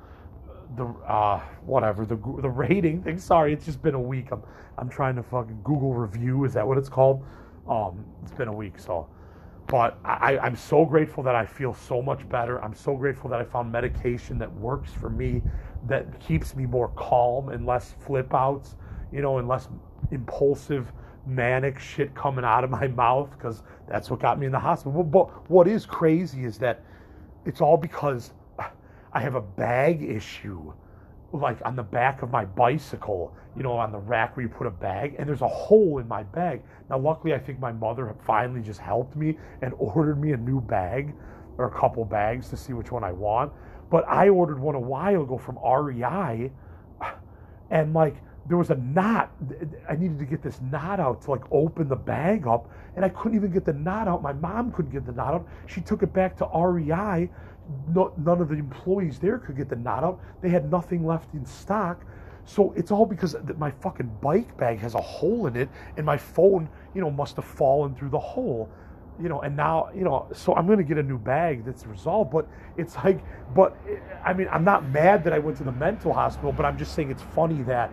The 0.77 0.87
uh, 0.87 1.41
whatever 1.67 2.07
the 2.07 2.17
the 2.17 2.51
rating 2.51 3.03
thing. 3.03 3.19
Sorry, 3.19 3.53
it's 3.53 3.67
just 3.67 3.83
been 3.83 3.95
a 3.95 4.01
week. 4.01 4.29
I'm 4.33 4.43
I'm 4.79 4.89
trying 4.89 5.17
to 5.17 5.23
fucking 5.23 5.61
Google 5.65 5.95
review. 5.95 6.45
Is 6.45 6.55
that 6.55 6.67
what 6.67 6.79
it's 6.79 6.89
called? 6.89 7.25
Um, 7.69 8.05
it's 8.23 8.33
been 8.33 8.49
a 8.49 8.55
week, 8.55 8.79
so. 8.79 9.09
But 9.69 9.99
I, 10.05 10.39
I'm 10.39 10.57
so 10.57 10.85
grateful 10.85 11.23
that 11.25 11.35
I 11.35 11.47
feel 11.47 11.75
so 11.75 12.03
much 12.03 12.29
better. 12.29 12.63
I'm 12.63 12.75
so 12.75 12.97
grateful 12.97 13.31
that 13.31 13.41
I 13.41 13.45
found 13.45 13.73
medication 13.73 14.39
that 14.39 14.53
works 14.57 14.93
for 14.93 15.11
me 15.11 15.43
that 15.89 16.21
keeps 16.21 16.55
me 16.55 16.67
more 16.67 16.89
calm 16.97 17.49
and 17.49 17.67
less 17.67 17.95
flip 18.07 18.35
outs, 18.35 18.77
you 19.13 19.23
know, 19.23 19.39
and 19.39 19.49
less 19.49 19.69
impulsive, 20.11 20.93
manic 21.27 21.79
shit 21.79 22.15
coming 22.15 22.45
out 22.45 22.65
of 22.65 22.71
my 22.71 22.87
mouth 23.03 23.31
because 23.37 23.63
that's 23.89 24.11
what 24.11 24.21
got 24.21 24.39
me 24.39 24.47
in 24.47 24.53
the 24.53 24.59
hospital. 24.59 25.03
But 25.03 25.51
what 25.51 25.69
is 25.69 25.87
crazy 25.87 26.45
is 26.45 26.59
that 26.59 26.83
it's 27.45 27.61
all 27.61 27.77
because 27.77 28.33
I 29.13 29.21
have 29.21 29.35
a 29.35 29.41
bag 29.41 30.03
issue, 30.03 30.73
like 31.33 31.59
on 31.65 31.77
the 31.77 31.83
back 31.83 32.23
of 32.23 32.31
my 32.31 32.45
bicycle, 32.45 33.35
you 33.57 33.63
know, 33.63 33.73
on 33.73 33.93
the 33.93 33.99
rack 33.99 34.37
where 34.37 34.45
you 34.45 34.49
put 34.49 34.67
a 34.67 34.71
bag, 34.71 35.15
and 35.19 35.29
there's 35.29 35.43
a 35.43 35.49
hole 35.49 35.99
in 35.99 36.09
my 36.09 36.23
bag. 36.23 36.63
Now, 36.91 36.99
luckily, 36.99 37.35
I 37.35 37.39
think 37.39 37.61
my 37.61 37.73
mother 37.73 38.15
finally 38.25 38.63
just 38.63 38.81
helped 38.81 39.15
me 39.15 39.39
and 39.63 39.73
ordered 39.79 40.21
me 40.21 40.33
a 40.33 40.37
new 40.37 40.61
bag 40.61 41.15
or 41.59 41.67
a 41.67 41.71
couple 41.71 42.05
bags 42.05 42.49
to 42.49 42.57
see 42.57 42.73
which 42.73 42.91
one 42.91 43.05
I 43.05 43.13
want 43.13 43.53
but 43.95 44.09
I 44.09 44.29
ordered 44.29 44.59
one 44.59 44.75
a 44.75 44.81
while 44.81 45.23
ago 45.23 45.39
from 45.39 45.57
REI, 45.59 46.51
and 47.71 47.95
like 47.95 48.17
there 48.47 48.57
was 48.57 48.71
a 48.71 48.77
knot. 48.77 49.33
I 49.89 49.97
needed 49.97 50.19
to 50.19 50.25
get 50.25 50.43
this 50.43 50.61
knot 50.71 51.01
out 51.01 51.23
to 51.23 51.31
like 51.31 51.45
open 51.51 51.89
the 51.89 51.97
bag 51.97 52.47
up, 52.47 52.71
and 52.97 53.05
I 53.05 53.09
couldn't 53.09 53.37
even 53.37 53.51
get 53.51 53.65
the 53.65 53.73
knot 53.73 54.09
out. 54.09 54.23
My 54.23 54.33
mom 54.33 54.73
couldn't 54.73 54.93
get 54.93 55.07
the 55.07 55.13
knot 55.13 55.35
out. 55.35 55.49
She 55.67 55.81
took 55.81 56.03
it 56.03 56.13
back 56.13 56.37
to 56.39 56.47
REI. 56.47 57.31
No, 57.95 58.13
none 58.19 58.43
of 58.43 58.49
the 58.49 58.57
employees 58.57 59.19
there 59.19 59.39
could 59.39 59.57
get 59.57 59.69
the 59.71 59.77
knot 59.77 60.05
out. 60.05 60.21
They 60.43 60.51
had 60.51 60.71
nothing 60.71 61.07
left 61.07 61.33
in 61.35 61.47
stock. 61.47 62.05
So 62.45 62.75
it's 62.77 62.91
all 62.91 63.07
because 63.07 63.35
my 63.57 63.71
fucking 63.71 64.11
bike 64.21 64.55
bag 64.59 64.79
has 64.81 64.95
a 64.95 65.01
hole 65.01 65.47
in 65.47 65.57
it, 65.57 65.71
and 65.97 66.05
my 66.05 66.19
phone, 66.19 66.69
you 66.95 67.01
know, 67.01 67.11
must 67.11 67.37
have 67.37 67.47
fallen 67.47 67.95
through 67.95 68.11
the 68.11 68.19
hole 68.19 68.71
you 69.21 69.29
know, 69.29 69.41
and 69.43 69.57
now, 69.57 69.91
you 69.95 70.03
know, 70.03 70.27
so 70.33 70.55
I'm 70.55 70.67
going 70.67 70.79
to 70.79 70.85
get 70.85 70.99
a 70.99 71.03
new 71.03 71.19
bag 71.19 71.65
that's 71.65 71.87
resolved. 71.87 72.33
But 72.33 72.49
it's 72.77 72.97
like, 72.97 73.21
but 73.55 73.77
I 74.25 74.33
mean, 74.33 74.49
I'm 74.51 74.65
not 74.65 74.89
mad 74.89 75.23
that 75.25 75.33
I 75.33 75.39
went 75.39 75.57
to 75.59 75.65
the 75.65 75.73
mental 75.73 76.13
hospital, 76.13 76.53
but 76.53 76.67
I'm 76.67 76.77
just 76.77 76.95
saying 76.95 77.11
it's 77.11 77.23
funny 77.23 77.63
that 77.63 77.93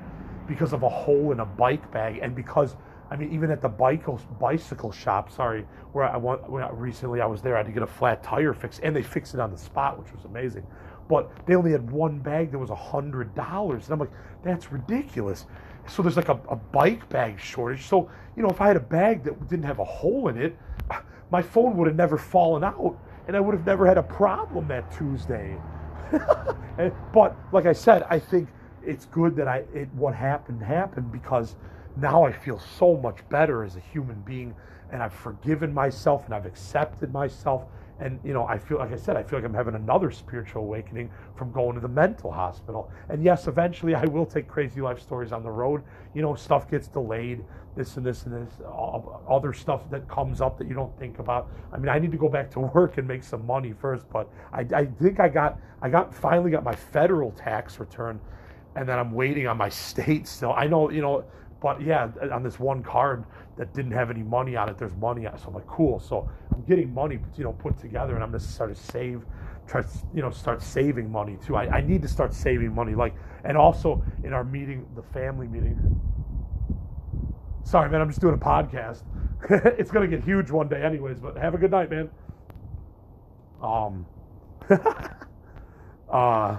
because 0.52 0.74
of 0.74 0.84
a 0.84 0.90
hole 0.90 1.32
in 1.32 1.40
a 1.40 1.46
bike 1.46 1.90
bag 1.94 2.20
and 2.22 2.36
because, 2.36 2.76
I 3.10 3.16
mean, 3.16 3.32
even 3.32 3.50
at 3.52 3.62
the 3.62 3.70
bicycle, 3.70 4.20
bicycle 4.38 4.92
shop, 4.92 5.32
sorry, 5.32 5.66
where 5.94 6.04
I 6.04 6.18
went 6.18 6.42
recently, 6.74 7.22
I 7.22 7.26
was 7.26 7.42
there, 7.42 7.56
I 7.56 7.60
had 7.60 7.68
to 7.68 7.72
get 7.72 7.84
a 7.84 7.88
flat 7.88 8.22
tire 8.22 8.54
fixed 8.54 8.82
and 8.84 8.94
they 8.94 9.02
fixed 9.02 9.34
it 9.34 9.40
on 9.40 9.50
the 9.50 9.58
spot, 9.58 9.98
which 9.98 10.12
was 10.12 10.26
amazing. 10.26 10.68
But 11.08 11.32
they 11.46 11.56
only 11.56 11.72
had 11.72 11.90
one 11.90 12.20
bag 12.20 12.52
that 12.52 12.60
was 12.60 12.70
a 12.70 12.76
hundred 12.76 13.34
dollars. 13.34 13.86
And 13.86 13.94
I'm 13.94 14.00
like, 14.00 14.12
that's 14.44 14.74
ridiculous. 14.74 15.46
So 15.88 16.02
there's 16.02 16.18
like 16.18 16.28
a, 16.28 16.40
a 16.50 16.58
bike 16.58 17.08
bag 17.08 17.40
shortage. 17.40 17.86
So, 17.86 18.10
you 18.36 18.44
know, 18.44 18.50
if 18.50 18.60
I 18.60 18.68
had 18.68 18.76
a 18.76 18.82
bag 18.82 19.24
that 19.24 19.48
didn't 19.48 19.66
have 19.66 19.80
a 19.80 19.86
hole 19.86 20.28
in 20.28 20.38
it, 20.38 20.58
my 21.32 21.42
phone 21.42 21.78
would 21.78 21.88
have 21.88 21.96
never 21.96 22.18
fallen 22.18 22.62
out 22.62 22.98
and 23.28 23.38
I 23.38 23.40
would 23.40 23.56
have 23.56 23.66
never 23.66 23.88
had 23.88 23.98
a 23.98 24.04
problem 24.04 24.68
that 24.68 24.92
Tuesday. 24.92 25.56
but 27.14 27.38
like 27.54 27.66
I 27.66 27.72
said, 27.72 28.04
I 28.10 28.20
think 28.20 28.50
it's 28.86 29.06
good 29.06 29.36
that 29.36 29.48
I 29.48 29.64
it 29.74 29.90
what 29.94 30.14
happened 30.16 30.62
happened 30.62 31.12
because 31.12 31.56
now 31.98 32.24
I 32.24 32.32
feel 32.32 32.60
so 32.60 32.98
much 32.98 33.18
better 33.30 33.64
as 33.64 33.76
a 33.76 33.80
human 33.80 34.22
being 34.22 34.56
and 34.92 35.02
I've 35.02 35.14
forgiven 35.14 35.74
myself 35.74 36.26
and 36.26 36.34
I've 36.34 36.46
accepted 36.46 37.12
myself. 37.14 37.64
And 38.00 38.20
you 38.24 38.34
know 38.34 38.46
i 38.48 38.58
feel 38.58 38.80
like 38.80 38.92
i 38.92 38.96
said 38.96 39.16
i 39.16 39.22
feel 39.22 39.38
like 39.38 39.46
i'm 39.46 39.54
having 39.54 39.76
another 39.76 40.10
spiritual 40.10 40.64
awakening 40.64 41.12
from 41.36 41.52
going 41.52 41.76
to 41.76 41.82
the 41.82 41.88
mental 41.88 42.32
hospital. 42.32 42.90
And 43.10 43.24
yes 43.24 43.48
eventually 43.48 43.94
i 43.94 44.06
will 44.06 44.26
take 44.26 44.48
crazy 44.48 44.82
life 44.82 45.00
stories 45.00 45.32
on 45.32 45.44
the 45.44 45.52
road. 45.52 45.84
You 46.16 46.24
know 46.24 46.34
stuff 46.34 46.70
gets 46.70 46.88
delayed 46.88 47.44
this 47.76 47.98
and 47.98 48.06
this 48.06 48.24
and 48.24 48.34
this 48.34 48.54
other 49.30 49.54
stuff 49.54 49.88
that 49.92 50.08
comes 50.10 50.42
up 50.42 50.58
that 50.58 50.68
you 50.68 50.74
don't 50.74 50.98
think 50.98 51.20
about. 51.20 51.50
I 51.72 51.78
mean 51.78 51.90
i 51.90 52.00
need 52.00 52.12
to 52.12 52.18
go 52.18 52.28
back 52.28 52.50
to 52.52 52.60
work 52.76 52.98
and 52.98 53.08
make 53.08 53.24
some 53.24 53.46
money 53.46 53.72
first 53.72 54.10
but 54.12 54.28
i, 54.52 54.62
I 54.74 54.86
think 54.86 55.20
i 55.20 55.30
got 55.30 55.60
i 55.84 55.88
got 55.88 56.12
finally 56.14 56.50
got 56.50 56.64
my 56.64 56.76
federal 56.76 57.32
tax 57.34 57.80
return 57.80 58.20
and 58.76 58.88
then 58.88 58.98
i'm 59.00 59.12
waiting 59.12 59.48
on 59.48 59.58
my 59.58 59.70
state 59.88 60.28
still 60.28 60.54
i 60.54 60.68
know 60.68 60.90
you 60.90 61.02
know 61.02 61.24
but 61.62 61.80
yeah, 61.80 62.10
on 62.34 62.42
this 62.42 62.60
one 62.60 62.82
card 62.82 63.24
that 63.56 63.72
didn't 63.74 63.92
have 63.92 64.10
any 64.10 64.24
money 64.24 64.56
on 64.56 64.68
it, 64.68 64.80
there's 64.80 64.96
money 64.96 65.28
on 65.28 65.36
it. 65.36 65.40
So 65.40 65.50
I'm 65.50 65.54
like, 65.54 65.68
cool. 65.68 66.00
So 66.00 66.28
I'm 66.52 66.64
getting 66.64 66.92
money, 66.92 67.20
you 67.38 67.44
know, 67.44 67.54
put 67.54 67.78
together, 67.78 68.16
and 68.16 68.24
I'm 68.24 68.32
gonna 68.32 68.40
start 68.40 68.76
to 68.76 68.82
save, 68.82 69.24
try 69.68 69.84
you 70.14 70.24
know, 70.24 70.32
start 70.32 70.64
saving 70.64 71.10
money 71.12 71.38
too. 71.46 71.56
I, 71.56 71.78
I 71.78 71.82
need 71.82 72.02
to 72.02 72.08
start 72.08 72.34
saving 72.34 72.74
money, 72.74 72.96
like, 72.96 73.14
and 73.44 73.56
also 73.56 74.04
in 74.24 74.34
our 74.34 74.44
meeting, 74.44 74.88
the 74.96 75.04
family 75.04 75.48
meeting. 75.48 75.78
Sorry, 77.64 77.90
man, 77.92 78.02
I'm 78.02 78.10
just 78.10 78.22
doing 78.22 78.34
a 78.34 78.38
podcast. 78.38 79.04
it's 79.78 79.92
gonna 79.92 80.08
get 80.08 80.24
huge 80.24 80.50
one 80.50 80.68
day, 80.68 80.82
anyways. 80.82 81.20
But 81.20 81.38
have 81.38 81.54
a 81.54 81.60
good 81.60 81.72
night, 81.72 81.92
man. 81.92 82.10
Um. 83.62 84.08
uh 86.10 86.58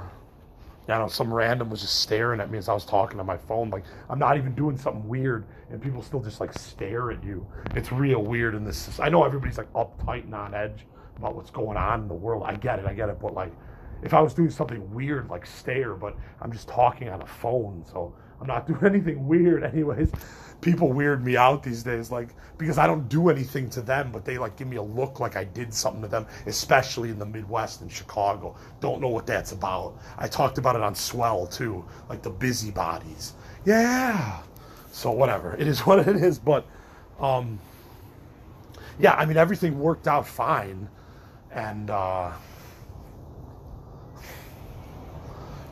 I 0.89 0.93
don't 0.95 1.03
know, 1.03 1.09
some 1.09 1.33
random 1.33 1.71
was 1.71 1.81
just 1.81 2.01
staring 2.01 2.41
at 2.41 2.51
me 2.51 2.59
as 2.59 2.69
I 2.69 2.75
was 2.75 2.85
talking 2.85 3.21
on 3.21 3.27
my 3.27 3.37
phone. 3.37 3.71
Like, 3.71 3.85
I'm 4.11 4.19
not 4.19 4.37
even 4.37 4.55
doing 4.55 4.77
something 4.77 5.07
weird, 5.07 5.47
and 5.71 5.81
people 5.81 6.03
still 6.03 6.21
just 6.21 6.41
like 6.41 6.53
stare 6.53 7.13
at 7.13 7.23
you. 7.23 7.47
It's 7.77 7.93
real 7.93 8.23
weird 8.23 8.55
in 8.55 8.65
this. 8.65 8.99
I 8.99 9.09
know 9.09 9.25
everybody's 9.25 9.59
like 9.59 9.73
uptight 9.75 10.25
and 10.25 10.35
on 10.35 10.55
edge 10.55 10.87
about 11.17 11.37
what's 11.37 11.51
going 11.51 11.77
on 11.77 12.03
in 12.03 12.09
the 12.09 12.15
world. 12.15 12.43
I 12.45 12.57
get 12.57 12.81
it, 12.81 12.87
I 12.87 12.95
get 12.95 13.09
it. 13.09 13.21
But 13.21 13.33
like, 13.35 13.53
if 14.03 14.13
I 14.13 14.21
was 14.21 14.35
doing 14.35 14.51
something 14.51 14.93
weird, 14.93 15.31
like 15.31 15.47
stare, 15.47 15.95
but 15.95 16.17
I'm 16.41 16.51
just 16.51 16.69
talking 16.69 17.09
on 17.09 17.23
a 17.23 17.27
phone, 17.27 17.85
so 17.91 18.15
I'm 18.43 18.49
not 18.49 18.67
doing 18.67 18.85
anything 18.95 19.27
weird, 19.27 19.65
anyways 19.65 20.11
people 20.63 20.93
weird 20.93 21.23
me 21.23 21.37
out 21.37 21.63
these 21.63 21.83
days, 21.83 22.11
like 22.11 22.29
because 22.57 22.79
I 22.79 22.87
don't 22.87 23.09
do 23.09 23.29
anything 23.29 23.69
to 23.71 23.83
them, 23.83 24.11
but 24.11 24.25
they 24.25 24.39
like 24.39 24.57
give 24.57 24.69
me 24.69 24.77
a 24.77 24.83
look 24.83 25.21
like 25.21 25.37
I 25.37 25.45
did 25.45 25.75
something 25.75 26.01
to 26.03 26.09
them, 26.09 26.27
especially 26.47 27.11
in 27.11 27.19
the 27.19 27.27
Midwest 27.27 27.83
and 27.83 27.93
Chicago. 27.93 28.57
Don't 28.81 29.03
know 29.03 29.09
what 29.09 29.27
that's 29.27 29.53
about. 29.53 29.99
I 30.17 30.29
talked 30.29 30.57
about 30.57 30.77
it 30.77 30.83
on 30.83 30.95
Swell 30.95 31.47
too, 31.47 31.85
like 32.09 32.23
the 32.23 32.31
busybodies. 32.31 33.35
Yeah. 33.67 34.41
So 34.93 35.11
whatever, 35.11 35.55
it 35.57 35.67
is 35.67 35.81
what 35.87 36.09
it 36.09 36.17
is. 36.17 36.39
But 36.39 36.65
um, 37.21 37.61
yeah, 38.99 39.15
I 39.15 39.27
mean 39.27 39.37
everything 39.37 39.79
worked 39.79 40.09
out 40.09 40.27
fine, 40.27 40.89
and 41.51 41.91
uh, 41.91 42.33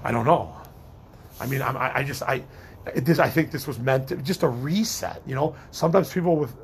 I 0.02 0.12
don't 0.12 0.26
know. 0.26 0.56
I 1.38 1.46
mean, 1.46 1.62
I'm, 1.62 1.76
I, 1.76 1.98
I 1.98 2.02
just 2.02 2.22
I 2.22 2.42
this, 2.94 3.18
I 3.18 3.28
think 3.28 3.50
this 3.50 3.66
was 3.66 3.78
meant 3.78 4.08
to, 4.08 4.16
just 4.16 4.42
a 4.42 4.48
reset. 4.48 5.22
You 5.26 5.34
know, 5.34 5.56
sometimes 5.70 6.12
people 6.12 6.36
with 6.36 6.54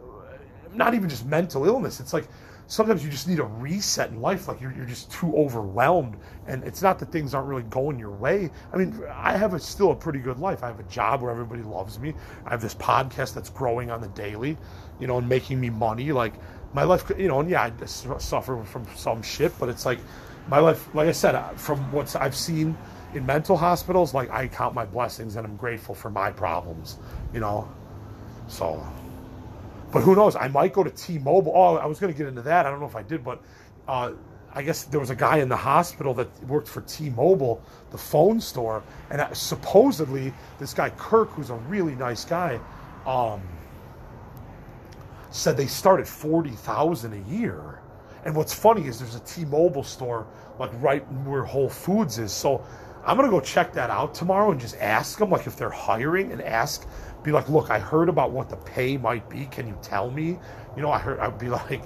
not 0.73 0.95
even 0.95 1.09
just 1.09 1.27
mental 1.27 1.67
illness, 1.67 2.01
it's 2.01 2.13
like 2.13 2.27
sometimes 2.67 3.05
you 3.05 3.11
just 3.11 3.29
need 3.29 3.39
a 3.39 3.45
reset 3.45 4.11
in 4.11 4.21
life. 4.21 4.49
Like 4.49 4.61
you're, 4.61 4.73
you're 4.73 4.87
just 4.87 5.11
too 5.11 5.35
overwhelmed, 5.37 6.17
and 6.47 6.65
it's 6.65 6.83
not 6.83 6.99
that 6.99 7.13
things 7.13 7.35
aren't 7.35 7.49
really 7.49 7.63
going 7.65 7.99
your 7.99 8.11
way. 8.11 8.51
I 8.73 8.77
mean, 8.77 9.03
I 9.13 9.37
have 9.37 9.55
a, 9.55 9.61
still 9.61 9.93
a 9.93 9.97
pretty 9.97 10.19
good 10.19 10.39
life. 10.39 10.63
I 10.63 10.69
have 10.69 10.81
a 10.81 10.85
job 10.85 11.23
where 11.23 11.31
everybody 11.31 11.63
loves 11.63 11.99
me. 11.99 12.15
I 12.45 12.51
have 12.51 12.61
this 12.61 12.75
podcast 12.75 13.35
that's 13.35 13.51
growing 13.51 13.91
on 13.91 14.01
the 14.01 14.09
daily, 14.09 14.57
you 15.01 15.07
know, 15.07 15.19
and 15.19 15.29
making 15.29 15.61
me 15.61 15.71
money. 15.71 16.13
Like 16.13 16.35
my 16.73 16.85
life, 16.85 17.11
you 17.17 17.29
know, 17.29 17.41
and 17.41 17.51
yeah, 17.51 17.71
I 17.83 17.87
suffer 17.87 18.63
from 18.65 18.87
some 18.97 19.23
shit, 19.23 19.53
but 19.59 19.69
it's 19.69 19.87
like 19.87 19.99
my 20.49 20.59
life, 20.59 20.93
like 20.95 21.09
I 21.09 21.13
said, 21.13 21.41
from 21.57 21.79
what 21.93 22.15
I've 22.17 22.37
seen 22.37 22.77
in 23.17 23.25
mental 23.25 23.57
hospitals, 23.57 24.13
like 24.13 24.31
I 24.31 24.47
count 24.47 24.75
my 24.75 24.85
blessings 24.85 25.37
and 25.37 25.47
I'm 25.47 25.57
grateful 25.57 25.95
for 25.95 26.11
my 26.11 26.31
problems, 26.31 26.99
you 27.33 27.41
know. 27.41 27.67
So, 28.47 28.87
but 29.91 30.03
who 30.03 30.15
knows? 30.15 30.37
I 30.37 30.49
might 30.49 30.75
go 30.75 30.85
to 30.85 30.91
T-Mobile. 30.91 31.53
Oh, 31.55 31.77
I 31.77 31.87
was 31.87 31.99
going 31.99 32.13
to 32.13 32.17
get 32.17 32.29
into 32.29 32.43
that. 32.43 32.67
I 32.67 32.71
don't 32.71 32.79
know 32.79 32.87
if 32.87 32.95
I 32.95 33.03
did, 33.03 33.25
but 33.25 33.43
uh, 33.89 34.13
I 34.53 34.63
guess 34.63 34.85
there 34.85 35.01
was 35.01 35.11
a 35.11 35.17
guy 35.17 35.39
in 35.39 35.49
the 35.49 35.57
hospital 35.57 36.13
that 36.15 36.29
worked 36.45 36.69
for 36.69 36.83
T-Mobile, 36.83 37.63
the 37.91 37.99
phone 37.99 38.39
store, 38.39 38.83
and 39.11 39.21
uh, 39.21 39.33
supposedly 39.33 40.33
this 40.59 40.75
guy 40.75 40.91
Kirk, 40.91 41.31
who's 41.31 41.51
a 41.51 41.55
really 41.55 41.95
nice 41.95 42.25
guy, 42.25 42.61
um, 43.07 43.41
said 45.31 45.57
they 45.57 45.67
start 45.67 46.01
at 46.01 46.07
forty 46.07 46.51
thousand 46.51 47.15
a 47.15 47.31
year. 47.31 47.81
And 48.25 48.35
what's 48.35 48.53
funny 48.53 48.87
is 48.87 48.99
there's 48.99 49.15
a 49.15 49.21
T-Mobile 49.21 49.85
store 49.85 50.27
like 50.59 50.71
right 50.83 51.03
where 51.25 51.45
Whole 51.45 51.69
Foods 51.69 52.19
is. 52.19 52.33
So 52.33 52.65
I'm 53.07 53.17
gonna 53.17 53.31
go 53.31 53.41
check 53.41 53.73
that 53.75 53.89
out 53.89 54.15
tomorrow 54.15 54.51
and 54.51 54.61
just 54.61 54.77
ask 54.79 55.19
them 55.19 55.31
like 55.31 55.47
if 55.47 55.57
they're 55.57 55.71
hiring 55.71 56.33
and 56.33 56.43
ask, 56.43 56.87
be 57.23 57.33
like, 57.33 57.49
look, 57.49 57.71
I 57.71 57.79
heard 57.79 58.09
about 58.09 58.33
what 58.33 58.51
the 58.51 58.57
pay 58.57 58.97
might 58.97 59.29
be. 59.31 59.47
Can 59.47 59.67
you 59.67 59.79
tell 59.81 60.11
me? 60.11 60.39
You 60.77 60.83
know, 60.83 60.91
I 60.91 60.99
heard 60.99 61.21
I'd 61.21 61.39
be 61.39 61.49
like, 61.49 61.83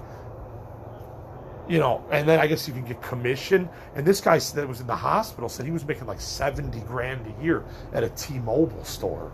you 1.68 1.78
know, 1.78 2.04
and 2.10 2.28
then 2.28 2.40
I 2.40 2.46
guess 2.46 2.66
you 2.66 2.74
can 2.74 2.84
get 2.84 3.00
commission. 3.00 3.68
And 3.94 4.06
this 4.06 4.20
guy 4.20 4.38
that 4.38 4.66
was 4.66 4.80
in 4.80 4.86
the 4.86 4.96
hospital 4.96 5.48
said 5.48 5.66
he 5.66 5.72
was 5.72 5.84
making 5.86 6.06
like 6.06 6.20
70 6.20 6.80
grand 6.80 7.24
a 7.26 7.44
year 7.44 7.64
at 7.92 8.02
a 8.02 8.08
T-Mobile 8.10 8.84
store. 8.84 9.30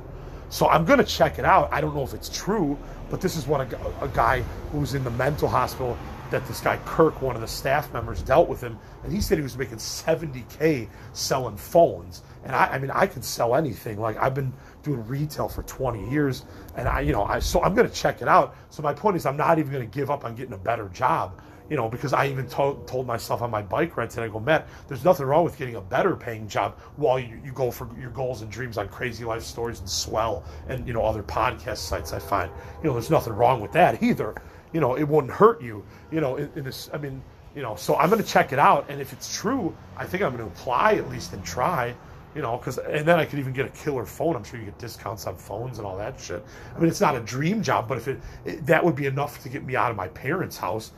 So 0.49 0.69
I'm 0.69 0.85
going 0.85 0.99
to 0.99 1.05
check 1.05 1.39
it 1.39 1.45
out. 1.45 1.73
I 1.73 1.81
don't 1.81 1.95
know 1.95 2.03
if 2.03 2.15
it's 2.15 2.29
true, 2.29 2.79
but 3.11 3.21
this 3.21 3.37
is 3.37 3.47
what 3.47 3.73
a, 3.73 4.05
a 4.05 4.09
guy 4.09 4.43
who 4.71 4.81
was 4.81 4.95
in 4.95 5.03
the 5.03 5.11
mental 5.11 5.49
hospital 5.49 5.97
that 6.31 6.47
this 6.47 6.61
guy 6.61 6.79
Kirk, 6.85 7.23
one 7.23 7.35
of 7.35 7.41
the 7.41 7.49
staff 7.49 7.93
members, 7.93 8.23
dealt 8.23 8.49
with 8.49 8.61
him, 8.61 8.79
and 9.05 9.13
he 9.13 9.21
said 9.21 9.39
he 9.39 9.43
was 9.43 9.57
making 9.57 9.77
70k 9.77 10.89
selling 11.13 11.57
phones. 11.57 12.23
And 12.45 12.55
I, 12.55 12.67
I 12.67 12.79
mean, 12.79 12.91
I 12.91 13.07
could 13.07 13.25
sell 13.25 13.55
anything. 13.55 14.01
Like 14.01 14.17
I've 14.17 14.35
been 14.35 14.53
doing 14.83 15.07
retail 15.07 15.49
for 15.49 15.63
20 15.63 16.11
years, 16.11 16.45
and 16.77 16.89
I, 16.89 17.01
you 17.01 17.13
know, 17.13 17.25
I 17.25 17.39
so 17.39 17.63
I'm 17.63 17.75
going 17.75 17.89
to 17.89 17.95
check 17.95 18.23
it 18.23 18.29
out. 18.29 18.55
So 18.71 18.83
my 18.83 18.95
point 18.95 19.17
is, 19.17 19.27
I'm 19.27 19.37
not 19.37 19.59
even 19.59 19.73
going 19.73 19.89
to 19.89 19.95
give 19.95 20.11
up 20.11 20.25
on 20.25 20.35
getting 20.35 20.55
a 20.55 20.59
better 20.59 20.89
job 20.89 21.41
you 21.69 21.77
know, 21.77 21.89
because 21.89 22.13
I 22.13 22.29
even 22.29 22.47
told, 22.47 22.87
told 22.87 23.07
myself 23.07 23.43
on 23.43 23.51
my 23.51 23.63
bike 23.63 23.97
ride 23.97 24.11
today, 24.11 24.27
I 24.27 24.29
go, 24.29 24.41
Matt, 24.41 24.69
there's 24.89 25.05
nothing 25.05 25.27
wrong 25.27 25.45
with 25.45 25.59
getting 25.59 25.77
a 25.77 25.81
better 25.81 26.17
paying 26.17 26.49
job 26.49 26.79
while 26.97 27.19
you, 27.19 27.41
you 27.45 27.53
go 27.53 27.71
for 27.71 27.89
your 27.99 28.11
goals 28.11 28.43
and 28.43 28.51
dreams 28.51 28.79
on 28.79 28.89
Crazy 28.89 29.25
Life 29.25 29.43
Stories 29.43 29.81
and 29.81 29.89
Swell 29.89 30.45
and, 30.69 30.87
you 30.87 30.93
know, 30.93 31.03
other 31.03 31.23
podcast 31.23 31.79
sites 31.79 32.13
I 32.13 32.19
find. 32.19 32.51
You 32.83 32.89
know, 32.89 32.93
there's 32.93 33.11
nothing 33.11 33.33
wrong 33.33 33.61
with 33.61 33.73
that 33.73 34.03
either. 34.03 34.35
You 34.73 34.81
know, 34.81 34.97
it 34.97 35.05
wouldn't 35.05 35.33
hurt 35.33 35.63
you, 35.63 35.85
you 36.11 36.21
know, 36.21 36.37
in, 36.37 36.51
in 36.57 36.65
this, 36.65 36.91
I 36.93 36.99
mean, 36.99 37.23
you 37.55 37.63
know, 37.63 37.77
so 37.77 37.97
I'm 37.97 38.11
going 38.11 38.23
to 38.23 38.29
check 38.29 38.53
it 38.53 38.59
out. 38.59 38.87
And 38.89 39.01
if 39.01 39.13
it's 39.13 39.35
true, 39.35 39.75
I 39.97 40.05
think 40.05 40.23
I'm 40.23 40.37
going 40.37 40.49
to 40.49 40.55
apply 40.55 40.95
at 40.95 41.09
least 41.09 41.33
and 41.33 41.45
try 41.45 41.95
you 42.35 42.43
know, 42.43 42.59
because 42.59 42.77
and 42.77 43.09
then 43.09 43.19
I 43.19 43.25
could 43.25 43.39
even 43.39 43.55
get 43.55 43.65
a 43.65 43.71
killer 43.71 44.05
phone. 44.05 44.37
I'm 44.37 44.45
sure 44.45 44.61
you 44.61 44.67
get 44.67 44.79
discounts 44.79 45.27
on 45.27 45.37
phones 45.37 45.79
and 45.79 45.87
all 45.87 45.97
that 45.97 46.21
shit. 46.21 46.45
I 46.75 46.79
mean, 46.79 46.91
it's 46.91 47.01
not 47.01 47.17
a 47.17 47.21
dream 47.21 47.63
job, 47.63 47.89
but 47.89 47.97
if 47.97 48.09
it, 48.09 48.21
it, 48.45 48.67
that 48.67 48.85
would 48.85 48.95
be 48.95 49.07
enough 49.07 49.43
to 49.45 49.49
get 49.49 49.65
me 49.65 49.75
out 49.75 49.91
of 49.91 49.97
my 49.97 50.09
parents' 50.09 50.59
house, 50.59 50.93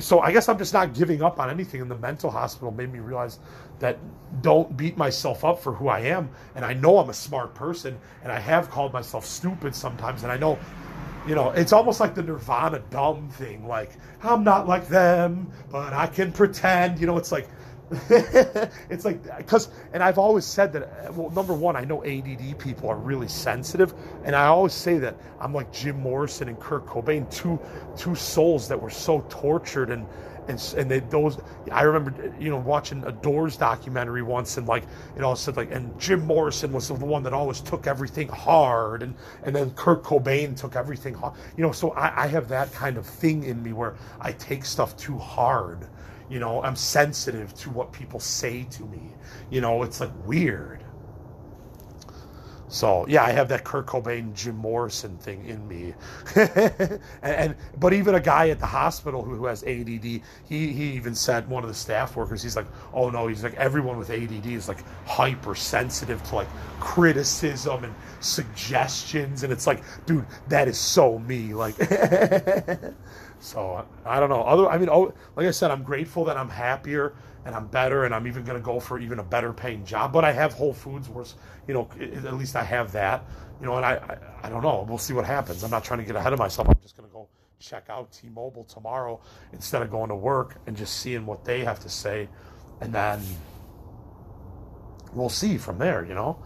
so 0.00 0.20
I 0.20 0.32
guess 0.32 0.48
I'm 0.48 0.58
just 0.58 0.72
not 0.72 0.94
giving 0.94 1.22
up 1.22 1.38
on 1.38 1.50
anything. 1.50 1.80
And 1.80 1.90
the 1.90 1.98
mental 1.98 2.30
hospital 2.30 2.70
made 2.70 2.92
me 2.92 3.00
realize 3.00 3.38
that 3.78 3.98
don't 4.40 4.76
beat 4.76 4.96
myself 4.96 5.44
up 5.44 5.60
for 5.60 5.72
who 5.72 5.88
I 5.88 6.00
am. 6.00 6.30
And 6.54 6.64
I 6.64 6.72
know 6.72 6.98
I'm 6.98 7.10
a 7.10 7.14
smart 7.14 7.54
person, 7.54 7.98
and 8.22 8.32
I 8.32 8.38
have 8.38 8.70
called 8.70 8.92
myself 8.92 9.26
stupid 9.26 9.74
sometimes. 9.74 10.22
And 10.22 10.32
I 10.32 10.36
know, 10.36 10.58
you 11.26 11.34
know, 11.34 11.50
it's 11.50 11.72
almost 11.72 12.00
like 12.00 12.14
the 12.14 12.22
Nirvana 12.22 12.82
dumb 12.90 13.28
thing. 13.30 13.66
Like 13.66 13.90
I'm 14.22 14.44
not 14.44 14.66
like 14.66 14.88
them, 14.88 15.50
but 15.70 15.92
I 15.92 16.06
can 16.06 16.32
pretend. 16.32 16.98
You 16.98 17.06
know, 17.06 17.16
it's 17.16 17.32
like 17.32 17.48
it's 18.88 19.04
like 19.04 19.18
uh, 19.30 19.36
because 19.36 19.68
and 19.92 20.02
I've 20.02 20.16
always 20.18 20.46
said 20.46 20.72
that 20.72 20.82
uh, 20.84 21.12
well 21.12 21.30
number 21.30 21.52
one 21.52 21.76
I 21.76 21.84
know 21.84 22.02
ADD 22.02 22.58
people 22.58 22.88
are 22.88 22.96
really 22.96 23.28
sensitive 23.28 23.92
and 24.24 24.34
I 24.34 24.46
always 24.46 24.72
say 24.72 24.96
that 24.98 25.14
I'm 25.38 25.52
like 25.52 25.70
Jim 25.72 26.00
Morrison 26.00 26.48
and 26.48 26.58
Kurt 26.58 26.86
Cobain 26.86 27.30
two 27.30 27.60
two 27.98 28.14
souls 28.14 28.66
that 28.68 28.80
were 28.80 28.88
so 28.88 29.26
tortured 29.28 29.90
and 29.90 30.06
and 30.48 30.74
and 30.76 30.90
they 30.90 31.00
those 31.00 31.38
I 31.70 31.82
remember 31.82 32.34
you 32.38 32.50
know 32.50 32.58
watching 32.58 33.04
a 33.04 33.12
Doors 33.12 33.56
documentary 33.56 34.22
once 34.22 34.56
and 34.56 34.66
like 34.66 34.84
it 35.16 35.22
all 35.22 35.36
said 35.36 35.56
like 35.56 35.70
and 35.72 35.98
Jim 36.00 36.26
Morrison 36.26 36.72
was 36.72 36.88
the 36.88 36.94
one 36.94 37.22
that 37.24 37.32
always 37.32 37.60
took 37.60 37.86
everything 37.86 38.28
hard 38.28 39.02
and 39.02 39.14
and 39.44 39.54
then 39.54 39.70
Kurt 39.72 40.02
Cobain 40.02 40.56
took 40.56 40.76
everything 40.76 41.14
hard 41.14 41.34
you 41.56 41.62
know 41.62 41.72
so 41.72 41.90
I, 41.92 42.24
I 42.24 42.26
have 42.28 42.48
that 42.48 42.72
kind 42.72 42.96
of 42.96 43.06
thing 43.06 43.44
in 43.44 43.62
me 43.62 43.72
where 43.72 43.94
I 44.20 44.32
take 44.32 44.64
stuff 44.64 44.96
too 44.96 45.18
hard 45.18 45.86
you 46.30 46.38
know, 46.38 46.62
I'm 46.62 46.76
sensitive 46.76 47.52
to 47.56 47.70
what 47.70 47.92
people 47.92 48.18
say 48.18 48.64
to 48.70 48.84
me. 48.84 49.12
You 49.50 49.60
know, 49.60 49.82
it's 49.82 50.00
like 50.00 50.12
weird. 50.26 50.81
So 52.72 53.04
yeah, 53.06 53.22
I 53.22 53.32
have 53.32 53.48
that 53.50 53.64
Kurt 53.64 53.84
Cobain, 53.84 54.32
Jim 54.34 54.56
Morrison 54.56 55.18
thing 55.18 55.44
in 55.44 55.68
me, 55.68 55.92
and, 56.36 57.00
and, 57.22 57.56
but 57.78 57.92
even 57.92 58.14
a 58.14 58.20
guy 58.20 58.48
at 58.48 58.60
the 58.60 58.66
hospital 58.66 59.22
who, 59.22 59.34
who 59.34 59.44
has 59.44 59.62
ADD, 59.62 60.02
he 60.04 60.22
he 60.48 60.92
even 60.94 61.14
said 61.14 61.46
one 61.50 61.62
of 61.64 61.68
the 61.68 61.74
staff 61.74 62.16
workers, 62.16 62.42
he's 62.42 62.56
like, 62.56 62.66
oh 62.94 63.10
no, 63.10 63.26
he's 63.26 63.44
like 63.44 63.54
everyone 63.56 63.98
with 63.98 64.08
ADD 64.08 64.46
is 64.46 64.68
like 64.68 64.82
hypersensitive 65.06 66.22
to 66.30 66.34
like 66.36 66.48
criticism 66.80 67.84
and 67.84 67.94
suggestions, 68.20 69.42
and 69.42 69.52
it's 69.52 69.66
like, 69.66 69.82
dude, 70.06 70.24
that 70.48 70.66
is 70.66 70.78
so 70.78 71.18
me, 71.18 71.52
like. 71.52 71.76
So 73.40 73.84
I 74.06 74.20
don't 74.20 74.30
know. 74.30 74.42
Other, 74.42 74.70
I 74.70 74.78
mean, 74.78 74.88
oh, 74.88 75.12
like 75.34 75.48
I 75.48 75.50
said, 75.50 75.72
I'm 75.72 75.82
grateful 75.82 76.24
that 76.26 76.36
I'm 76.36 76.48
happier 76.48 77.12
and 77.44 77.54
I'm 77.54 77.66
better, 77.66 78.04
and 78.04 78.14
I'm 78.14 78.26
even 78.26 78.44
going 78.44 78.58
to 78.58 78.64
go 78.64 78.80
for 78.80 78.98
even 78.98 79.18
a 79.18 79.22
better 79.22 79.52
paying 79.52 79.84
job. 79.84 80.12
But 80.12 80.24
I 80.24 80.32
have 80.32 80.52
Whole 80.52 80.72
Foods, 80.72 81.08
where 81.08 81.24
you 81.66 81.74
know, 81.74 81.88
at 82.00 82.34
least 82.34 82.56
I 82.56 82.64
have 82.64 82.92
that. 82.92 83.24
You 83.60 83.66
know, 83.66 83.76
and 83.76 83.86
I, 83.86 83.94
I, 83.94 84.46
I 84.46 84.48
don't 84.48 84.62
know. 84.62 84.84
We'll 84.88 84.98
see 84.98 85.14
what 85.14 85.24
happens. 85.24 85.62
I'm 85.62 85.70
not 85.70 85.84
trying 85.84 86.00
to 86.00 86.06
get 86.06 86.16
ahead 86.16 86.32
of 86.32 86.38
myself. 86.38 86.68
I'm 86.68 86.76
just 86.82 86.96
going 86.96 87.08
to 87.08 87.12
go 87.12 87.28
check 87.60 87.84
out 87.88 88.10
T-Mobile 88.12 88.64
tomorrow 88.64 89.20
instead 89.52 89.82
of 89.82 89.90
going 89.90 90.08
to 90.08 90.16
work 90.16 90.56
and 90.66 90.76
just 90.76 90.98
seeing 90.98 91.26
what 91.26 91.44
they 91.44 91.64
have 91.64 91.78
to 91.80 91.88
say, 91.88 92.28
and 92.80 92.92
then 92.92 93.20
we'll 95.12 95.28
see 95.28 95.58
from 95.58 95.78
there. 95.78 96.04
You 96.04 96.14
know. 96.14 96.42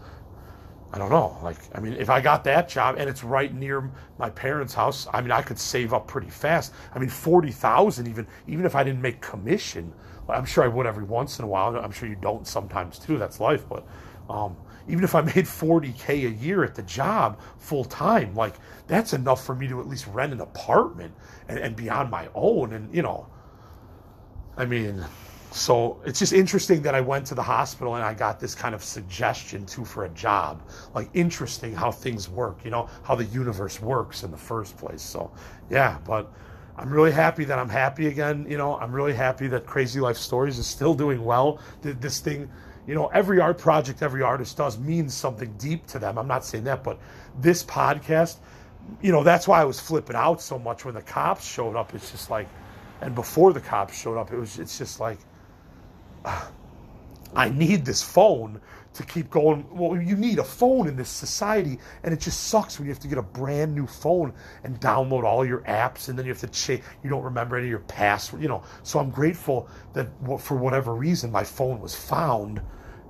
I 0.93 0.97
don't 0.97 1.09
know. 1.09 1.37
Like, 1.43 1.57
I 1.75 1.81
mean, 1.81 1.93
if 1.93 2.09
I 2.09 2.21
got 2.21 2.43
that 2.45 2.69
job 2.69 2.95
and 2.97 3.09
it's 3.09 3.23
right 3.23 3.53
near 3.53 3.91
my 4.17 4.29
parents' 4.29 4.73
house, 4.73 5.07
I 5.13 5.21
mean, 5.21 5.31
I 5.31 5.41
could 5.41 5.59
save 5.59 5.93
up 5.93 6.07
pretty 6.07 6.29
fast. 6.29 6.73
I 6.95 6.99
mean, 6.99 7.09
forty 7.09 7.51
thousand, 7.51 8.07
even 8.07 8.25
even 8.47 8.65
if 8.65 8.75
I 8.75 8.83
didn't 8.83 9.01
make 9.01 9.19
commission, 9.21 9.93
I'm 10.29 10.45
sure 10.45 10.63
I 10.63 10.67
would 10.67 10.85
every 10.85 11.03
once 11.03 11.39
in 11.39 11.45
a 11.45 11.47
while. 11.47 11.75
I'm 11.75 11.91
sure 11.91 12.07
you 12.07 12.15
don't 12.15 12.47
sometimes 12.47 12.99
too. 12.99 13.17
That's 13.17 13.39
life. 13.39 13.67
But 13.67 13.85
um, 14.29 14.55
even 14.87 15.03
if 15.03 15.13
I 15.13 15.21
made 15.35 15.47
forty 15.47 15.91
k 15.91 16.25
a 16.25 16.29
year 16.29 16.63
at 16.63 16.73
the 16.73 16.83
job 16.83 17.39
full 17.57 17.83
time, 17.83 18.33
like 18.33 18.55
that's 18.87 19.11
enough 19.11 19.45
for 19.45 19.55
me 19.55 19.67
to 19.67 19.81
at 19.81 19.87
least 19.87 20.07
rent 20.07 20.31
an 20.31 20.39
apartment 20.39 21.13
and, 21.49 21.59
and 21.59 21.75
be 21.75 21.89
on 21.89 22.09
my 22.09 22.29
own. 22.33 22.71
And 22.71 22.93
you 22.95 23.01
know, 23.01 23.27
I 24.55 24.65
mean, 24.65 25.03
so 25.51 26.01
it's 26.05 26.19
just 26.19 26.33
interesting 26.33 26.81
that 26.83 26.93
I 26.93 27.01
went 27.01 27.25
to 27.27 27.35
the 27.35 27.43
hospital 27.43 27.95
and 27.95 28.03
I 28.03 28.13
got 28.13 28.39
this 28.39 28.53
kind 28.53 28.75
of 28.75 28.83
suggestion 28.83 29.65
too 29.65 29.85
for 29.85 30.05
a 30.05 30.09
job. 30.09 30.61
Like 30.93 31.09
interesting 31.13 31.73
how 31.73 31.91
things 31.91 32.29
work, 32.29 32.63
you 32.65 32.71
know, 32.71 32.89
how 33.03 33.15
the 33.15 33.25
universe 33.25 33.81
works 33.81 34.23
in 34.23 34.31
the 34.31 34.37
first 34.37 34.77
place. 34.77 35.01
So 35.01 35.31
yeah, 35.69 35.97
but 36.05 36.31
I'm 36.75 36.91
really 36.91 37.11
happy 37.11 37.43
that 37.45 37.57
I'm 37.57 37.69
happy 37.69 38.07
again. 38.07 38.45
You 38.47 38.57
know, 38.57 38.77
I'm 38.77 38.91
really 38.91 39.13
happy 39.13 39.47
that 39.47 39.65
Crazy 39.65 39.99
Life 39.99 40.17
Stories 40.17 40.59
is 40.59 40.67
still 40.67 40.93
doing 40.93 41.23
well. 41.23 41.59
This 41.81 42.19
thing, 42.19 42.49
you 42.85 42.93
know, 42.93 43.07
every 43.07 43.39
art 43.39 43.57
project 43.57 44.03
every 44.03 44.21
artist 44.21 44.57
does 44.57 44.77
means 44.77 45.13
something 45.13 45.53
deep 45.57 45.87
to 45.87 45.99
them. 45.99 46.17
I'm 46.17 46.27
not 46.27 46.45
saying 46.45 46.65
that, 46.65 46.83
but 46.83 46.99
this 47.39 47.63
podcast, 47.63 48.37
you 49.01 49.11
know, 49.11 49.23
that's 49.23 49.47
why 49.47 49.61
I 49.61 49.65
was 49.65 49.79
flipping 49.79 50.15
out 50.15 50.41
so 50.41 50.59
much 50.59 50.85
when 50.85 50.93
the 50.93 51.01
cops 51.01 51.47
showed 51.47 51.75
up. 51.75 51.95
It's 51.95 52.11
just 52.11 52.29
like, 52.29 52.47
and 53.01 53.15
before 53.15 53.53
the 53.53 53.61
cops 53.61 53.99
showed 53.99 54.17
up, 54.17 54.31
it 54.31 54.37
was, 54.37 54.59
it's 54.59 54.77
just 54.77 54.99
like, 54.99 55.17
I 57.35 57.49
need 57.49 57.85
this 57.85 58.01
phone 58.01 58.61
to 58.93 59.03
keep 59.03 59.29
going. 59.29 59.65
Well, 59.69 60.01
you 60.01 60.15
need 60.15 60.39
a 60.39 60.43
phone 60.43 60.87
in 60.87 60.95
this 60.95 61.09
society, 61.09 61.77
and 62.03 62.13
it 62.13 62.19
just 62.19 62.45
sucks 62.45 62.79
when 62.79 62.87
you 62.87 62.93
have 62.93 63.01
to 63.01 63.07
get 63.07 63.19
a 63.19 63.23
brand 63.23 63.75
new 63.75 63.85
phone 63.85 64.33
and 64.63 64.79
download 64.79 65.23
all 65.23 65.45
your 65.45 65.59
apps, 65.61 66.09
and 66.09 66.17
then 66.17 66.25
you 66.25 66.31
have 66.31 66.41
to 66.41 66.47
change. 66.47 66.81
You 67.03 67.09
don't 67.09 67.23
remember 67.23 67.57
any 67.57 67.67
of 67.67 67.69
your 67.69 67.79
password, 67.81 68.41
you 68.41 68.47
know. 68.47 68.63
So 68.83 68.97
I'm 68.97 69.11
grateful 69.11 69.69
that 69.93 70.07
for 70.39 70.57
whatever 70.57 70.95
reason 70.95 71.31
my 71.31 71.43
phone 71.43 71.79
was 71.79 71.93
found, 71.93 72.61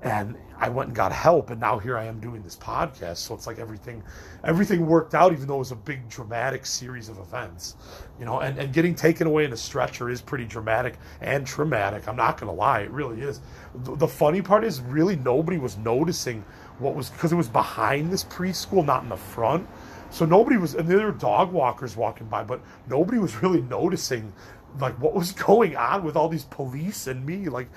and 0.02 0.36
I 0.60 0.70
went 0.70 0.88
and 0.88 0.96
got 0.96 1.12
help, 1.12 1.52
and 1.52 1.60
now 1.60 1.78
here 1.78 1.98
I 1.98 2.06
am 2.06 2.20
doing 2.20 2.42
this 2.42 2.56
podcast. 2.56 3.18
So 3.18 3.36
it's 3.36 3.46
like 3.46 3.60
everything, 3.60 4.04
everything 4.44 4.88
worked 4.88 5.14
out, 5.14 5.32
even 5.32 5.48
though 5.48 5.56
it 5.56 5.60
was 5.60 5.72
a 5.72 5.76
big 5.76 6.08
dramatic 6.10 6.66
series 6.66 7.10
of 7.10 7.20
events, 7.20 7.76
you 8.20 8.26
know. 8.26 8.40
And, 8.40 8.58
and 8.58 8.74
getting 8.74 8.96
taken 8.96 9.28
away 9.28 9.46
in 9.46 9.54
a 9.54 9.58
stretcher 9.58 10.10
is 10.10 10.22
pretty 10.22 10.46
dramatic 10.46 10.96
and 11.22 11.46
traumatic. 11.46 12.08
I'm 12.08 12.16
not 12.16 12.40
gonna 12.40 12.54
lie, 12.54 12.82
it 12.82 12.92
really 12.92 13.22
is. 13.22 13.42
The, 13.76 14.08
funny 14.08 14.42
part 14.42 14.64
is, 14.64 14.82
really 14.82 15.16
nobody 15.16 15.58
was 15.58 15.78
noticing 15.78 16.44
what 16.80 16.96
was 16.96 17.10
because 17.10 17.32
it 17.32 17.36
was 17.36 17.50
behind 17.50 18.12
this 18.12 18.24
preschool, 18.24 18.84
not 18.84 19.04
in 19.04 19.10
the 19.10 19.18
front. 19.18 19.68
So 20.10 20.26
nobody 20.26 20.58
was, 20.58 20.74
and 20.74 20.88
there 20.88 21.06
were 21.06 21.12
dog 21.12 21.52
walkers 21.52 21.96
walking 21.96 22.28
by, 22.28 22.44
but 22.44 22.62
nobody 22.88 23.20
was 23.20 23.36
really 23.44 23.62
noticing 23.62 24.34
like 24.80 25.00
what 25.00 25.14
was 25.14 25.32
going 25.32 25.76
on 25.76 26.04
with 26.04 26.16
all 26.16 26.30
these 26.30 26.46
police 26.46 27.08
and 27.08 27.26
me. 27.26 27.50
Like, 27.50 27.68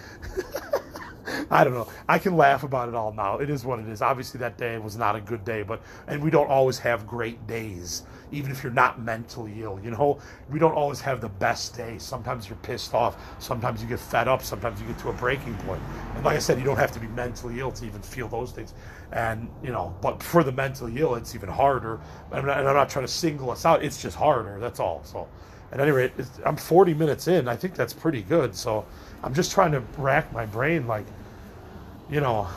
I 1.50 1.64
don't 1.64 1.74
know. 1.74 1.88
I 2.08 2.18
can 2.18 2.36
laugh 2.36 2.62
about 2.62 2.88
it 2.88 2.94
all 2.94 3.12
now. 3.12 3.38
It 3.38 3.50
is 3.50 3.64
what 3.64 3.78
it 3.78 3.88
is. 3.88 4.02
Obviously, 4.02 4.38
that 4.40 4.58
day 4.58 4.78
was 4.78 4.96
not 4.96 5.16
a 5.16 5.20
good 5.20 5.44
day, 5.44 5.62
but 5.62 5.82
and 6.06 6.22
we 6.22 6.30
don't 6.30 6.48
always 6.48 6.78
have 6.78 7.06
great 7.06 7.46
days, 7.46 8.02
even 8.32 8.50
if 8.50 8.62
you're 8.62 8.72
not 8.72 9.02
mentally 9.02 9.62
ill. 9.62 9.80
You 9.82 9.90
know, 9.90 10.18
we 10.50 10.58
don't 10.58 10.74
always 10.74 11.00
have 11.00 11.20
the 11.20 11.28
best 11.28 11.76
day. 11.76 11.98
Sometimes 11.98 12.48
you're 12.48 12.58
pissed 12.58 12.94
off. 12.94 13.16
Sometimes 13.42 13.82
you 13.82 13.88
get 13.88 14.00
fed 14.00 14.28
up. 14.28 14.42
Sometimes 14.42 14.80
you 14.80 14.86
get 14.86 14.98
to 14.98 15.08
a 15.08 15.14
breaking 15.14 15.54
point. 15.58 15.82
And 16.14 16.24
like 16.24 16.36
I 16.36 16.40
said, 16.40 16.58
you 16.58 16.64
don't 16.64 16.78
have 16.78 16.92
to 16.92 17.00
be 17.00 17.08
mentally 17.08 17.60
ill 17.60 17.72
to 17.72 17.86
even 17.86 18.02
feel 18.02 18.28
those 18.28 18.52
things. 18.52 18.74
And 19.12 19.48
you 19.62 19.72
know, 19.72 19.94
but 20.00 20.22
for 20.22 20.44
the 20.44 20.52
mentally 20.52 20.94
ill, 20.98 21.14
it's 21.14 21.34
even 21.34 21.48
harder. 21.48 22.00
And 22.32 22.50
I'm 22.50 22.64
not 22.64 22.88
trying 22.88 23.06
to 23.06 23.12
single 23.12 23.50
us 23.50 23.64
out. 23.64 23.84
It's 23.84 24.00
just 24.00 24.16
harder. 24.16 24.58
That's 24.60 24.80
all. 24.80 25.02
So 25.04 25.28
at 25.72 25.80
any 25.80 25.92
rate, 25.92 26.12
I'm 26.44 26.56
40 26.56 26.94
minutes 26.94 27.28
in. 27.28 27.46
I 27.48 27.56
think 27.56 27.74
that's 27.74 27.92
pretty 27.92 28.22
good. 28.22 28.54
So 28.54 28.84
I'm 29.22 29.34
just 29.34 29.52
trying 29.52 29.72
to 29.72 29.80
rack 29.98 30.32
my 30.32 30.46
brain, 30.46 30.86
like, 30.86 31.06
you 32.10 32.20
know, 32.20 32.48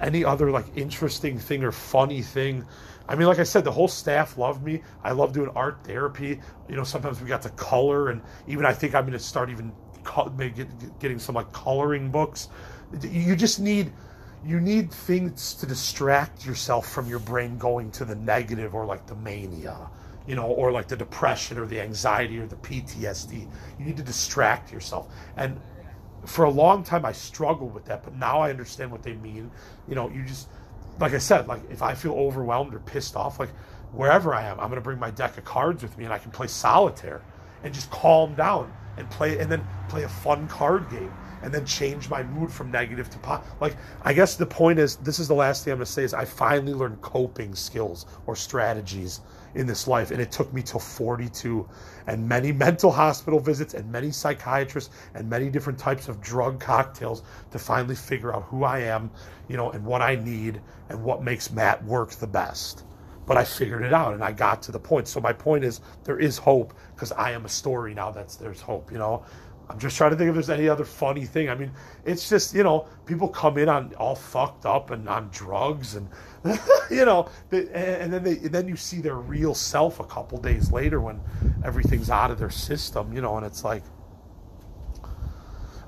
any 0.00 0.24
other 0.24 0.50
like 0.50 0.66
interesting 0.76 1.38
thing 1.38 1.62
or 1.62 1.72
funny 1.72 2.22
thing. 2.22 2.64
I 3.08 3.14
mean, 3.14 3.28
like 3.28 3.38
I 3.38 3.44
said, 3.44 3.64
the 3.64 3.72
whole 3.72 3.88
staff 3.88 4.36
loved 4.36 4.62
me. 4.64 4.82
I 5.04 5.12
love 5.12 5.32
doing 5.32 5.50
art 5.54 5.78
therapy. 5.84 6.40
You 6.68 6.76
know, 6.76 6.84
sometimes 6.84 7.20
we 7.20 7.28
got 7.28 7.42
to 7.42 7.50
color, 7.50 8.10
and 8.10 8.20
even 8.46 8.66
I 8.66 8.72
think 8.72 8.94
I'm 8.94 9.04
going 9.04 9.12
to 9.12 9.18
start 9.18 9.50
even 9.50 9.72
maybe 10.36 10.66
getting 10.98 11.18
some 11.18 11.34
like 11.34 11.52
coloring 11.52 12.10
books. 12.10 12.48
You 13.02 13.36
just 13.36 13.60
need 13.60 13.92
you 14.44 14.60
need 14.60 14.92
things 14.92 15.54
to 15.54 15.66
distract 15.66 16.46
yourself 16.46 16.88
from 16.88 17.08
your 17.08 17.18
brain 17.18 17.58
going 17.58 17.90
to 17.92 18.04
the 18.04 18.14
negative 18.14 18.74
or 18.74 18.84
like 18.84 19.06
the 19.06 19.16
mania 19.16 19.88
you 20.26 20.34
know, 20.34 20.46
or 20.46 20.72
like 20.72 20.88
the 20.88 20.96
depression 20.96 21.58
or 21.58 21.66
the 21.66 21.80
anxiety 21.80 22.38
or 22.38 22.46
the 22.46 22.56
PTSD. 22.56 23.48
You 23.78 23.84
need 23.84 23.96
to 23.96 24.02
distract 24.02 24.72
yourself. 24.72 25.08
And 25.36 25.60
for 26.26 26.44
a 26.44 26.50
long 26.50 26.82
time, 26.82 27.04
I 27.04 27.12
struggled 27.12 27.74
with 27.74 27.86
that, 27.86 28.02
but 28.02 28.14
now 28.14 28.40
I 28.40 28.50
understand 28.50 28.90
what 28.90 29.02
they 29.02 29.14
mean. 29.14 29.50
You 29.88 29.94
know, 29.94 30.10
you 30.10 30.24
just, 30.24 30.48
like 30.98 31.14
I 31.14 31.18
said, 31.18 31.46
like 31.46 31.62
if 31.70 31.82
I 31.82 31.94
feel 31.94 32.12
overwhelmed 32.14 32.74
or 32.74 32.80
pissed 32.80 33.16
off, 33.16 33.38
like 33.38 33.50
wherever 33.92 34.34
I 34.34 34.44
am, 34.44 34.58
I'm 34.60 34.70
to 34.70 34.80
bring 34.80 34.98
my 34.98 35.10
deck 35.10 35.38
of 35.38 35.44
cards 35.44 35.82
with 35.82 35.96
me 35.96 36.04
and 36.04 36.12
I 36.12 36.18
can 36.18 36.30
play 36.30 36.46
solitaire 36.46 37.22
and 37.62 37.72
just 37.72 37.90
calm 37.90 38.34
down 38.34 38.72
and 38.96 39.08
play, 39.10 39.38
and 39.38 39.50
then 39.50 39.66
play 39.88 40.02
a 40.02 40.08
fun 40.08 40.48
card 40.48 40.90
game 40.90 41.12
and 41.46 41.54
then 41.54 41.64
change 41.64 42.10
my 42.10 42.24
mood 42.24 42.50
from 42.50 42.72
negative 42.72 43.08
to 43.08 43.18
positive. 43.18 43.54
Like, 43.60 43.76
I 44.02 44.12
guess 44.12 44.34
the 44.34 44.44
point 44.44 44.80
is, 44.80 44.96
this 44.96 45.20
is 45.20 45.28
the 45.28 45.34
last 45.34 45.62
thing 45.62 45.70
I'm 45.70 45.78
going 45.78 45.86
to 45.86 45.92
say 45.92 46.02
is 46.02 46.12
I 46.12 46.24
finally 46.24 46.74
learned 46.74 47.00
coping 47.02 47.54
skills 47.54 48.04
or 48.26 48.34
strategies 48.34 49.20
in 49.54 49.64
this 49.64 49.86
life. 49.86 50.10
And 50.10 50.20
it 50.20 50.32
took 50.32 50.52
me 50.52 50.60
till 50.60 50.80
42 50.80 51.68
and 52.08 52.28
many 52.28 52.50
mental 52.50 52.90
hospital 52.90 53.38
visits 53.38 53.74
and 53.74 53.88
many 53.92 54.10
psychiatrists 54.10 54.92
and 55.14 55.30
many 55.30 55.48
different 55.48 55.78
types 55.78 56.08
of 56.08 56.20
drug 56.20 56.58
cocktails 56.58 57.22
to 57.52 57.60
finally 57.60 57.94
figure 57.94 58.34
out 58.34 58.42
who 58.46 58.64
I 58.64 58.80
am, 58.80 59.08
you 59.46 59.56
know, 59.56 59.70
and 59.70 59.84
what 59.84 60.02
I 60.02 60.16
need 60.16 60.60
and 60.88 61.00
what 61.04 61.22
makes 61.22 61.52
Matt 61.52 61.84
work 61.84 62.10
the 62.10 62.26
best. 62.26 62.82
But 63.24 63.36
I 63.36 63.44
figured 63.44 63.84
it 63.84 63.92
out 63.92 64.14
and 64.14 64.24
I 64.24 64.32
got 64.32 64.62
to 64.62 64.72
the 64.72 64.80
point. 64.80 65.06
So 65.06 65.20
my 65.20 65.32
point 65.32 65.62
is 65.62 65.80
there 66.02 66.18
is 66.18 66.38
hope 66.38 66.74
because 66.96 67.12
I 67.12 67.30
am 67.30 67.44
a 67.44 67.48
story 67.48 67.94
now 67.94 68.10
that's 68.10 68.34
there's 68.34 68.60
hope, 68.60 68.90
you 68.90 68.98
know. 68.98 69.24
I'm 69.68 69.78
just 69.78 69.96
trying 69.96 70.12
to 70.12 70.16
think 70.16 70.28
if 70.28 70.34
there's 70.34 70.50
any 70.50 70.68
other 70.68 70.84
funny 70.84 71.24
thing. 71.24 71.48
I 71.50 71.54
mean, 71.54 71.72
it's 72.04 72.28
just 72.28 72.54
you 72.54 72.62
know 72.62 72.86
people 73.04 73.28
come 73.28 73.58
in 73.58 73.68
on 73.68 73.94
all 73.94 74.14
fucked 74.14 74.64
up 74.64 74.90
and 74.90 75.08
on 75.08 75.28
drugs 75.30 75.96
and 75.96 76.08
you 76.90 77.04
know, 77.04 77.28
and 77.50 78.12
then 78.12 78.22
they 78.22 78.32
and 78.38 78.52
then 78.52 78.68
you 78.68 78.76
see 78.76 79.00
their 79.00 79.16
real 79.16 79.54
self 79.54 79.98
a 80.00 80.04
couple 80.04 80.38
days 80.38 80.70
later 80.70 81.00
when 81.00 81.20
everything's 81.64 82.10
out 82.10 82.30
of 82.30 82.38
their 82.38 82.50
system, 82.50 83.12
you 83.12 83.20
know, 83.20 83.36
and 83.36 83.46
it's 83.46 83.64
like. 83.64 83.82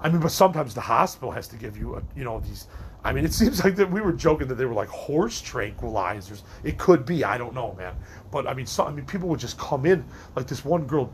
I 0.01 0.09
mean, 0.09 0.21
but 0.21 0.31
sometimes 0.31 0.75
the 0.75 0.81
hospital 0.81 1.33
has 1.33 1.49
to 1.49 1.57
give 1.57 1.77
you, 1.77 1.97
a, 1.97 2.03
you 2.15 2.23
know, 2.23 2.39
these. 2.39 2.69
I 3.03 3.13
mean, 3.13 3.25
it 3.25 3.33
seems 3.41 3.65
like 3.65 3.75
that 3.77 3.91
we 3.91 4.01
were 4.01 4.13
joking 4.13 4.47
that 4.49 4.55
they 4.55 4.65
were 4.65 4.75
like 4.75 4.89
horse 4.89 5.43
tranquilizers. 5.43 6.43
It 6.63 6.79
could 6.79 7.05
be, 7.05 7.25
I 7.25 7.37
don't 7.37 7.55
know, 7.55 7.75
man. 7.75 7.97
But 8.31 8.47
I 8.47 8.55
mean, 8.55 8.67
so, 8.67 8.85
I 8.85 8.93
mean, 8.93 9.07
people 9.07 9.29
would 9.29 9.41
just 9.41 9.59
come 9.59 9.87
in 9.87 10.05
like 10.37 10.47
this 10.47 10.65
one 10.65 10.87
girl 10.87 11.13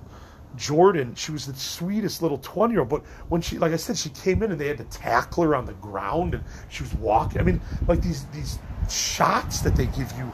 Jordan, 0.56 1.14
she 1.14 1.32
was 1.32 1.46
the 1.46 1.54
sweetest 1.54 2.22
little 2.22 2.38
20 2.38 2.72
year 2.72 2.80
old. 2.80 2.88
But 2.88 3.04
when 3.28 3.40
she, 3.40 3.58
like 3.58 3.72
I 3.72 3.76
said, 3.76 3.96
she 3.96 4.10
came 4.10 4.42
in 4.42 4.52
and 4.52 4.60
they 4.60 4.68
had 4.68 4.78
to 4.78 4.84
tackle 4.84 5.44
her 5.44 5.54
on 5.54 5.66
the 5.66 5.72
ground 5.74 6.34
and 6.34 6.44
she 6.68 6.82
was 6.82 6.94
walking. 6.94 7.40
I 7.40 7.44
mean, 7.44 7.60
like 7.86 8.00
these, 8.02 8.24
these 8.26 8.58
shots 8.90 9.60
that 9.60 9.76
they 9.76 9.86
give 9.86 10.12
you. 10.18 10.32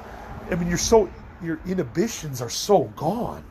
I 0.51 0.55
mean, 0.57 0.69
you're 0.69 0.79
so, 0.79 1.11
your 1.43 1.61
inhibitions 1.67 2.43
are 2.43 2.51
so 2.51 2.85
gone. 2.97 3.45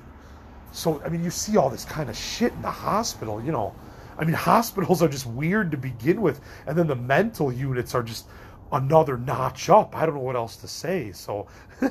So, 0.72 1.02
I 1.04 1.10
mean, 1.10 1.24
you 1.24 1.32
see 1.32 1.58
all 1.58 1.70
this 1.70 1.86
kind 1.86 2.10
of 2.10 2.18
shit 2.18 2.54
in 2.54 2.62
the 2.62 2.72
hospital, 2.72 3.42
you 3.42 3.52
know. 3.52 3.74
I 4.18 4.26
mean, 4.26 4.36
hospitals 4.36 5.02
are 5.02 5.08
just 5.08 5.26
weird 5.26 5.72
to 5.72 5.78
begin 5.78 6.22
with. 6.22 6.42
And 6.68 6.78
then 6.78 6.88
the 6.88 6.96
mental 6.96 7.52
units 7.52 7.96
are 7.96 8.04
just 8.04 8.28
another 8.72 9.18
notch 9.18 9.70
up. 9.70 9.96
I 9.96 10.06
don't 10.06 10.16
know 10.16 10.22
what 10.22 10.36
else 10.36 10.58
to 10.58 10.68
say. 10.68 11.12
So. 11.12 11.48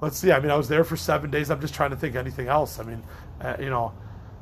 let's 0.00 0.18
see. 0.18 0.32
I 0.32 0.40
mean, 0.40 0.50
I 0.50 0.56
was 0.56 0.68
there 0.68 0.84
for 0.84 0.96
seven 0.96 1.30
days. 1.30 1.50
I'm 1.50 1.60
just 1.60 1.74
trying 1.74 1.90
to 1.90 1.96
think 1.96 2.16
anything 2.16 2.48
else. 2.48 2.78
I 2.78 2.82
mean, 2.84 3.02
uh, 3.40 3.56
you 3.58 3.70
know, 3.70 3.92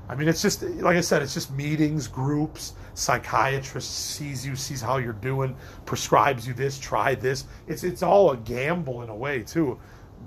I 0.08 0.14
mean, 0.14 0.28
it's 0.28 0.42
just 0.42 0.62
like 0.62 0.96
I 0.96 1.00
said, 1.00 1.22
it's 1.22 1.34
just 1.34 1.52
meetings, 1.52 2.08
groups, 2.08 2.74
psychiatrist 2.94 3.90
sees 3.90 4.44
you, 4.44 4.56
sees 4.56 4.80
how 4.80 4.98
you're 4.98 5.12
doing, 5.14 5.56
prescribes 5.86 6.46
you 6.46 6.54
this, 6.54 6.78
try 6.78 7.14
this. 7.14 7.44
It's 7.66 7.84
it's 7.84 8.02
all 8.02 8.32
a 8.32 8.36
gamble 8.36 9.02
in 9.02 9.08
a 9.08 9.14
way 9.14 9.42
too, 9.42 9.78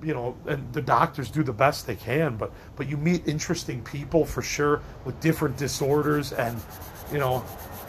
you 0.01 0.13
know. 0.13 0.37
And 0.47 0.71
the 0.73 0.81
doctors 0.81 1.29
do 1.29 1.43
the 1.43 1.53
best 1.53 1.85
they 1.85 1.95
can, 1.95 2.37
but 2.37 2.51
but 2.75 2.89
you 2.89 2.97
meet 2.97 3.27
interesting 3.27 3.83
people 3.83 4.25
for 4.25 4.41
sure 4.41 4.81
with 5.03 5.19
different 5.19 5.57
disorders, 5.57 6.31
and 6.31 6.59
you 7.11 7.19
know, 7.19 7.43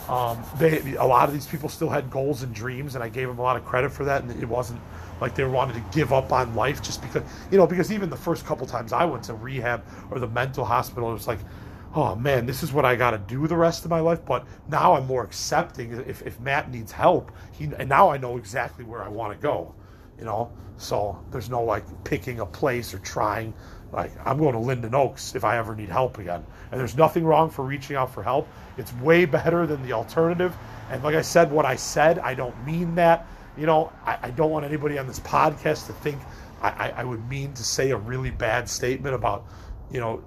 um, 0.09 0.43
they 0.59 0.97
a 0.97 1.05
lot 1.05 1.29
of 1.29 1.35
these 1.35 1.47
people 1.47 1.69
still 1.69 1.89
had 1.89 2.11
goals 2.11 2.43
and 2.43 2.55
dreams, 2.55 2.95
and 2.95 3.03
I 3.03 3.09
gave 3.09 3.29
them 3.29 3.39
a 3.39 3.43
lot 3.43 3.57
of 3.57 3.65
credit 3.65 3.93
for 3.93 4.05
that, 4.05 4.23
and 4.23 4.43
it 4.43 4.49
wasn't 4.49 4.81
like 5.21 5.35
they 5.35 5.45
wanted 5.45 5.75
to 5.75 5.97
give 5.97 6.13
up 6.13 6.33
on 6.33 6.55
life 6.55 6.83
just 6.83 7.03
because 7.03 7.23
you 7.51 7.59
know 7.59 7.67
because 7.67 7.93
even 7.93 8.11
the 8.11 8.17
first 8.17 8.45
couple 8.45 8.67
times 8.67 8.93
I 8.93 9.05
went 9.05 9.25
to 9.25 9.35
rehab 9.35 9.85
or 10.11 10.19
the 10.19 10.29
mental 10.29 10.65
hospital 10.65 11.11
it 11.11 11.15
was 11.15 11.27
like 11.27 11.41
oh 11.95 12.15
man 12.15 12.47
this 12.47 12.63
is 12.63 12.73
what 12.73 12.85
I 12.85 12.97
got 12.97 13.13
to 13.13 13.19
do 13.19 13.47
the 13.47 13.57
rest 13.57 13.85
of 13.85 13.91
my 13.91 14.01
life. 14.01 14.25
But 14.25 14.47
now 14.69 14.95
I'm 14.95 15.07
more 15.07 15.25
accepting 15.25 15.93
if, 15.93 16.23
if 16.23 16.41
Matt 16.41 16.71
needs 16.71 16.93
help 16.93 17.33
he 17.53 17.65
and 17.65 17.89
now 17.89 18.09
I 18.11 18.19
know 18.19 18.37
exactly 18.37 18.85
where 18.85 19.03
I 19.03 19.09
want 19.09 19.33
to 19.33 19.39
go 19.39 19.75
you 20.19 20.25
know? 20.25 20.51
So 20.79 21.19
there's 21.31 21.49
no 21.49 21.63
like 21.63 21.85
picking 22.05 22.41
a 22.41 22.47
place 22.47 22.93
or 22.93 22.99
trying. 22.99 23.55
Like 23.93 24.13
I'm 24.27 24.39
going 24.39 24.53
to 24.53 24.59
Linden 24.59 24.95
Oaks 24.95 25.35
if 25.35 25.45
I 25.45 25.57
ever 25.57 25.75
need 25.75 25.89
help 25.89 26.19
again. 26.19 26.45
And 26.71 26.81
there's 26.81 26.97
nothing 26.97 27.25
wrong 27.25 27.51
for 27.51 27.65
reaching 27.65 27.97
out 27.97 28.13
for 28.13 28.23
help. 28.23 28.49
It's 28.77 28.93
way 28.95 29.25
better 29.25 29.67
than 29.67 29.83
the 29.83 29.93
alternative. 29.93 30.55
And 30.91 31.03
like 31.03 31.15
I 31.15 31.23
said 31.23 31.51
what 31.51 31.65
I 31.65 31.77
said 31.77 32.19
I 32.19 32.35
don't 32.35 32.67
mean 32.67 32.95
that 32.97 33.27
you 33.57 33.67
know, 33.67 33.93
I, 34.05 34.19
I, 34.23 34.31
don't 34.31 34.51
want 34.51 34.65
anybody 34.65 34.99
on 34.99 35.07
this 35.07 35.21
podcast 35.21 35.87
to 35.87 35.93
think 35.93 36.21
I, 36.63 36.91
I, 36.91 37.05
would 37.05 37.29
mean 37.29 37.53
to 37.55 37.63
say 37.63 37.91
a 37.91 37.97
really 37.97 38.31
bad 38.31 38.69
statement 38.69 39.15
about, 39.15 39.47
you 39.91 40.01
know, 40.01 40.25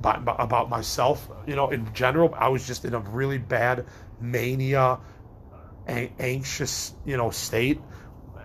by, 0.00 0.18
by, 0.18 0.36
about 0.38 0.68
myself. 0.68 1.28
You 1.46 1.56
know, 1.56 1.70
in 1.70 1.92
general, 1.94 2.34
I 2.36 2.48
was 2.48 2.66
just 2.66 2.84
in 2.84 2.94
a 2.94 3.00
really 3.00 3.38
bad 3.38 3.86
mania, 4.20 4.98
a- 5.88 6.12
anxious, 6.18 6.94
you 7.04 7.16
know, 7.16 7.30
state, 7.30 7.80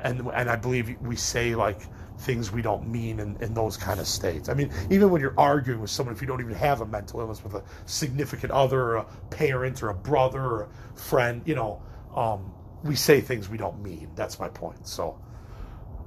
and 0.01 0.28
and 0.34 0.49
I 0.49 0.55
believe 0.55 0.95
we 1.01 1.16
say 1.16 1.55
like 1.55 1.82
things 2.20 2.51
we 2.51 2.61
don't 2.61 2.88
mean 2.88 3.20
in, 3.20 3.38
in 3.41 3.53
those 3.53 3.78
kind 3.78 3.99
of 3.99 4.07
states. 4.07 4.49
I 4.49 4.53
mean, 4.53 4.72
even 4.89 5.09
when 5.09 5.22
you're 5.22 5.38
arguing 5.38 5.82
with 5.82 5.89
someone, 5.89 6.16
if 6.16 6.22
you 6.22 6.28
don't 6.28 6.41
even 6.41 6.55
have 6.55 6.82
a 6.82 6.86
mental 6.86 7.20
illness 7.20 7.43
with 7.43 7.55
a 7.55 7.64
significant 7.86 8.51
other, 8.51 8.82
or 8.82 8.95
a 8.97 9.05
parent, 9.30 9.82
or 9.84 9.89
a 9.89 9.95
brother, 9.95 10.41
or 10.41 10.64
a 10.64 10.99
friend, 10.99 11.41
you 11.45 11.55
know. 11.55 11.82
Um, 12.16 12.53
we 12.84 12.95
say 12.95 13.21
things 13.21 13.49
we 13.49 13.57
don't 13.57 13.81
mean. 13.81 14.09
That's 14.15 14.39
my 14.39 14.49
point. 14.49 14.88
So, 14.88 15.17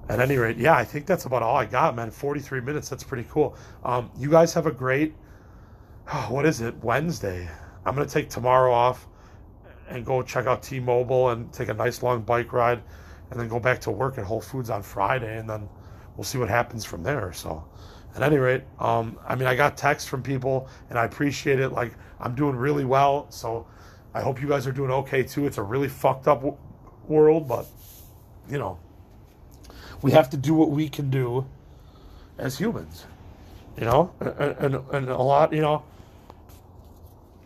at 0.09 0.21
any 0.21 0.37
rate, 0.37 0.57
yeah, 0.57 0.77
I 0.77 0.85
think 0.85 1.07
that's 1.07 1.25
about 1.25 1.43
all 1.43 1.57
I 1.57 1.65
got, 1.65 1.97
man. 1.97 2.11
43 2.11 2.61
minutes. 2.61 2.89
That's 2.89 3.03
pretty 3.03 3.27
cool. 3.31 3.57
Um, 3.85 4.11
you 4.17 4.31
guys 4.31 4.55
have 4.55 4.67
a 4.67 4.73
great, 4.73 5.15
oh, 6.13 6.27
what 6.31 6.47
is 6.47 6.61
it, 6.61 6.77
Wednesday. 6.85 7.49
I'm 7.85 7.95
going 7.95 8.07
to 8.07 8.13
take 8.13 8.31
tomorrow 8.31 8.73
off 8.73 9.07
and 9.89 10.05
go 10.05 10.23
check 10.23 10.47
out 10.47 10.63
T 10.63 10.81
Mobile 10.81 11.31
and 11.31 11.53
take 11.53 11.69
a 11.69 11.75
nice 11.75 12.03
long 12.03 12.23
bike 12.23 12.53
ride 12.53 12.83
and 13.31 13.41
then 13.41 13.49
go 13.49 13.59
back 13.59 13.81
to 13.83 13.91
work 13.91 14.19
at 14.19 14.25
Whole 14.25 14.41
Foods 14.41 14.71
on 14.71 14.83
Friday. 14.83 15.39
And 15.39 15.49
then 15.49 15.69
we'll 16.17 16.25
see 16.25 16.39
what 16.39 16.49
happens 16.49 16.85
from 16.85 17.03
there. 17.03 17.33
So, 17.33 17.65
at 18.15 18.23
any 18.23 18.39
rate, 18.39 18.63
um, 18.79 19.19
I 19.27 19.35
mean, 19.35 19.47
I 19.47 19.55
got 19.55 19.77
texts 19.77 20.09
from 20.09 20.23
people 20.23 20.69
and 20.91 20.99
I 20.99 21.05
appreciate 21.05 21.61
it. 21.61 21.71
Like, 21.71 21.95
I'm 22.21 22.35
doing 22.35 22.57
really 22.57 22.85
well. 22.85 23.31
So, 23.31 23.67
I 24.17 24.23
hope 24.23 24.41
you 24.41 24.49
guys 24.49 24.67
are 24.67 24.73
doing 24.73 24.91
okay 24.91 25.23
too. 25.23 25.47
It's 25.47 25.59
a 25.59 25.63
really 25.63 25.89
fucked 25.89 26.27
up 26.27 26.43
world, 27.07 27.47
but 27.47 27.67
you 28.49 28.57
know, 28.57 28.79
we 30.01 30.11
have 30.13 30.31
to 30.31 30.39
do 30.39 30.55
what 30.55 30.71
we 30.71 30.89
can 30.89 31.11
do 31.11 31.45
as 32.39 32.57
humans. 32.57 33.05
You 33.77 33.85
know, 33.85 34.13
and 34.21 34.75
and, 34.75 34.91
and 34.91 35.09
a 35.11 35.19
lot, 35.19 35.53
you 35.53 35.61
know. 35.61 35.85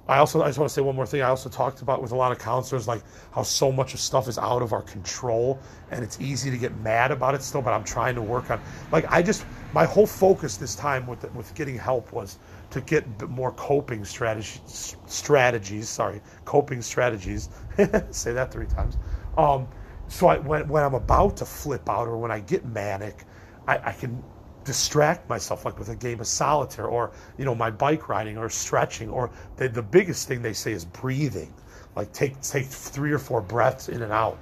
I 0.07 0.19
also 0.19 0.43
I 0.43 0.47
just 0.47 0.59
want 0.59 0.69
to 0.69 0.75
say 0.75 0.81
one 0.81 0.95
more 0.95 1.07
thing. 1.07 1.23
I 1.23 1.29
also 1.29 1.49
talked 1.49 1.83
about 1.83 2.03
with 2.03 2.13
a 2.13 2.17
lot 2.17 2.31
of 2.31 2.39
counselors 2.39 2.87
like 2.87 3.03
how 3.33 3.43
so 3.43 3.73
much 3.73 3.93
of 3.93 3.99
stuff 3.99 4.29
is 4.29 4.39
out 4.39 4.63
of 4.63 4.73
our 4.73 4.83
control 4.83 5.59
and 5.91 6.05
it's 6.05 6.21
easy 6.21 6.53
to 6.53 6.57
get 6.57 6.77
mad 6.83 7.11
about 7.11 7.35
it 7.35 7.43
still. 7.43 7.63
But 7.63 7.73
I'm 7.73 7.85
trying 7.85 8.15
to 8.15 8.23
work 8.23 8.49
on 8.49 8.61
like 8.93 9.11
I 9.11 9.23
just 9.23 9.45
my 9.73 9.87
whole 9.87 10.07
focus 10.07 10.57
this 10.57 10.77
time 10.77 11.05
with 11.09 11.33
with 11.35 11.53
getting 11.57 11.77
help 11.77 12.13
was 12.13 12.39
to 12.71 12.81
get 12.81 13.29
more 13.29 13.53
coping 13.53 14.05
strategies 14.05 14.97
strategies. 15.07 15.89
Sorry, 15.89 16.21
coping 16.45 16.83
strategies. 16.83 17.49
say 18.11 18.33
that 18.33 18.53
three 18.53 18.67
times. 18.67 18.97
Um, 19.37 19.69
so 20.09 20.29
I, 20.29 20.39
when 20.39 20.69
when 20.69 20.83
I'm 20.85 20.95
about 20.95 21.37
to 21.39 21.45
flip 21.45 21.89
out 21.89 22.09
or 22.09 22.17
when 22.17 22.31
I 22.31 22.41
get 22.41 22.65
manic, 22.65 23.25
I, 23.67 23.79
I 23.79 23.93
can 23.93 24.23
distract 24.65 25.29
myself 25.29 25.65
like 25.65 25.79
with 25.79 25.89
a 25.89 25.97
game 25.97 26.21
of 26.21 26.27
solitaire 26.27 26.87
or 26.87 27.13
you 27.39 27.45
know 27.45 27.55
my 27.55 27.71
bike 27.71 28.09
riding 28.09 28.37
or 28.37 28.49
stretching 28.51 29.09
or 29.09 29.31
the, 29.57 29.69
the 29.69 29.83
biggest 29.83 30.29
thing 30.29 30.43
they 30.43 30.53
say 30.53 30.73
is 30.73 30.85
breathing 30.85 31.53
like 31.97 32.13
take 32.13 32.39
take 32.43 32.67
three 32.67 33.11
or 33.11 33.19
four 33.19 33.41
breaths 33.41 33.89
in 33.89 34.03
and 34.03 34.13
out 34.13 34.39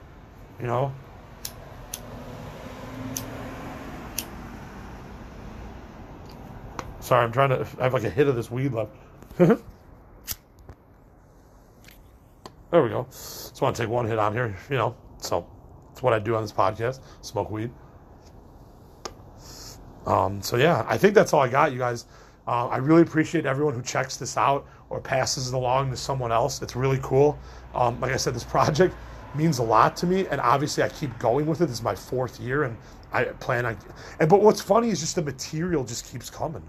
you 0.61 0.67
know 0.67 0.93
sorry 7.09 7.25
i'm 7.25 7.33
trying 7.33 7.49
to 7.49 7.67
i 7.81 7.85
have 7.85 7.95
like 7.95 8.05
a 8.05 8.11
hit 8.11 8.29
of 8.29 8.37
this 8.37 8.51
weed 8.51 8.73
left 8.73 8.91
there 9.39 9.57
we 12.73 12.89
go 12.89 13.07
just 13.09 13.63
want 13.63 13.75
to 13.75 13.83
take 13.83 13.91
one 13.91 14.07
hit 14.07 14.19
on 14.19 14.33
here 14.33 14.55
you 14.71 14.77
know 14.77 14.95
so 15.19 15.47
it's 15.91 16.03
what 16.03 16.13
i 16.13 16.19
do 16.19 16.35
on 16.35 16.43
this 16.43 16.53
podcast 16.53 17.01
smoke 17.23 17.51
weed 17.51 17.71
um, 20.09 20.41
so 20.41 20.57
yeah, 20.57 20.87
I 20.89 20.97
think 20.97 21.15
that's 21.15 21.35
all 21.35 21.43
I 21.43 21.49
got, 21.49 21.71
you 21.71 21.79
guys. 21.79 22.07
Uh, 22.47 22.67
I 22.69 22.79
really 22.79 23.03
appreciate 23.03 23.45
everyone 23.45 23.75
who 23.75 23.83
checks 23.83 24.17
this 24.17 24.39
out 24.39 24.67
or 24.89 25.01
passes 25.01 25.49
it 25.49 25.55
along 25.55 25.91
to 25.91 25.99
someone 25.99 26.33
else. 26.33 26.63
It's 26.63 26.75
really 26.75 26.99
cool. 27.03 27.39
Um, 27.75 28.01
like 28.01 28.13
I 28.13 28.17
said, 28.17 28.35
this 28.35 28.45
project 28.45 28.95
means 29.35 29.59
a 29.59 29.63
lot 29.63 29.97
to 29.99 30.07
me, 30.07 30.27
and 30.29 30.41
obviously 30.41 30.83
I 30.83 30.89
keep 30.89 31.17
going 31.19 31.45
with 31.45 31.61
it. 31.61 31.67
This 31.67 31.77
is 31.77 31.83
my 31.83 31.95
fourth 31.95 32.41
year, 32.41 32.63
and 32.65 32.75
I 33.13 33.25
plan 33.25 33.67
on. 33.67 33.77
And 34.19 34.31
but 34.31 34.41
what's 34.41 34.63
funny 34.63 34.89
is 34.89 35.01
just 35.01 35.15
the 35.15 35.23
material 35.23 35.85
just 35.85 36.11
keeps 36.11 36.31
coming. 36.31 36.67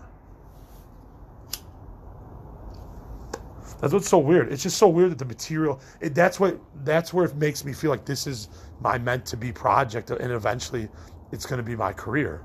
That's 3.82 3.94
what's 3.94 4.10
so 4.10 4.18
weird. 4.18 4.52
It's 4.52 4.64
just 4.64 4.78
so 4.78 4.90
weird 4.90 5.12
that 5.12 5.20
the 5.20 5.26
material. 5.26 5.80
It, 6.02 6.14
that's 6.14 6.40
what. 6.40 6.60
That's 6.84 7.14
where 7.14 7.26
it 7.26 7.36
makes 7.36 7.64
me 7.64 7.74
feel 7.74 7.90
like 7.90 8.06
this 8.06 8.28
is 8.28 8.50
my 8.82 8.98
meant 8.98 9.26
to 9.28 9.38
be 9.38 9.52
project, 9.52 10.10
and 10.12 10.32
eventually, 10.32 10.90
it's 11.32 11.46
going 11.46 11.58
to 11.58 11.64
be 11.64 11.76
my 11.76 11.94
career 11.94 12.44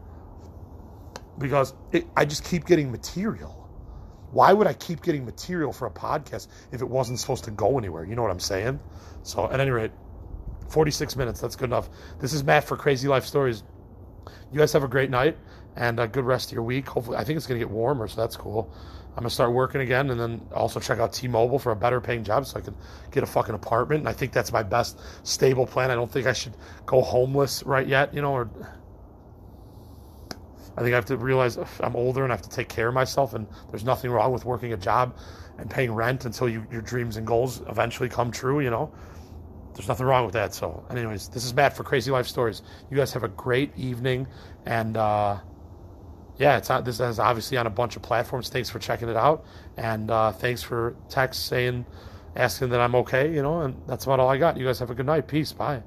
because 1.39 1.74
it, 1.93 2.07
I 2.16 2.24
just 2.24 2.45
keep 2.45 2.66
getting 2.66 2.91
material. 2.91 3.61
Why 4.30 4.53
would 4.53 4.66
I 4.66 4.72
keep 4.74 5.03
getting 5.03 5.24
material 5.24 5.72
for 5.72 5.87
a 5.87 5.91
podcast 5.91 6.49
if 6.72 6.80
it 6.80 6.89
wasn't 6.89 7.20
supposed 7.20 7.45
to 7.45 7.51
go 7.51 7.78
anywhere? 7.78 8.05
You 8.05 8.16
know 8.16 8.22
what 8.22 8.30
I'm 8.30 8.41
saying? 8.41 8.80
So, 9.22 9.49
at 9.51 9.61
any 9.61 9.70
rate, 9.70 9.93
46 10.68 11.16
minutes, 11.16 11.41
that's 11.41 11.57
good 11.57 11.66
enough. 11.66 11.89
This 12.20 12.32
is 12.32 12.43
Matt 12.43 12.64
for 12.64 12.76
Crazy 12.76 13.07
Life 13.07 13.24
Stories. 13.24 13.62
You 14.53 14.59
guys 14.59 14.72
have 14.72 14.82
a 14.82 14.89
great 14.89 15.11
night 15.11 15.37
and 15.76 16.01
a 16.01 16.09
good 16.09 16.24
rest 16.24 16.49
of 16.49 16.53
your 16.53 16.62
week. 16.62 16.89
Hopefully, 16.89 17.16
I 17.16 17.24
think 17.24 17.37
it's 17.37 17.47
going 17.47 17.61
to 17.61 17.64
get 17.64 17.72
warmer, 17.72 18.09
so 18.09 18.20
that's 18.20 18.37
cool. 18.37 18.72
I'm 19.16 19.22
to 19.22 19.30
start 19.30 19.52
working 19.52 19.80
again 19.80 20.10
and 20.10 20.18
then 20.18 20.40
also 20.52 20.80
check 20.80 20.98
out 20.98 21.12
T 21.12 21.28
Mobile 21.28 21.58
for 21.58 21.70
a 21.70 21.76
better 21.76 22.00
paying 22.00 22.24
job 22.24 22.46
so 22.46 22.58
I 22.58 22.62
can 22.62 22.74
get 23.12 23.22
a 23.22 23.26
fucking 23.26 23.54
apartment. 23.54 24.00
And 24.00 24.08
I 24.08 24.12
think 24.12 24.32
that's 24.32 24.52
my 24.52 24.62
best 24.62 25.00
stable 25.22 25.66
plan. 25.66 25.90
I 25.90 25.94
don't 25.94 26.10
think 26.10 26.26
I 26.26 26.32
should 26.32 26.56
go 26.84 27.00
homeless 27.00 27.62
right 27.62 27.86
yet, 27.86 28.12
you 28.12 28.22
know, 28.22 28.32
or 28.32 28.50
I 30.76 30.82
think 30.82 30.92
I 30.92 30.96
have 30.96 31.04
to 31.06 31.16
realize 31.16 31.56
I'm 31.80 31.94
older 31.94 32.24
and 32.24 32.32
I 32.32 32.36
have 32.36 32.42
to 32.42 32.48
take 32.48 32.68
care 32.68 32.88
of 32.88 32.94
myself, 32.94 33.34
and 33.34 33.46
there's 33.70 33.84
nothing 33.84 34.10
wrong 34.10 34.32
with 34.32 34.44
working 34.44 34.72
a 34.72 34.76
job 34.76 35.16
and 35.58 35.70
paying 35.70 35.94
rent 35.94 36.24
until 36.24 36.48
you, 36.48 36.66
your 36.70 36.82
dreams 36.82 37.16
and 37.16 37.24
goals 37.26 37.62
eventually 37.68 38.08
come 38.08 38.32
true. 38.32 38.58
You 38.58 38.70
know, 38.70 38.92
there's 39.74 39.86
nothing 39.86 40.06
wrong 40.06 40.24
with 40.24 40.34
that. 40.34 40.52
So, 40.52 40.84
anyways, 40.90 41.28
this 41.28 41.44
is 41.44 41.54
Matt 41.54 41.76
for 41.76 41.84
Crazy 41.84 42.10
Life 42.10 42.26
Stories. 42.26 42.62
You 42.90 42.96
guys 42.96 43.12
have 43.12 43.22
a 43.22 43.28
great 43.28 43.76
evening, 43.76 44.26
and 44.66 44.96
uh, 44.96 45.38
yeah, 46.37 46.57
it's 46.59 46.68
this 46.85 47.01
is 47.01 47.18
obviously 47.18 47.57
on 47.57 47.66
a 47.66 47.70
bunch 47.70 47.97
of 47.97 48.03
platforms. 48.03 48.49
Thanks 48.49 48.68
for 48.68 48.80
checking 48.80 49.09
it 49.09 49.16
out, 49.16 49.45
and 49.76 50.11
uh, 50.11 50.32
thanks 50.32 50.62
for 50.62 50.97
text 51.09 51.47
saying, 51.47 51.87
asking 52.35 52.70
that 52.70 52.80
I'm 52.80 52.95
okay. 52.97 53.32
You 53.32 53.43
know, 53.43 53.61
and 53.61 53.80
that's 53.87 54.05
about 54.05 54.18
all 54.18 54.28
I 54.28 54.37
got. 54.37 54.57
You 54.57 54.66
guys 54.66 54.80
have 54.80 54.91
a 54.91 54.95
good 54.95 55.07
night. 55.07 55.28
Peace. 55.28 55.53
Bye. 55.53 55.85